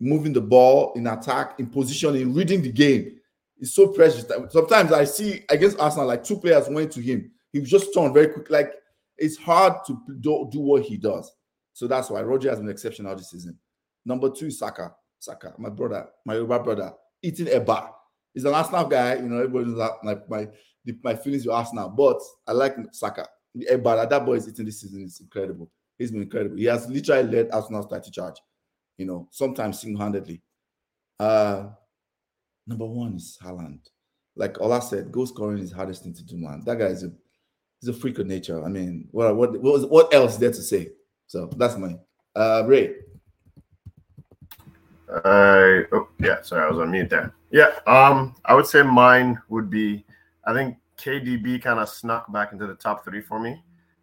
[0.00, 3.20] moving the ball in attack, in position, in reading the game,
[3.58, 4.24] is so precious.
[4.48, 7.30] Sometimes I see against Arsenal, like two players went to him.
[7.52, 8.50] He was just turned very quick.
[8.50, 8.72] Like
[9.18, 11.30] it's hard to do, do what he does.
[11.74, 13.58] So that's why Rodri has been exceptional this season.
[14.04, 14.94] Number two, Saka.
[15.18, 17.94] Saka, my brother, my older brother, eating a bar.
[18.32, 19.16] He's an Arsenal guy.
[19.16, 20.48] You know, everybody's like my
[21.02, 23.28] my feelings with Arsenal, but I like Saka.
[23.54, 25.70] The bar that boy is eating this season is incredible.
[25.98, 26.56] He's been incredible.
[26.56, 28.36] He has literally led Arsenal to charge.
[29.00, 30.42] You know, sometimes single-handedly.
[31.18, 31.68] Uh,
[32.66, 33.80] number one is Haaland.
[34.36, 36.62] Like Ola said, goal scoring is hardest thing to do, man.
[36.66, 37.10] That guy is a
[37.80, 38.62] he's a freak of nature.
[38.62, 40.90] I mean, what what what, what else there to say?
[41.28, 41.96] So that's my
[42.36, 42.96] uh Ray.
[45.08, 47.32] Uh, oh, yeah, sorry, I was on mute there.
[47.50, 50.04] Yeah, um, I would say mine would be,
[50.44, 53.62] I think KDB kind of snuck back into the top three for me.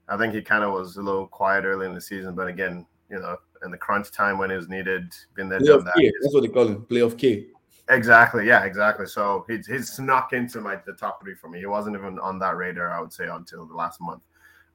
[0.10, 2.86] I think he kind of was a little quiet early in the season, but again,
[3.10, 5.96] you know, in the crunch time when it was needed, been there, done that.
[5.96, 6.12] K.
[6.22, 7.48] That's what they call him, playoff K.
[7.90, 8.46] Exactly.
[8.46, 9.06] Yeah, exactly.
[9.06, 11.60] So he's he's snuck into my the top three for me.
[11.60, 14.22] He wasn't even on that radar, I would say, until the last month.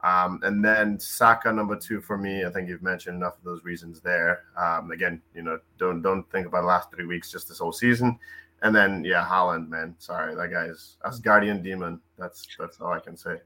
[0.02, 2.44] Um, and then Saka number two for me.
[2.44, 4.44] I think you've mentioned enough of those reasons there.
[4.56, 7.72] Um, again, you know, don't don't think about the last three weeks, just this whole
[7.72, 8.18] season.
[8.62, 9.94] And then yeah, Haaland, man.
[9.98, 12.00] Sorry, that guy's as guardian demon.
[12.18, 13.36] That's that's all I can say.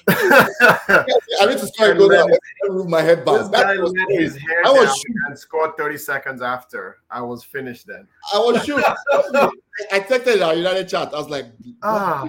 [0.08, 2.28] I need to start going down.
[2.64, 3.50] Move my head back.
[3.50, 6.98] That was let his hair I was down and scored 30 seconds after.
[7.10, 8.06] I was finished then.
[8.32, 8.84] I was shooting.
[9.92, 11.14] I texted our United chat.
[11.14, 11.46] I was like,
[11.82, 12.28] ah.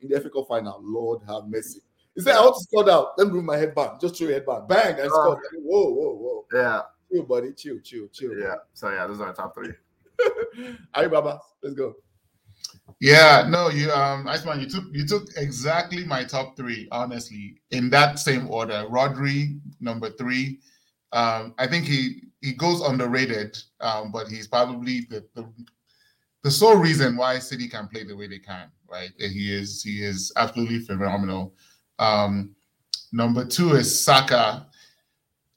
[0.00, 1.80] in the FA final, Lord have mercy.
[2.14, 2.84] He said, I want to score.
[2.84, 4.00] Let me move my head back.
[4.00, 4.68] Just throw your head back.
[4.68, 5.40] Bang, and score.
[5.42, 5.60] Oh.
[5.62, 6.46] Whoa, whoa, whoa.
[6.52, 6.82] Yeah.
[7.10, 7.52] Chill, buddy.
[7.52, 8.38] Chill, chill, chill.
[8.38, 8.54] Yeah.
[8.72, 9.72] So, yeah, those are our top three.
[10.94, 11.40] All right, Baba.
[11.62, 11.96] Let's go.
[13.00, 17.90] Yeah, no, you um Iceman, you took you took exactly my top three, honestly, in
[17.90, 18.86] that same order.
[18.88, 20.60] Rodri, number three.
[21.12, 25.46] Um, I think he he goes underrated, um, but he's probably the, the
[26.42, 29.10] the sole reason why City can play the way they can, right?
[29.18, 31.54] He is he is absolutely phenomenal.
[31.98, 32.54] Um,
[33.12, 34.66] number two is Saka.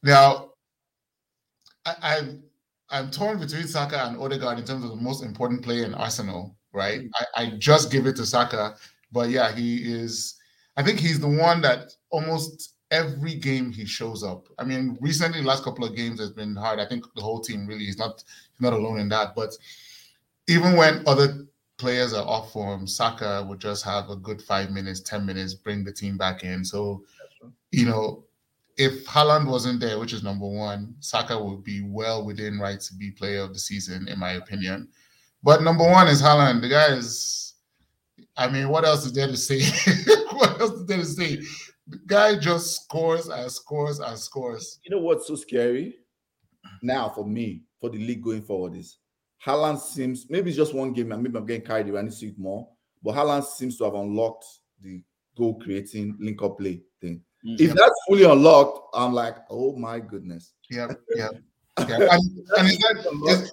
[0.04, 0.52] Now,
[1.86, 2.44] I, I'm
[2.90, 6.57] I'm torn between Saka and Odegaard in terms of the most important player in Arsenal.
[6.78, 7.02] Right?
[7.02, 7.10] Mm.
[7.36, 8.76] I, I just give it to Saka,
[9.12, 10.36] but yeah, he is.
[10.78, 14.48] I think he's the one that almost every game he shows up.
[14.60, 16.80] I mean, recently, last couple of games has been hard.
[16.80, 18.24] I think the whole team really is not
[18.60, 19.36] not alone in that.
[19.36, 19.54] But
[20.48, 21.46] even when other
[21.78, 25.84] players are off form, Saka would just have a good five minutes, ten minutes, bring
[25.84, 26.64] the team back in.
[26.64, 27.04] So,
[27.72, 28.24] you know,
[28.78, 32.94] if Haaland wasn't there, which is number one, Saka would be well within right to
[32.96, 34.88] be player of the season, in my opinion.
[35.44, 36.62] But number one is Haaland.
[36.62, 37.56] The guy is,
[38.36, 39.62] I mean, what else is there to say?
[40.32, 41.38] what else is there to say?
[41.88, 44.80] The guy just scores and scores and scores.
[44.84, 45.96] You know what's so scary
[46.82, 48.98] now for me, for the league going forward is
[49.46, 52.00] Haaland seems maybe it's just one game and maybe I'm getting carried away.
[52.00, 52.68] I need to see it more.
[53.04, 54.46] But Haaland seems to have unlocked
[54.82, 55.02] the
[55.38, 57.22] goal creating link up play thing.
[57.46, 57.64] Mm-hmm.
[57.64, 60.54] If that's fully unlocked, I'm like, oh my goodness.
[60.70, 61.30] Yeah, yeah.
[61.80, 61.96] yeah.
[61.96, 62.02] And,
[62.58, 63.52] and is that is,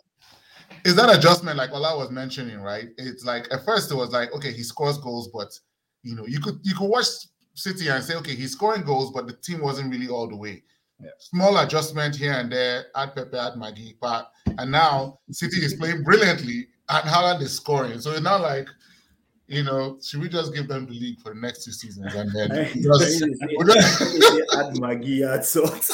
[0.85, 2.89] is that adjustment like Ola was mentioning, right?
[2.99, 5.59] It's like at first it was like, okay, he scores goals, but
[6.03, 7.07] you know, you could you could watch
[7.55, 10.63] City and say, okay, he's scoring goals, but the team wasn't really all the way.
[11.01, 11.11] Yeah.
[11.19, 16.03] Small adjustment here and there, add Pepe, add Maggi, but and now City is playing
[16.03, 18.01] brilliantly and Haaland is scoring.
[18.01, 18.69] So it's not like,
[19.47, 22.31] you know, should we just give them the league for the next two seasons and
[22.33, 25.91] then just, add Maggi, add salt.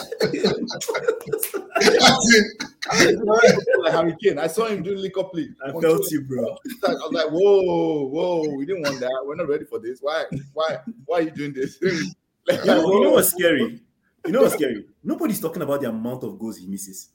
[3.82, 4.38] like Harry Kane.
[4.38, 5.54] I saw him doing League Cup League.
[5.66, 6.56] I felt you, bro.
[6.86, 9.22] I was like, whoa, whoa, we didn't want that.
[9.24, 9.98] We're not ready for this.
[10.00, 11.80] Why, why, why are you doing this?
[12.46, 13.80] like, you, know, you know what's scary?
[14.26, 14.86] You know what's scary?
[15.02, 17.08] Nobody's talking about the amount of goals he misses.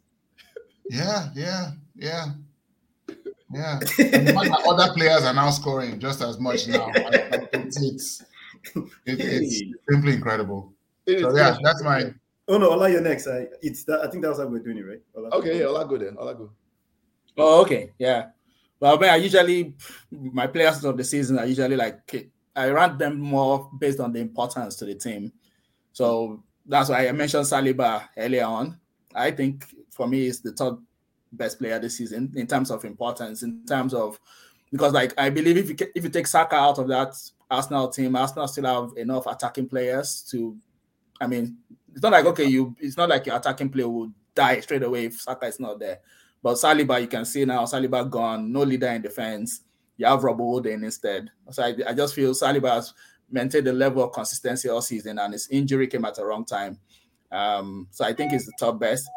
[0.89, 2.25] Yeah, yeah, yeah.
[3.55, 3.79] Yeah.
[4.67, 6.91] other players are now scoring just as much now.
[6.95, 8.23] it's, it's,
[9.05, 10.73] it's simply incredible.
[11.07, 12.13] so yeah, that's my
[12.47, 13.27] Oh no, Ola, you're next.
[13.27, 15.01] I it's that I think that was how we're doing it, right?
[15.15, 16.15] Ola, okay, yeah, Ola go then.
[16.17, 16.51] Ola go.
[17.37, 18.27] Oh, okay, yeah.
[18.79, 19.73] Well, man, I usually
[20.11, 24.19] my players of the season are usually like I rank them more based on the
[24.19, 25.31] importance to the team.
[25.91, 28.79] So that's why I mentioned Saliba earlier on.
[29.13, 30.77] I think for me, it's the third
[31.35, 34.19] best player this season in terms of importance, in terms of
[34.71, 37.13] because like I believe if you if you take Saka out of that
[37.49, 40.57] Arsenal team, Arsenal still have enough attacking players to.
[41.21, 41.57] I mean,
[41.93, 42.75] it's not like okay, you.
[42.79, 45.99] It's not like your attacking player will die straight away if Saka is not there.
[46.43, 49.61] But Saliba, you can see now Saliba gone, no leader in defense.
[49.97, 51.31] You have Rob Holding instead.
[51.51, 52.93] So I, I just feel Saliba has
[53.31, 56.79] maintained the level of consistency all season, and his injury came at the wrong time.
[57.31, 59.09] Um, so I think he's the top best.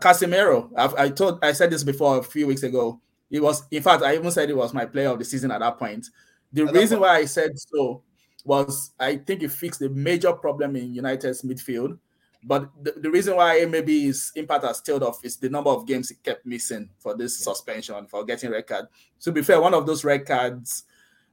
[0.00, 3.00] Casemiro, I've, I told, I said this before a few weeks ago.
[3.30, 5.60] It was, in fact, I even said it was my player of the season at
[5.60, 6.06] that point.
[6.52, 8.02] The at reason why I said so
[8.44, 11.98] was I think it fixed a major problem in United's midfield.
[12.46, 15.86] But the, the reason why maybe his impact has tailed off is the number of
[15.86, 17.52] games he kept missing for this yeah.
[17.52, 18.86] suspension, for getting red card.
[19.20, 20.84] To be fair, one of those red cards,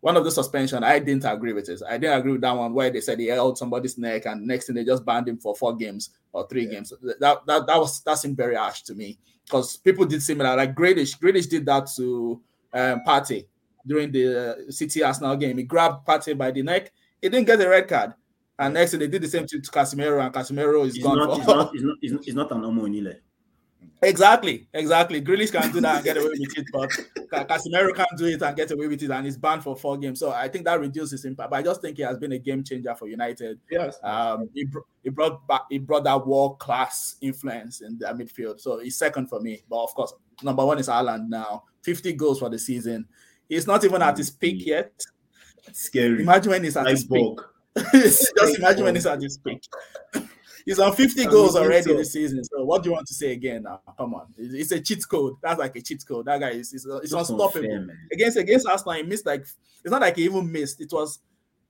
[0.02, 1.82] one of the suspension, I didn't agree with it.
[1.88, 4.66] I didn't agree with that one where they said he held somebody's neck and next
[4.66, 6.72] thing they just banned him for four games or three yeah.
[6.72, 6.94] games.
[7.20, 10.56] That, that that was that seemed very harsh to me because people did similar.
[10.56, 12.42] Like Grealish, Grealish did that to
[12.74, 13.46] um, Partey
[13.86, 15.58] during the uh, City Arsenal game.
[15.58, 16.92] He grabbed Partey by the neck
[17.22, 18.14] he didn't get a red card.
[18.58, 21.18] And next, thing they did the same thing to Casemiro, and Casemiro is he's gone.
[21.18, 22.90] Not, he's, not, he's, not, he's, not, he's not an Omo
[24.04, 25.22] Exactly, exactly.
[25.22, 28.58] Grealish can do that and get away with it, but Casemiro can't do it and
[28.58, 30.20] get away with it, and he's banned for four games.
[30.20, 31.52] So I think that reduces impact.
[31.52, 33.60] But I just think he has been a game changer for United.
[33.70, 34.66] Yes, um, he,
[35.04, 38.60] he brought back he brought that world class influence in the midfield.
[38.60, 39.62] So he's second for me.
[39.70, 41.66] But of course, number one is Haaland now.
[41.84, 43.08] Fifty goals for the season.
[43.48, 44.94] He's not even at his peak yet.
[45.74, 46.24] Scary.
[46.24, 47.38] Imagine when he's at his peak.
[47.94, 49.64] Just imagine when he's at his peak.
[50.66, 51.98] He's on 50 goals already so.
[51.98, 52.44] this season.
[52.44, 53.82] So what do you want to say again now?
[53.98, 54.28] Come on.
[54.38, 55.36] It's, a cheat code.
[55.44, 56.26] That's like a cheat code.
[56.26, 57.70] That guy is, is, is unstoppable.
[57.70, 60.80] Unfair, against against Arsenal, he missed like it's not like he even missed.
[60.80, 61.20] It was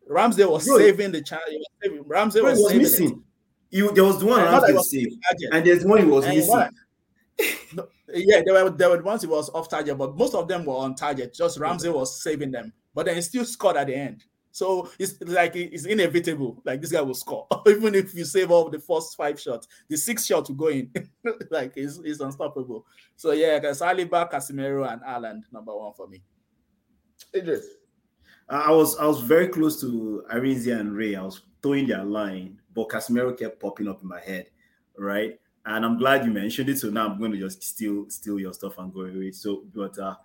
[0.08, 1.42] Ramsdale was Bro, saving the chance.
[2.08, 3.24] Ramsdale was, was missing.
[3.72, 5.16] You, there was the one Ramsdale was saved,
[5.52, 6.70] and there's one he was and missing.
[7.74, 10.66] no, yeah, there were there were ones he was off target, but most of them
[10.66, 11.34] were on target.
[11.34, 14.24] Just Ramsdale was saving them but then he still scored at the end.
[14.52, 16.62] So it's like it's inevitable.
[16.66, 19.68] Like this guy will score, even if you save all the first five shots.
[19.88, 20.92] The sixth shot will go in,
[21.50, 22.86] like is is unstoppable.
[23.16, 26.22] So yeah, Saliba, Casemiro, and Haaland number one for me.
[27.34, 27.66] Idris,
[28.50, 31.16] I was I was very close to Arinze and Ray.
[31.16, 34.48] I was throwing their line, but Casemiro kept popping up in my head,
[34.98, 35.40] right?
[35.66, 36.80] And I'm glad you mentioned it.
[36.80, 39.32] So now I'm going to just steal steal your stuff and go away.
[39.32, 40.16] So, but uh,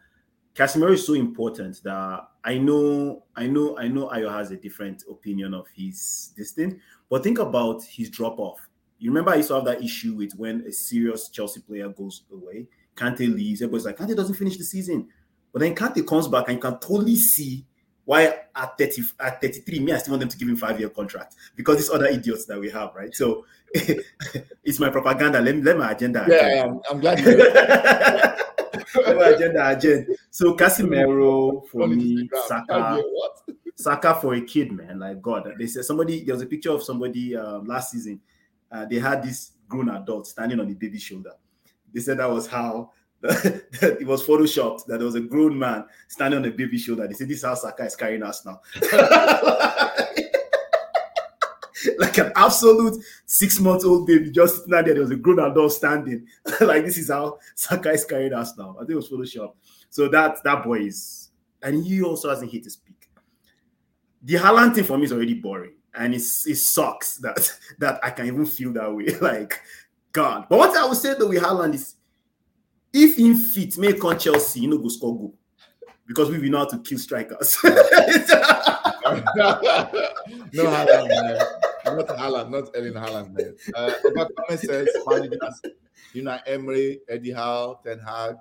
[0.57, 5.05] Casemiro is so important that I know, I know, I know Ayo has a different
[5.11, 6.81] opinion of his this thing,
[7.11, 8.67] but think about his drop off.
[8.99, 12.23] You remember I used to have that issue with when a serious Chelsea player goes
[12.33, 15.09] away, Kante leaves, everybody's like, Kante doesn't finish the season.
[15.53, 17.67] But then Kante comes back and you can totally see
[18.07, 21.35] why at 30 at 33, me, I still want them to give him five-year contract
[21.57, 23.15] because these other idiots that we have, right?
[23.15, 25.41] So it's my propaganda.
[25.41, 26.25] Let, let my agenda.
[26.29, 30.15] Yeah, I'm, I'm glad you let my agenda agenda.
[30.31, 33.03] So Casemiro for me, Saka,
[33.75, 35.01] Saka for a kid, man.
[35.01, 36.25] Like God, they said somebody.
[36.25, 38.21] There was a picture of somebody um, last season.
[38.71, 41.33] Uh, they had this grown adult standing on the baby shoulder.
[41.93, 42.93] They said that was how
[43.83, 44.87] it was photoshopped.
[44.87, 47.07] That there was a grown man standing on a baby shoulder.
[47.07, 48.61] They said this is how Saka is carrying us now.
[51.99, 54.83] like an absolute six month old baby just sitting there.
[54.83, 56.27] There was a grown adult standing.
[56.61, 58.77] like this is how Saka is carrying us now.
[58.77, 59.55] I think it was photoshopped.
[59.91, 61.31] So that that boy is,
[61.63, 63.09] and he also hasn't hit his peak.
[64.23, 68.11] The Haaland thing for me is already boring, and it's it sucks that that I
[68.11, 69.07] can even feel that way.
[69.21, 69.61] like,
[70.13, 70.47] God.
[70.49, 71.95] But what I would say though with Haaland is,
[72.97, 75.35] if in fit, make on Chelsea, you know, go score goal
[76.07, 77.59] because we will know how to kill strikers.
[77.65, 77.71] no
[80.55, 81.39] Haaland, man.
[81.85, 83.55] Not Haaland, not Erling Haaland, man.
[83.75, 85.61] Uh, but comment says managers,
[86.13, 88.37] you know, Emery, Eddie Howe, Ten Hag,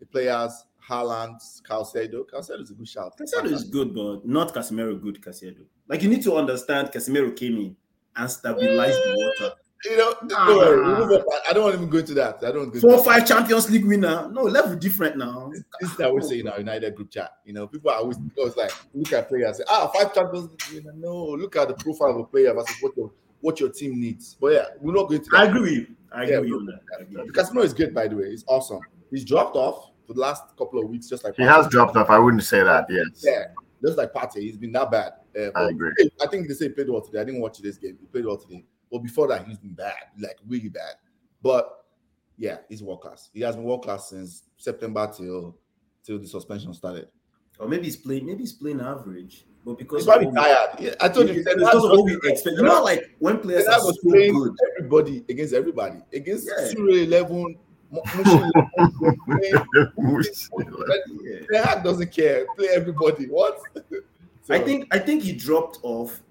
[0.00, 2.24] the players, Haaland, Caicedo.
[2.30, 3.16] Caicedo is a good shout.
[3.18, 5.64] Caicedo is good, but not Casemiro good Caicedo.
[5.88, 7.76] Like you need to understand Casemiro came in
[8.16, 9.54] and stabilized the water.
[9.84, 10.46] You know, Ah.
[10.46, 11.26] don't worry, we move up.
[11.48, 12.38] I don't want to even go into that.
[12.42, 14.28] I don't want to go Four into five Champions League winner.
[14.32, 15.50] No, level different now.
[15.52, 15.62] that.
[15.80, 17.32] This is that we say in our United group chat.
[17.44, 20.84] You know, people are always, always like, look at players say, ah, five Champions League
[20.84, 20.96] winner.
[20.96, 24.36] No, look at the profile of a player versus what your what your team needs.
[24.40, 25.40] But yeah, we're not going to that.
[25.40, 25.86] I agree with you.
[26.12, 26.80] I agree Yeah, with you on that.
[26.98, 27.32] I agree with you.
[27.32, 28.30] Casemiro is good, by the way.
[28.30, 28.80] He's awesome.
[29.10, 32.08] He's dropped off for the last couple of weeks, just like He has dropped off.
[32.08, 32.86] I wouldn't say that.
[32.88, 33.44] Yes, Yeah,
[33.84, 34.40] just like Partey.
[34.40, 35.12] He's been that bad.
[35.38, 35.92] Uh, I agree.
[36.22, 37.20] I think they say he played well today.
[37.20, 37.98] I didn't watch this game.
[38.00, 38.64] He played well today.
[38.94, 40.94] But before that, he's been bad, like really bad.
[41.42, 41.84] But
[42.38, 43.28] yeah, he's world class.
[43.34, 45.56] He has been world class since September till
[46.04, 47.08] till the suspension started.
[47.58, 48.26] Or maybe he's playing.
[48.26, 50.76] Maybe he's playing average, but because He's probably tired.
[50.78, 51.44] Yeah, I told we- you.
[51.44, 52.56] because of what we expect.
[52.56, 54.52] You know, like when players Ten are was so playing good.
[54.78, 56.68] everybody against everybody against Yeah.
[56.70, 57.56] Sure Eleven.
[57.90, 58.52] Mo- Mushin
[59.98, 61.40] 11, Yeah.
[61.52, 62.46] Ten Hag doesn't care.
[62.56, 63.26] Play everybody.
[63.26, 63.58] What?
[64.50, 66.22] I think I think he dropped off,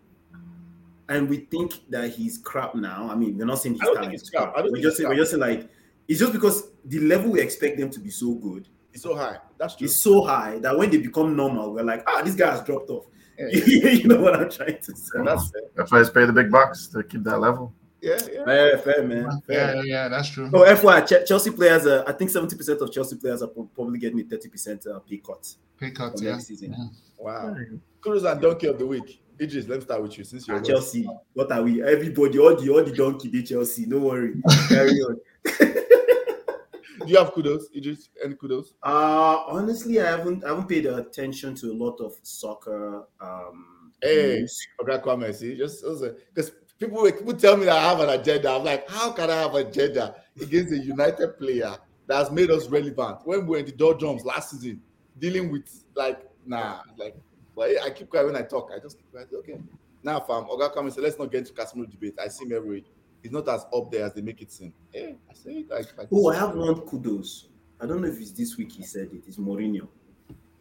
[1.09, 3.09] and we think that he's crap now.
[3.09, 4.53] I mean, we're not saying his I think he's crap.
[4.53, 4.57] crap.
[4.57, 5.69] I don't We're just saying, we're just saying like
[6.07, 9.38] it's just because the level we expect them to be so good It's so high.
[9.57, 9.85] That's true.
[9.85, 12.89] It's so high that when they become normal, we're like, ah, this guy has dropped
[12.89, 13.05] off.
[13.38, 15.17] Yeah, you know what I'm trying to say?
[15.17, 15.61] yeah, that's fair.
[15.75, 17.73] That's why he's paid the big bucks to keep that level.
[18.01, 18.43] Yeah, yeah.
[18.45, 19.23] Fair, fair, man.
[19.23, 19.75] Yeah, Fair.
[19.77, 20.49] yeah, yeah, that's true.
[20.53, 24.19] Oh, FYI, Ch- Chelsea players, uh, I think 70% of Chelsea players are probably getting
[24.19, 26.34] a 30% uh, pay cut Pay cut, for yeah.
[26.34, 26.75] next season.
[26.77, 26.85] Yeah.
[27.17, 27.55] Wow.
[28.01, 29.23] Kudos and donkey of the week.
[29.39, 31.81] Idris, let me start with you since you're Ah, Chelsea, what are we?
[31.84, 33.85] Everybody, all the all the donkey, they Chelsea.
[33.85, 34.34] No worry.
[34.69, 35.18] Carry on.
[37.05, 38.10] Do you have kudos, Idris?
[38.23, 38.73] Any kudos?
[38.84, 43.03] Uh honestly, I haven't I haven't paid attention to a lot of soccer.
[43.19, 44.68] Um, Hey, news.
[44.81, 45.34] okay, comment.
[45.35, 45.84] See, just
[46.34, 48.51] because people people tell me that I have an agenda.
[48.51, 51.76] I'm like, how can I have an agenda against a United player
[52.07, 54.81] that has made us relevant when we were in the doldrums last season,
[55.19, 57.15] dealing with like, nah, like,
[57.55, 58.71] but I keep quiet when I talk.
[58.75, 59.30] I just keep quiet.
[59.34, 59.59] Okay,
[60.03, 62.15] now, fam, Oga come and say, let's not get into Casemiro debate.
[62.21, 62.85] I see him every week.
[63.21, 64.73] He's not as up there as they make it seem.
[64.91, 67.47] Hey, I say it like, like Oh, I have one kudos.
[67.80, 69.23] I don't know if it's this week he said it.
[69.25, 69.88] It's Mourinho.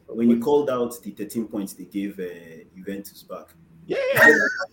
[0.07, 3.55] When he called out the 13 points they gave uh, Juventus back.
[3.85, 3.99] Yeah,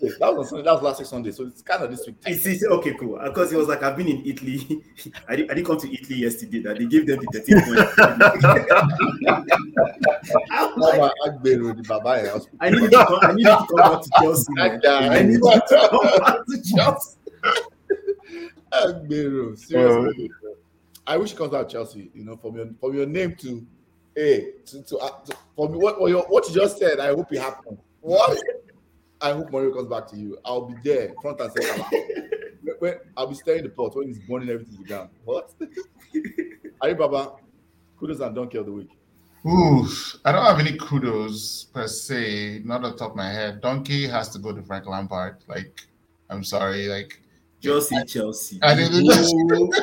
[0.02, 0.66] yeah, that was Sunday.
[0.66, 1.32] That was last week Sunday.
[1.32, 2.18] So it's kind of this week.
[2.28, 3.18] It's, it's- okay, cool.
[3.24, 4.84] Because he was like, I've been in Italy.
[5.28, 6.60] I, did, I didn't come to Italy yesterday.
[6.60, 7.98] That they gave them the 13 points.
[10.52, 11.84] I'm like, Baba Agbero, the
[12.60, 14.54] I needed to come, I needed to come back to Chelsea.
[14.54, 14.80] man.
[14.88, 17.18] I needed to come back to Chelsea.
[18.72, 20.30] Agbero, seriously.
[21.08, 22.12] I wish he comes out of Chelsea.
[22.14, 23.66] You know, from your from your name to,
[24.16, 27.00] hey, to, to, uh, to for me, what what, your, what you just said.
[27.00, 27.80] I hope it happens.
[28.02, 28.38] What?
[29.22, 30.38] I hope Mario comes back to you.
[30.46, 31.84] I'll be there, front and center.
[31.84, 35.10] When- when- I'll be staring the pot when he's burning everything to the ground.
[35.26, 35.52] What?
[36.82, 37.34] Aribaba,
[38.00, 38.90] kudos and donkey of the week.
[39.46, 39.88] Ooh,
[40.26, 43.62] I don't have any kudos per se, not on top of my head.
[43.62, 45.38] Donkey has to go to Frank Lampard.
[45.48, 45.88] Like,
[46.30, 47.22] I'm sorry, like
[47.62, 48.60] Chelsea, Chelsea.
[48.62, 49.72] I didn't- know.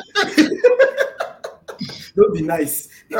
[2.15, 2.89] Don't be nice.
[3.09, 3.17] it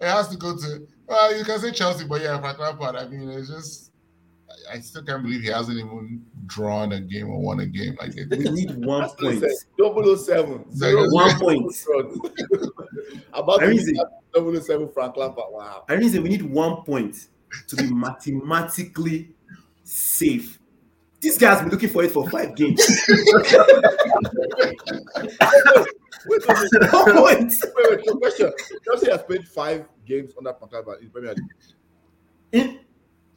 [0.00, 0.86] has to go to.
[1.06, 2.96] Well, you can say Chelsea, but yeah, Frank Lampard.
[2.96, 3.90] I mean, it's just.
[4.48, 7.96] I- I still can't believe he hasn't even drawn a game or won a game.
[8.00, 9.52] Like, it, We need one oh That's what he point.
[9.52, 10.18] said.
[10.18, 10.76] 007.
[10.76, 11.72] Zero One point.
[13.32, 13.94] About to Ari be say-
[14.34, 15.52] 007 Frank Lampard.
[15.52, 15.84] Wow.
[15.88, 17.28] I mean, we need one point
[17.68, 19.30] to be mathematically
[19.84, 20.58] safe.
[21.20, 22.84] This guy's been looking for it for five games.
[26.28, 26.82] Wait, wait, wait.
[26.92, 27.52] No point.
[27.76, 28.20] wait, wait.
[28.20, 28.52] Question.
[28.84, 31.44] Chelsea has played five games under Pankaba in Premier League.
[32.52, 32.80] In-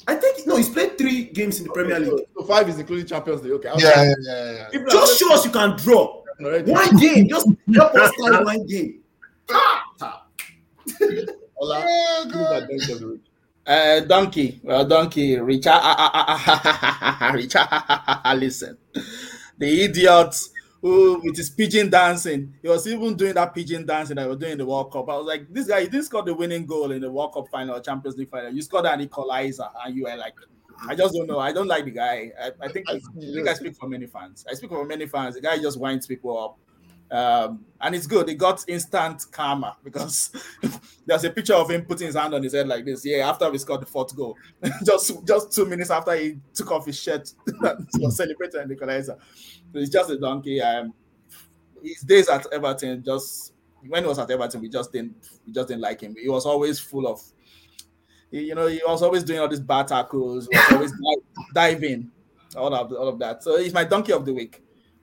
[0.08, 2.26] I think no, he's played three games in the Premier Okay, League.
[2.36, 3.54] So, so five is including Champions League.
[3.54, 3.68] Okay.
[3.70, 4.68] I Yeah, yeah, yeah, yeah.
[4.82, 6.72] if Just show us you can draw already.
[6.72, 7.28] one game.
[7.28, 9.02] Just help us start one game.
[9.48, 10.28] Tap, tap.
[11.62, 12.62] Ola, Oh, who's God.
[12.62, 13.22] that bench of the week?
[13.68, 15.70] Uh, donkey, well, donkey, Richard,
[17.34, 17.68] Richard,
[18.38, 18.78] listen,
[19.60, 20.36] the idiot
[20.82, 24.54] who with his pigeon dancing, he was even doing that pigeon dancing that was doing
[24.54, 25.10] in the World Cup.
[25.10, 27.80] I was like, this guy, didn't score the winning goal in the World Cup final,
[27.82, 28.54] Champions League final.
[28.54, 30.36] You scored an equalizer, and you were like,
[30.88, 31.40] I just don't know.
[31.40, 32.32] I don't like the guy.
[32.42, 33.00] I, I think I
[33.34, 34.46] think I speak for many fans.
[34.50, 35.36] I speak for many fans.
[35.36, 36.58] The guy just winds people up.
[37.12, 38.30] Um, and it's good.
[38.30, 40.32] He got instant karma because
[41.06, 43.06] there's a picture of him putting his hand on his head like this.
[43.06, 44.36] Yeah, after we scored the fourth goal,
[44.86, 47.34] just just two minutes after he took off his shirt,
[47.96, 49.18] was celebrating the equalizer.
[49.74, 50.62] So it's just a donkey.
[50.62, 50.94] Um,
[51.82, 53.54] his days at Everton, just
[53.88, 55.16] when he was at Everton, we just didn't
[55.46, 56.16] we just didn't like him.
[56.20, 57.22] He was always full of,
[58.30, 60.48] you know, he was always doing all these bad tackles.
[60.72, 60.94] Always
[61.54, 62.12] diving,
[62.56, 63.42] all of all of that.
[63.42, 64.62] So he's my donkey of the week.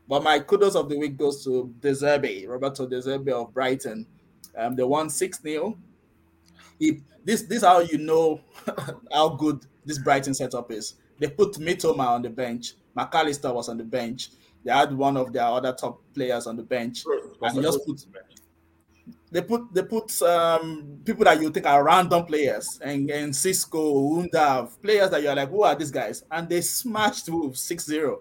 [0.09, 4.07] But my kudos of the week goes to De Zerbi, Roberto De Zerbi of Brighton.
[4.57, 5.77] Um, they won 6 0.
[6.79, 8.41] This, this is how you know
[9.13, 10.95] how good this Brighton setup is.
[11.19, 12.75] They put Mitoma on the bench.
[12.95, 14.31] Mac Allister was on the bench.
[14.65, 17.05] They had one of their other top players on the bench.
[17.43, 18.05] And just put
[19.31, 24.23] they put they put um people that you think are random players and, and Cisco,
[24.23, 26.25] Undav, players that you're like, who are these guys?
[26.31, 28.19] And they smashed Wolves 6-0.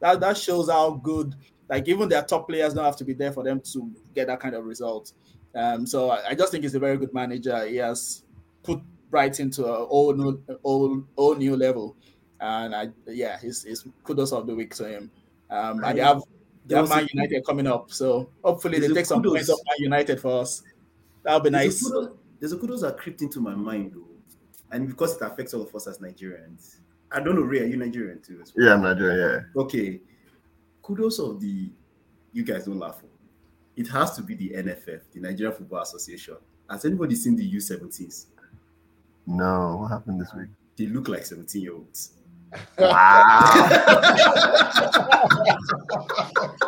[0.00, 1.34] That that shows how good
[1.68, 4.40] like even their top players don't have to be there for them to get that
[4.40, 5.12] kind of result.
[5.54, 7.66] Um, so I, I just think he's a very good manager.
[7.66, 8.24] He has
[8.62, 8.80] put
[9.10, 11.96] Brighton to a whole new, whole, whole new level,
[12.40, 15.10] and I yeah, he's, he's kudos of the week to him.
[15.50, 16.22] Um, and they have
[16.66, 19.32] they have Man United coming up, so hopefully they take some kudos.
[19.32, 20.62] points off Man United for us.
[21.22, 21.86] That'll be There's nice.
[21.86, 24.08] a kudos, there's a kudos that crept into my mind though,
[24.70, 26.76] and because it affects all of us as Nigerians.
[27.10, 28.40] I don't know, Ray, are you Nigerian too?
[28.42, 28.66] As well?
[28.66, 29.46] Yeah, I'm Nigerian.
[29.54, 29.62] yeah.
[29.62, 30.00] Okay.
[30.82, 31.70] Kudos of the
[32.32, 33.02] you guys don't laugh.
[33.76, 36.36] It has to be the NFF, the Nigerian Football Association.
[36.68, 38.26] Has anybody seen the U17s?
[39.26, 40.48] No, what happened this week?
[40.76, 42.12] They look like 17 year olds.
[42.78, 43.68] Wow.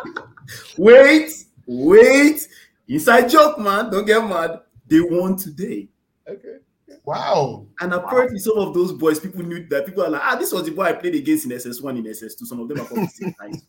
[0.77, 1.29] Wait,
[1.65, 2.47] wait.
[2.87, 3.89] Inside joke, man.
[3.89, 4.61] Don't get mad.
[4.87, 5.87] They won today.
[6.27, 6.57] Okay.
[7.03, 7.65] Wow.
[7.79, 10.65] And apparently, some of those boys, people knew that people are like, ah, this was
[10.65, 12.45] the boy I played against in SS1, in SS2.
[12.45, 13.59] Some of them are from the same time,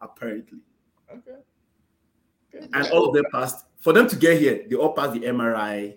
[0.00, 0.58] apparently.
[1.10, 1.38] Okay.
[2.54, 2.66] okay.
[2.74, 3.64] And all of them passed.
[3.80, 5.96] For them to get here, they all passed the MRI.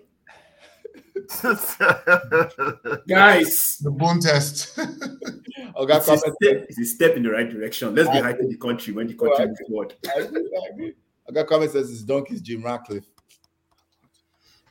[3.08, 4.76] Guys, The bone test.
[5.76, 7.94] Oga it's a, step, it's a step in the right direction.
[7.94, 9.94] Let's be hyping the country when the country moves forward.
[10.16, 10.94] I agree, I agree.
[11.30, 13.04] Oga comment says it's Donkey's Jim Ratcliffe.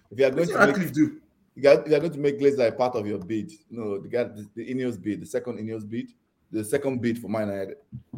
[0.10, 1.22] If you are going did to make, do?
[1.58, 3.98] You got, if you are going to make Glazer a part of your bid, no,
[3.98, 6.12] the guy, the, the Ineos bid, the second Ineos bid,
[6.52, 7.70] the second bid for mine, I had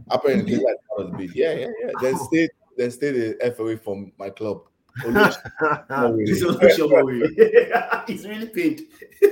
[0.09, 1.35] apparently Glazer part of the bid.
[1.35, 1.91] Yeah, yeah, yeah.
[2.01, 4.63] Then stayed, then stayed the F away from my club.
[5.03, 8.81] Olu- This Olu- He's really paid.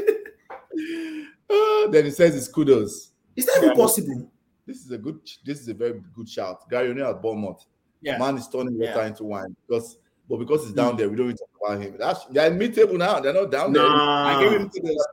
[1.49, 3.11] Ah, then he says it's kudos.
[3.35, 4.29] Is that even possible?
[4.65, 5.19] This is a good.
[5.45, 6.69] This is a very good shout.
[6.69, 7.65] Gary O'Neill at Bournemouth.
[8.01, 8.17] Yeah.
[8.17, 9.07] Man is turning water Yeah.
[9.07, 9.97] into wine because,
[10.30, 11.95] but because it's down there, we don't even talk about him.
[11.98, 13.20] That's they're in mid-table now.
[13.20, 13.86] They're not down there.
[13.86, 15.06] I gave him kudos.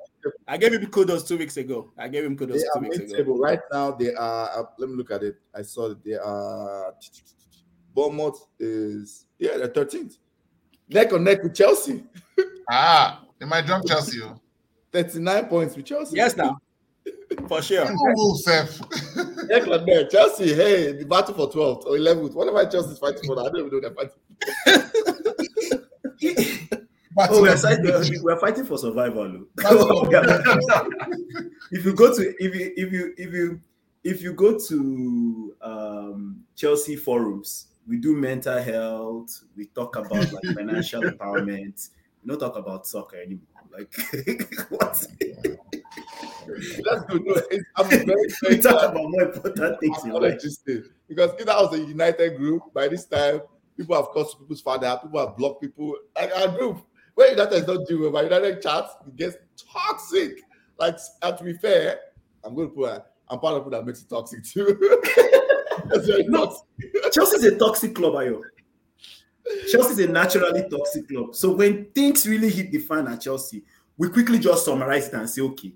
[0.48, 1.92] I gave him kudos two weeks ago.
[1.98, 3.06] I gave him kudos They two weeks ago.
[3.06, 3.92] mid-table right now.
[3.92, 4.50] They are.
[4.50, 5.36] Uh, let me look at it.
[5.54, 6.94] I saw that they are.
[7.94, 10.16] Bournemouth is yeah, they're 13th,
[10.88, 12.02] neck on neck with Chelsea.
[12.70, 14.20] ah, they might jump Chelsea.
[14.22, 14.40] oh.
[14.92, 16.16] 39 points with Chelsea.
[16.16, 16.58] Yes, now
[17.48, 17.84] for sure.
[17.84, 18.80] Even Wolves, Seth.
[19.48, 19.86] neck on.
[20.10, 20.54] Chelsea.
[20.54, 22.34] Hey, the battle for 12th or 11th.
[22.34, 24.20] Whatever Chelsea's fighting for, I don't even know they're fighting.
[27.16, 29.44] Oh, we're, Seth, fighting, we're fighting for survival.
[29.54, 30.08] That's all.
[31.70, 33.60] if you go to if you if you if you
[34.02, 39.44] if you go to um, Chelsea forums, we do mental health.
[39.56, 41.88] We talk about like financial empowerment.
[42.22, 43.46] We don't talk about soccer anymore.
[43.70, 43.94] Like
[44.70, 45.06] what?
[46.46, 47.24] That's good.
[47.24, 47.40] No,
[47.76, 48.04] I'm very,
[48.42, 50.40] very talk about more important things in life.
[51.08, 53.40] because if that was a united group by this time,
[53.76, 55.96] people have cursed people's father, people have blocked people.
[56.16, 56.84] Like our group,
[57.14, 59.36] where United is not doing well, United chats it gets
[59.72, 60.40] toxic.
[60.78, 61.98] Like, and to be fair,
[62.42, 63.02] I'm going to put.
[63.28, 64.98] I'm part of people that makes it toxic too.
[65.86, 66.46] No.
[66.46, 67.12] toxic.
[67.12, 68.40] Chelsea's a toxic club, Ayo.
[69.70, 71.34] Chelsea's a naturally toxic club.
[71.34, 73.64] So when things really hit the fan at Chelsea,
[73.98, 75.74] we quickly just summarize it and say, okay,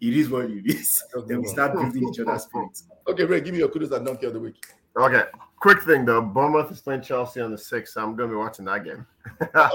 [0.00, 1.02] it is what it is.
[1.26, 2.84] then we start building each other's spirits.
[3.08, 4.64] Okay, Ray, give me your kudos and donkey of the week.
[4.96, 5.24] Okay.
[5.60, 7.94] Quick thing though, Bournemouth is playing Chelsea on the sixth.
[7.94, 9.06] So I'm going to be watching that game.
[9.54, 9.70] uh,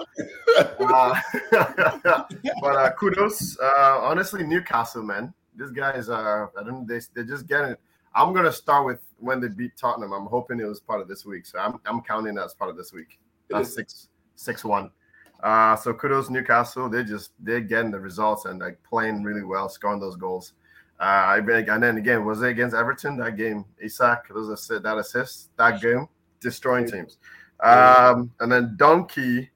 [2.61, 3.57] but uh, kudos.
[3.59, 5.33] Uh, honestly, Newcastle, man.
[5.55, 6.51] These guys are.
[6.57, 6.87] I don't.
[6.87, 7.75] They they're just getting.
[8.15, 10.13] I'm gonna start with when they beat Tottenham.
[10.13, 12.69] I'm hoping it was part of this week, so I'm I'm counting that as part
[12.69, 13.19] of this week.
[13.49, 14.91] That's six six one.
[15.41, 16.89] Uh, so kudos Newcastle.
[16.89, 20.53] They're just they're getting the results and like playing really well, scoring those goals.
[20.99, 23.63] Uh, I beg, and then again, was it against Everton that game?
[23.81, 26.09] Isak, those assist, that assist, that game,
[26.41, 27.17] destroying teams.
[27.61, 29.49] Um, and then Donkey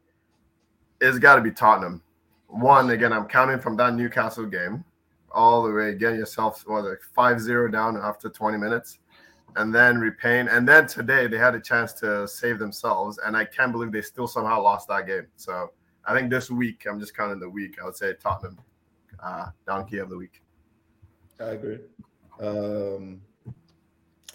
[1.02, 2.02] is got to be Tottenham.
[2.48, 4.86] One again, I'm counting from that Newcastle game
[5.32, 5.96] all the way.
[5.96, 9.00] Getting yourself was like 5-0 down after 20 minutes,
[9.56, 10.48] and then repaying.
[10.48, 14.02] And then today they had a chance to save themselves, and I can't believe they
[14.02, 15.28] still somehow lost that game.
[15.36, 15.72] So
[16.06, 17.78] I think this week, I'm just counting the week.
[17.82, 18.60] I would say Tottenham,
[19.22, 20.42] uh, donkey of the week.
[21.40, 21.80] I agree.
[22.40, 23.22] Um,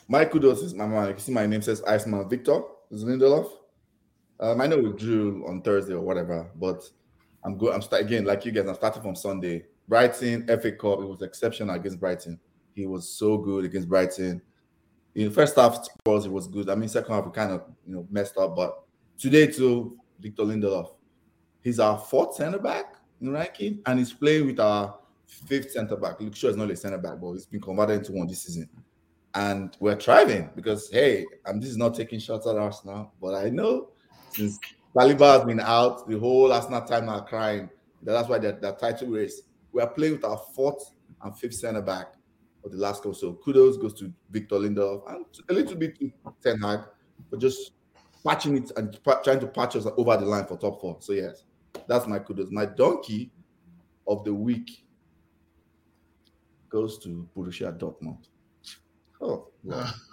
[0.08, 1.08] my kudos is my man.
[1.08, 2.62] You see, my name says Iceman Victor
[2.92, 3.50] Lindelof.
[4.40, 6.88] Um, I know we drew on Thursday or whatever, but
[7.44, 7.74] I'm good.
[7.74, 8.66] I'm start again, like you guys.
[8.66, 9.64] I'm starting from Sunday.
[9.88, 11.00] Brighton FA Cup.
[11.00, 12.38] It was exceptional against Brighton.
[12.74, 14.40] He was so good against Brighton.
[15.18, 16.70] In the first half, it was good.
[16.70, 18.84] I mean, second half we kind of you know messed up, but
[19.18, 20.92] today too, Victor Lindelof.
[21.60, 24.96] He's our fourth center back in ranking, and he's playing with our
[25.26, 26.20] fifth center back.
[26.20, 28.68] Luke Shaw is not a center back, but he's been converted into one this season.
[29.34, 33.50] And we're thriving because hey, I'm this is not taking shots at Arsenal, but I
[33.50, 33.88] know
[34.30, 34.56] since
[34.94, 37.68] Saliba has been out, the whole Arsenal time are crying.
[38.04, 39.42] That's why they're title race.
[39.72, 42.14] We are playing with our fourth and fifth center back
[42.68, 43.14] for the last couple.
[43.14, 46.12] So kudos goes to Victor Lindelof and a little bit to
[46.42, 46.80] Ten Hag,
[47.30, 47.72] but just
[48.26, 50.96] patching it and trying to patch us over the line for top four.
[51.00, 51.44] So yes,
[51.86, 52.50] that's my kudos.
[52.50, 53.30] My donkey
[54.06, 54.84] of the week
[56.68, 58.28] goes to Borussia Dortmund.
[59.20, 59.90] Oh, wow.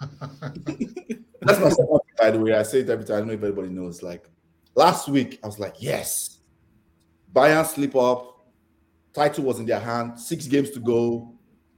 [1.42, 2.54] that's my second, by the way.
[2.54, 3.16] I say it every time.
[3.16, 4.02] I don't know if everybody knows.
[4.02, 4.28] Like
[4.74, 6.38] last week, I was like, yes,
[7.32, 8.32] Bayern slip up.
[9.12, 10.18] Title was in their hand.
[10.18, 11.35] Six games to go.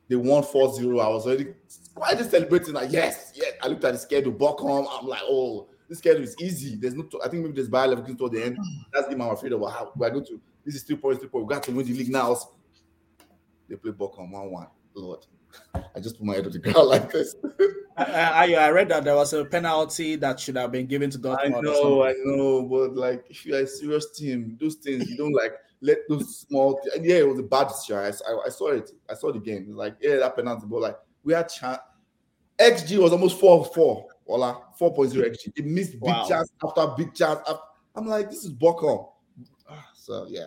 [0.08, 0.98] They won 4 0.
[0.98, 1.54] I was already
[1.94, 2.74] quite celebrating.
[2.74, 3.52] Like, yes, yes.
[3.62, 4.86] I looked at the schedule, home.
[4.90, 6.76] I'm like, oh, this schedule is easy.
[6.76, 8.58] There's no, I think maybe there's Bayern Leverkusen toward the end.
[8.92, 9.60] That's the game I'm afraid of.
[9.60, 11.48] How we're going to, this is three points, three points.
[11.48, 12.36] We got to win the league now.
[13.68, 14.66] They play 1 1.
[14.94, 15.26] Lord.
[15.74, 17.34] I just put my head on the ground like this.
[17.96, 21.18] I, I, I, read that there was a penalty that should have been given to
[21.18, 21.56] Dortmund.
[21.56, 25.32] I know, I know, but like if you're a serious team, those things you don't
[25.32, 26.80] like let those small.
[27.00, 27.96] Yeah, it was a bad decision.
[27.98, 28.08] I,
[28.46, 28.90] I, saw it.
[29.08, 29.66] I saw the game.
[29.68, 31.78] It's like yeah, that penalty, but like we had chance.
[32.58, 34.08] XG was almost four four.
[34.28, 35.52] Voila, 4.0 XG.
[35.56, 36.26] It missed big wow.
[36.28, 37.40] chance after big chance.
[37.48, 37.62] After,
[37.96, 39.08] I'm like, this is Bochum.
[39.68, 40.44] Ah, so yeah.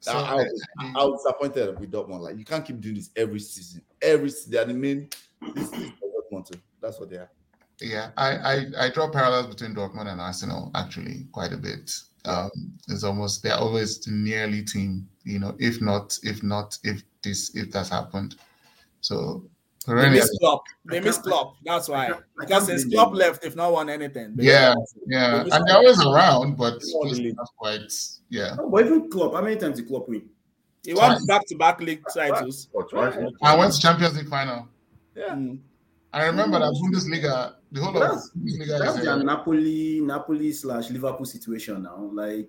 [0.00, 2.20] So I, I, was, I, was, disappointed with Dortmund.
[2.20, 3.82] Like you can't keep doing this every season.
[4.00, 5.10] Every season, they are the main.
[5.54, 5.90] This is
[6.32, 6.56] Dortmund.
[6.80, 7.30] That's what they are.
[7.80, 11.90] Yeah, I, I I draw parallels between Dortmund and Arsenal actually quite a bit.
[12.24, 12.50] Um,
[12.88, 17.54] it's almost they're always the nearly team, you know, if not, if not, if this
[17.54, 18.36] if that's happened.
[19.00, 19.44] So
[19.86, 20.64] they miss Klopp.
[20.84, 21.56] They miss Klopp.
[21.64, 22.12] That's why.
[22.38, 24.36] Because since Klopp left, they've not won anything.
[24.36, 24.74] They yeah,
[25.06, 27.92] yeah, and they're always around, but not quite.
[28.28, 28.56] Yeah.
[28.58, 30.28] Oh, but even Klopp, how many times did Klopp win?
[30.84, 32.68] He won back-to-back league titles.
[33.42, 34.68] I went to Champions League final.
[35.14, 35.34] Yeah.
[35.34, 35.58] Mm.
[36.12, 40.90] I remember that Bundesliga, the whole that's, of Bundesliga that's the uh, Napoli, Napoli slash
[40.90, 42.10] Liverpool situation now.
[42.12, 42.48] Like,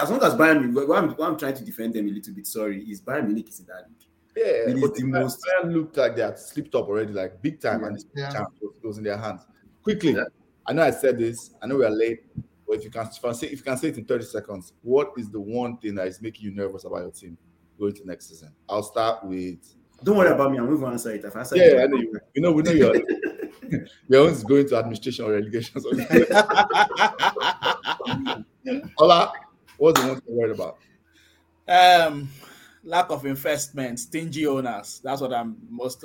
[0.00, 2.32] as long as Bayern Munich, what I'm, what I'm trying to defend them a little
[2.32, 4.06] bit, sorry, is Bayern Munich is in that league.
[4.34, 7.82] Yeah, but the most Bayern looked like they had slipped up already, like big time,
[7.82, 7.86] yeah.
[7.88, 8.32] and yeah.
[8.32, 9.46] chance was, was, in their hands.
[9.82, 10.24] Quickly, yeah.
[10.66, 11.50] I know I said this.
[11.60, 12.20] I know we are late,
[12.66, 14.24] but if you can, if you can, say, if you can say it in thirty
[14.24, 17.36] seconds, what is the one thing that is making you nervous about your team
[17.78, 18.54] going to next season?
[18.68, 19.58] I'll start with.
[20.02, 20.58] Don't worry about me.
[20.58, 21.24] I'm going to answer it.
[21.24, 22.20] If I answer yeah, it, I know you.
[22.34, 22.52] We know.
[22.52, 22.96] We know you're.
[24.08, 25.80] your own is going to administration or relegation.
[28.98, 29.32] Ola,
[29.78, 30.78] what's the one you're worried about?
[31.68, 32.28] Um,
[32.82, 35.00] lack of investment, stingy owners.
[35.04, 36.04] That's what I'm most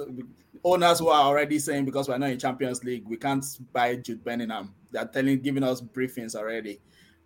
[0.63, 4.23] owners who are already saying because we're not in Champions League, we can't buy Jude
[4.23, 4.73] Bellingham.
[4.91, 6.79] They're telling, giving us briefings already.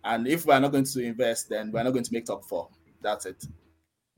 [0.04, 2.68] And if we're not going to invest, then we're not going to make top four.
[3.02, 3.44] That's it.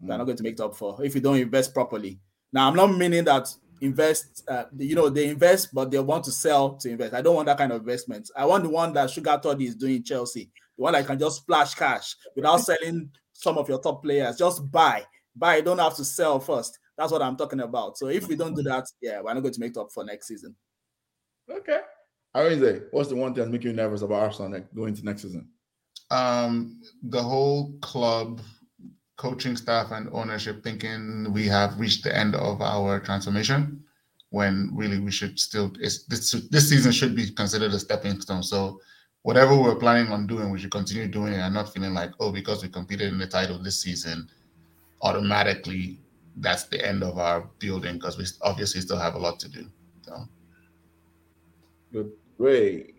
[0.00, 2.18] We're not going to make top four if we don't invest properly.
[2.52, 6.32] Now, I'm not meaning that invest, uh, you know, they invest, but they want to
[6.32, 7.14] sell to invest.
[7.14, 8.30] I don't want that kind of investment.
[8.36, 11.18] I want the one that Sugar Toddy is doing in Chelsea, the one that can
[11.18, 14.36] just splash cash without selling some of your top players.
[14.36, 15.04] Just buy
[15.34, 16.78] buy, don't have to sell first.
[16.96, 17.98] That's what I'm talking about.
[17.98, 20.28] So if we don't do that, yeah, we're not going to make up for next
[20.28, 20.54] season.
[21.50, 21.80] Okay.
[22.36, 25.48] Arinze, what's the one thing that's making you nervous about Arsenal going to next season?
[26.10, 28.40] Um, the whole club,
[29.24, 31.00] coaching staff, and ownership thinking
[31.32, 33.60] we have reached the end of our transformation.
[34.32, 36.04] when really we should still this
[36.50, 38.42] this season should be considered a stepping stone.
[38.42, 38.80] So
[39.22, 42.32] whatever we're planning on doing, we should continue doing it and not feeling like, oh,
[42.32, 44.28] because we competed in the title this season,
[45.02, 46.00] automatically
[46.36, 49.66] that's the end of our building because we obviously still have a lot to do.
[50.00, 50.14] So
[51.92, 52.10] good.
[52.38, 52.96] Great.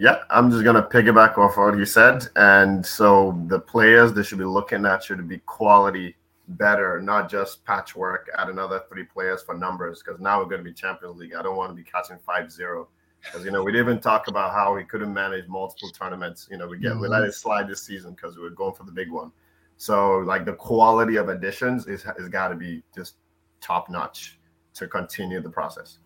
[0.00, 2.28] Yeah, I'm just gonna piggyback off what you said.
[2.36, 6.14] And so the players they should be looking at should be quality
[6.46, 10.72] better, not just patchwork, add another three players for numbers, because now we're gonna be
[10.72, 11.34] Champions League.
[11.34, 12.86] I don't want to be catching 5-0.
[13.24, 16.46] Because you know, we didn't even talk about how we couldn't manage multiple tournaments.
[16.48, 17.00] You know, we get mm-hmm.
[17.00, 19.32] we let it slide this season because we were going for the big one.
[19.78, 23.16] So like the quality of additions is has got to be just
[23.60, 24.38] top notch
[24.74, 25.98] to continue the process.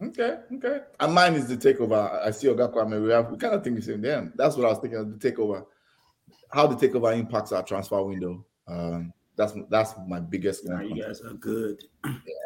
[0.00, 0.80] Okay, okay.
[1.00, 2.24] And mine is the takeover.
[2.24, 3.02] I see Ogakwame.
[3.02, 4.00] We have we kind of think the same.
[4.00, 5.64] Damn, that's what I was thinking of the takeover.
[6.50, 8.44] How the takeover impacts our transfer window.
[8.68, 10.88] Um, that's that's my biggest one.
[10.88, 11.84] you guys are good.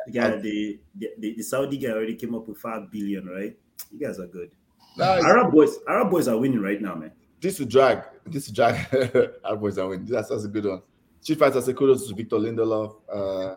[0.09, 3.57] Yeah, the, the, the Saudi guy already came up with five billion, right?
[3.91, 4.51] You guys are good.
[4.97, 5.25] Nice.
[5.25, 7.13] Arab boys, Arab boys are winning right now, man.
[7.41, 8.05] This will drag.
[8.27, 8.75] This will drag.
[9.45, 10.07] Arab boys are winning.
[10.07, 10.83] That's, that's a good one.
[11.23, 13.55] Chief Fighter say kudos to Victor Lindelof, uh,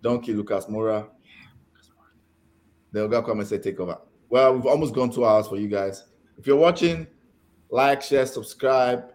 [0.00, 1.08] Donkey Lucas Moura.
[2.98, 3.98] They'll go come and say take over.
[4.28, 6.04] Well, we've almost gone two hours for you guys.
[6.36, 7.06] If you're watching,
[7.70, 9.12] like, share, subscribe.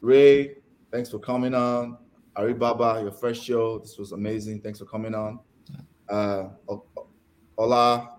[0.00, 0.58] Ray,
[0.92, 1.98] thanks for coming on.
[2.36, 3.80] Aribaba, your first show.
[3.80, 4.60] This was amazing.
[4.60, 5.40] Thanks for coming on.
[6.08, 6.50] Uh,
[7.56, 8.18] Ola,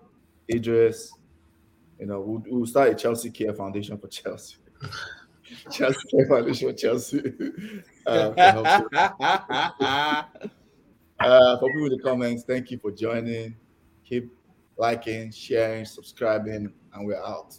[0.52, 1.14] Idris.
[1.98, 4.56] You know, we'll, we'll start a Chelsea Care Foundation for Chelsea.
[5.72, 7.32] Chelsea Care Foundation for Chelsea.
[8.06, 8.10] uh,
[11.18, 13.56] uh, for people in the comments, thank you for joining.
[14.04, 14.30] Keep
[14.80, 17.54] liking, sharing, subscribing, and we're out.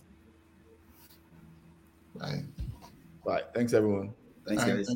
[2.15, 2.43] Bye.
[3.23, 3.43] Bye.
[3.53, 4.11] Thanks, everyone.
[4.47, 4.95] Thanks, guys.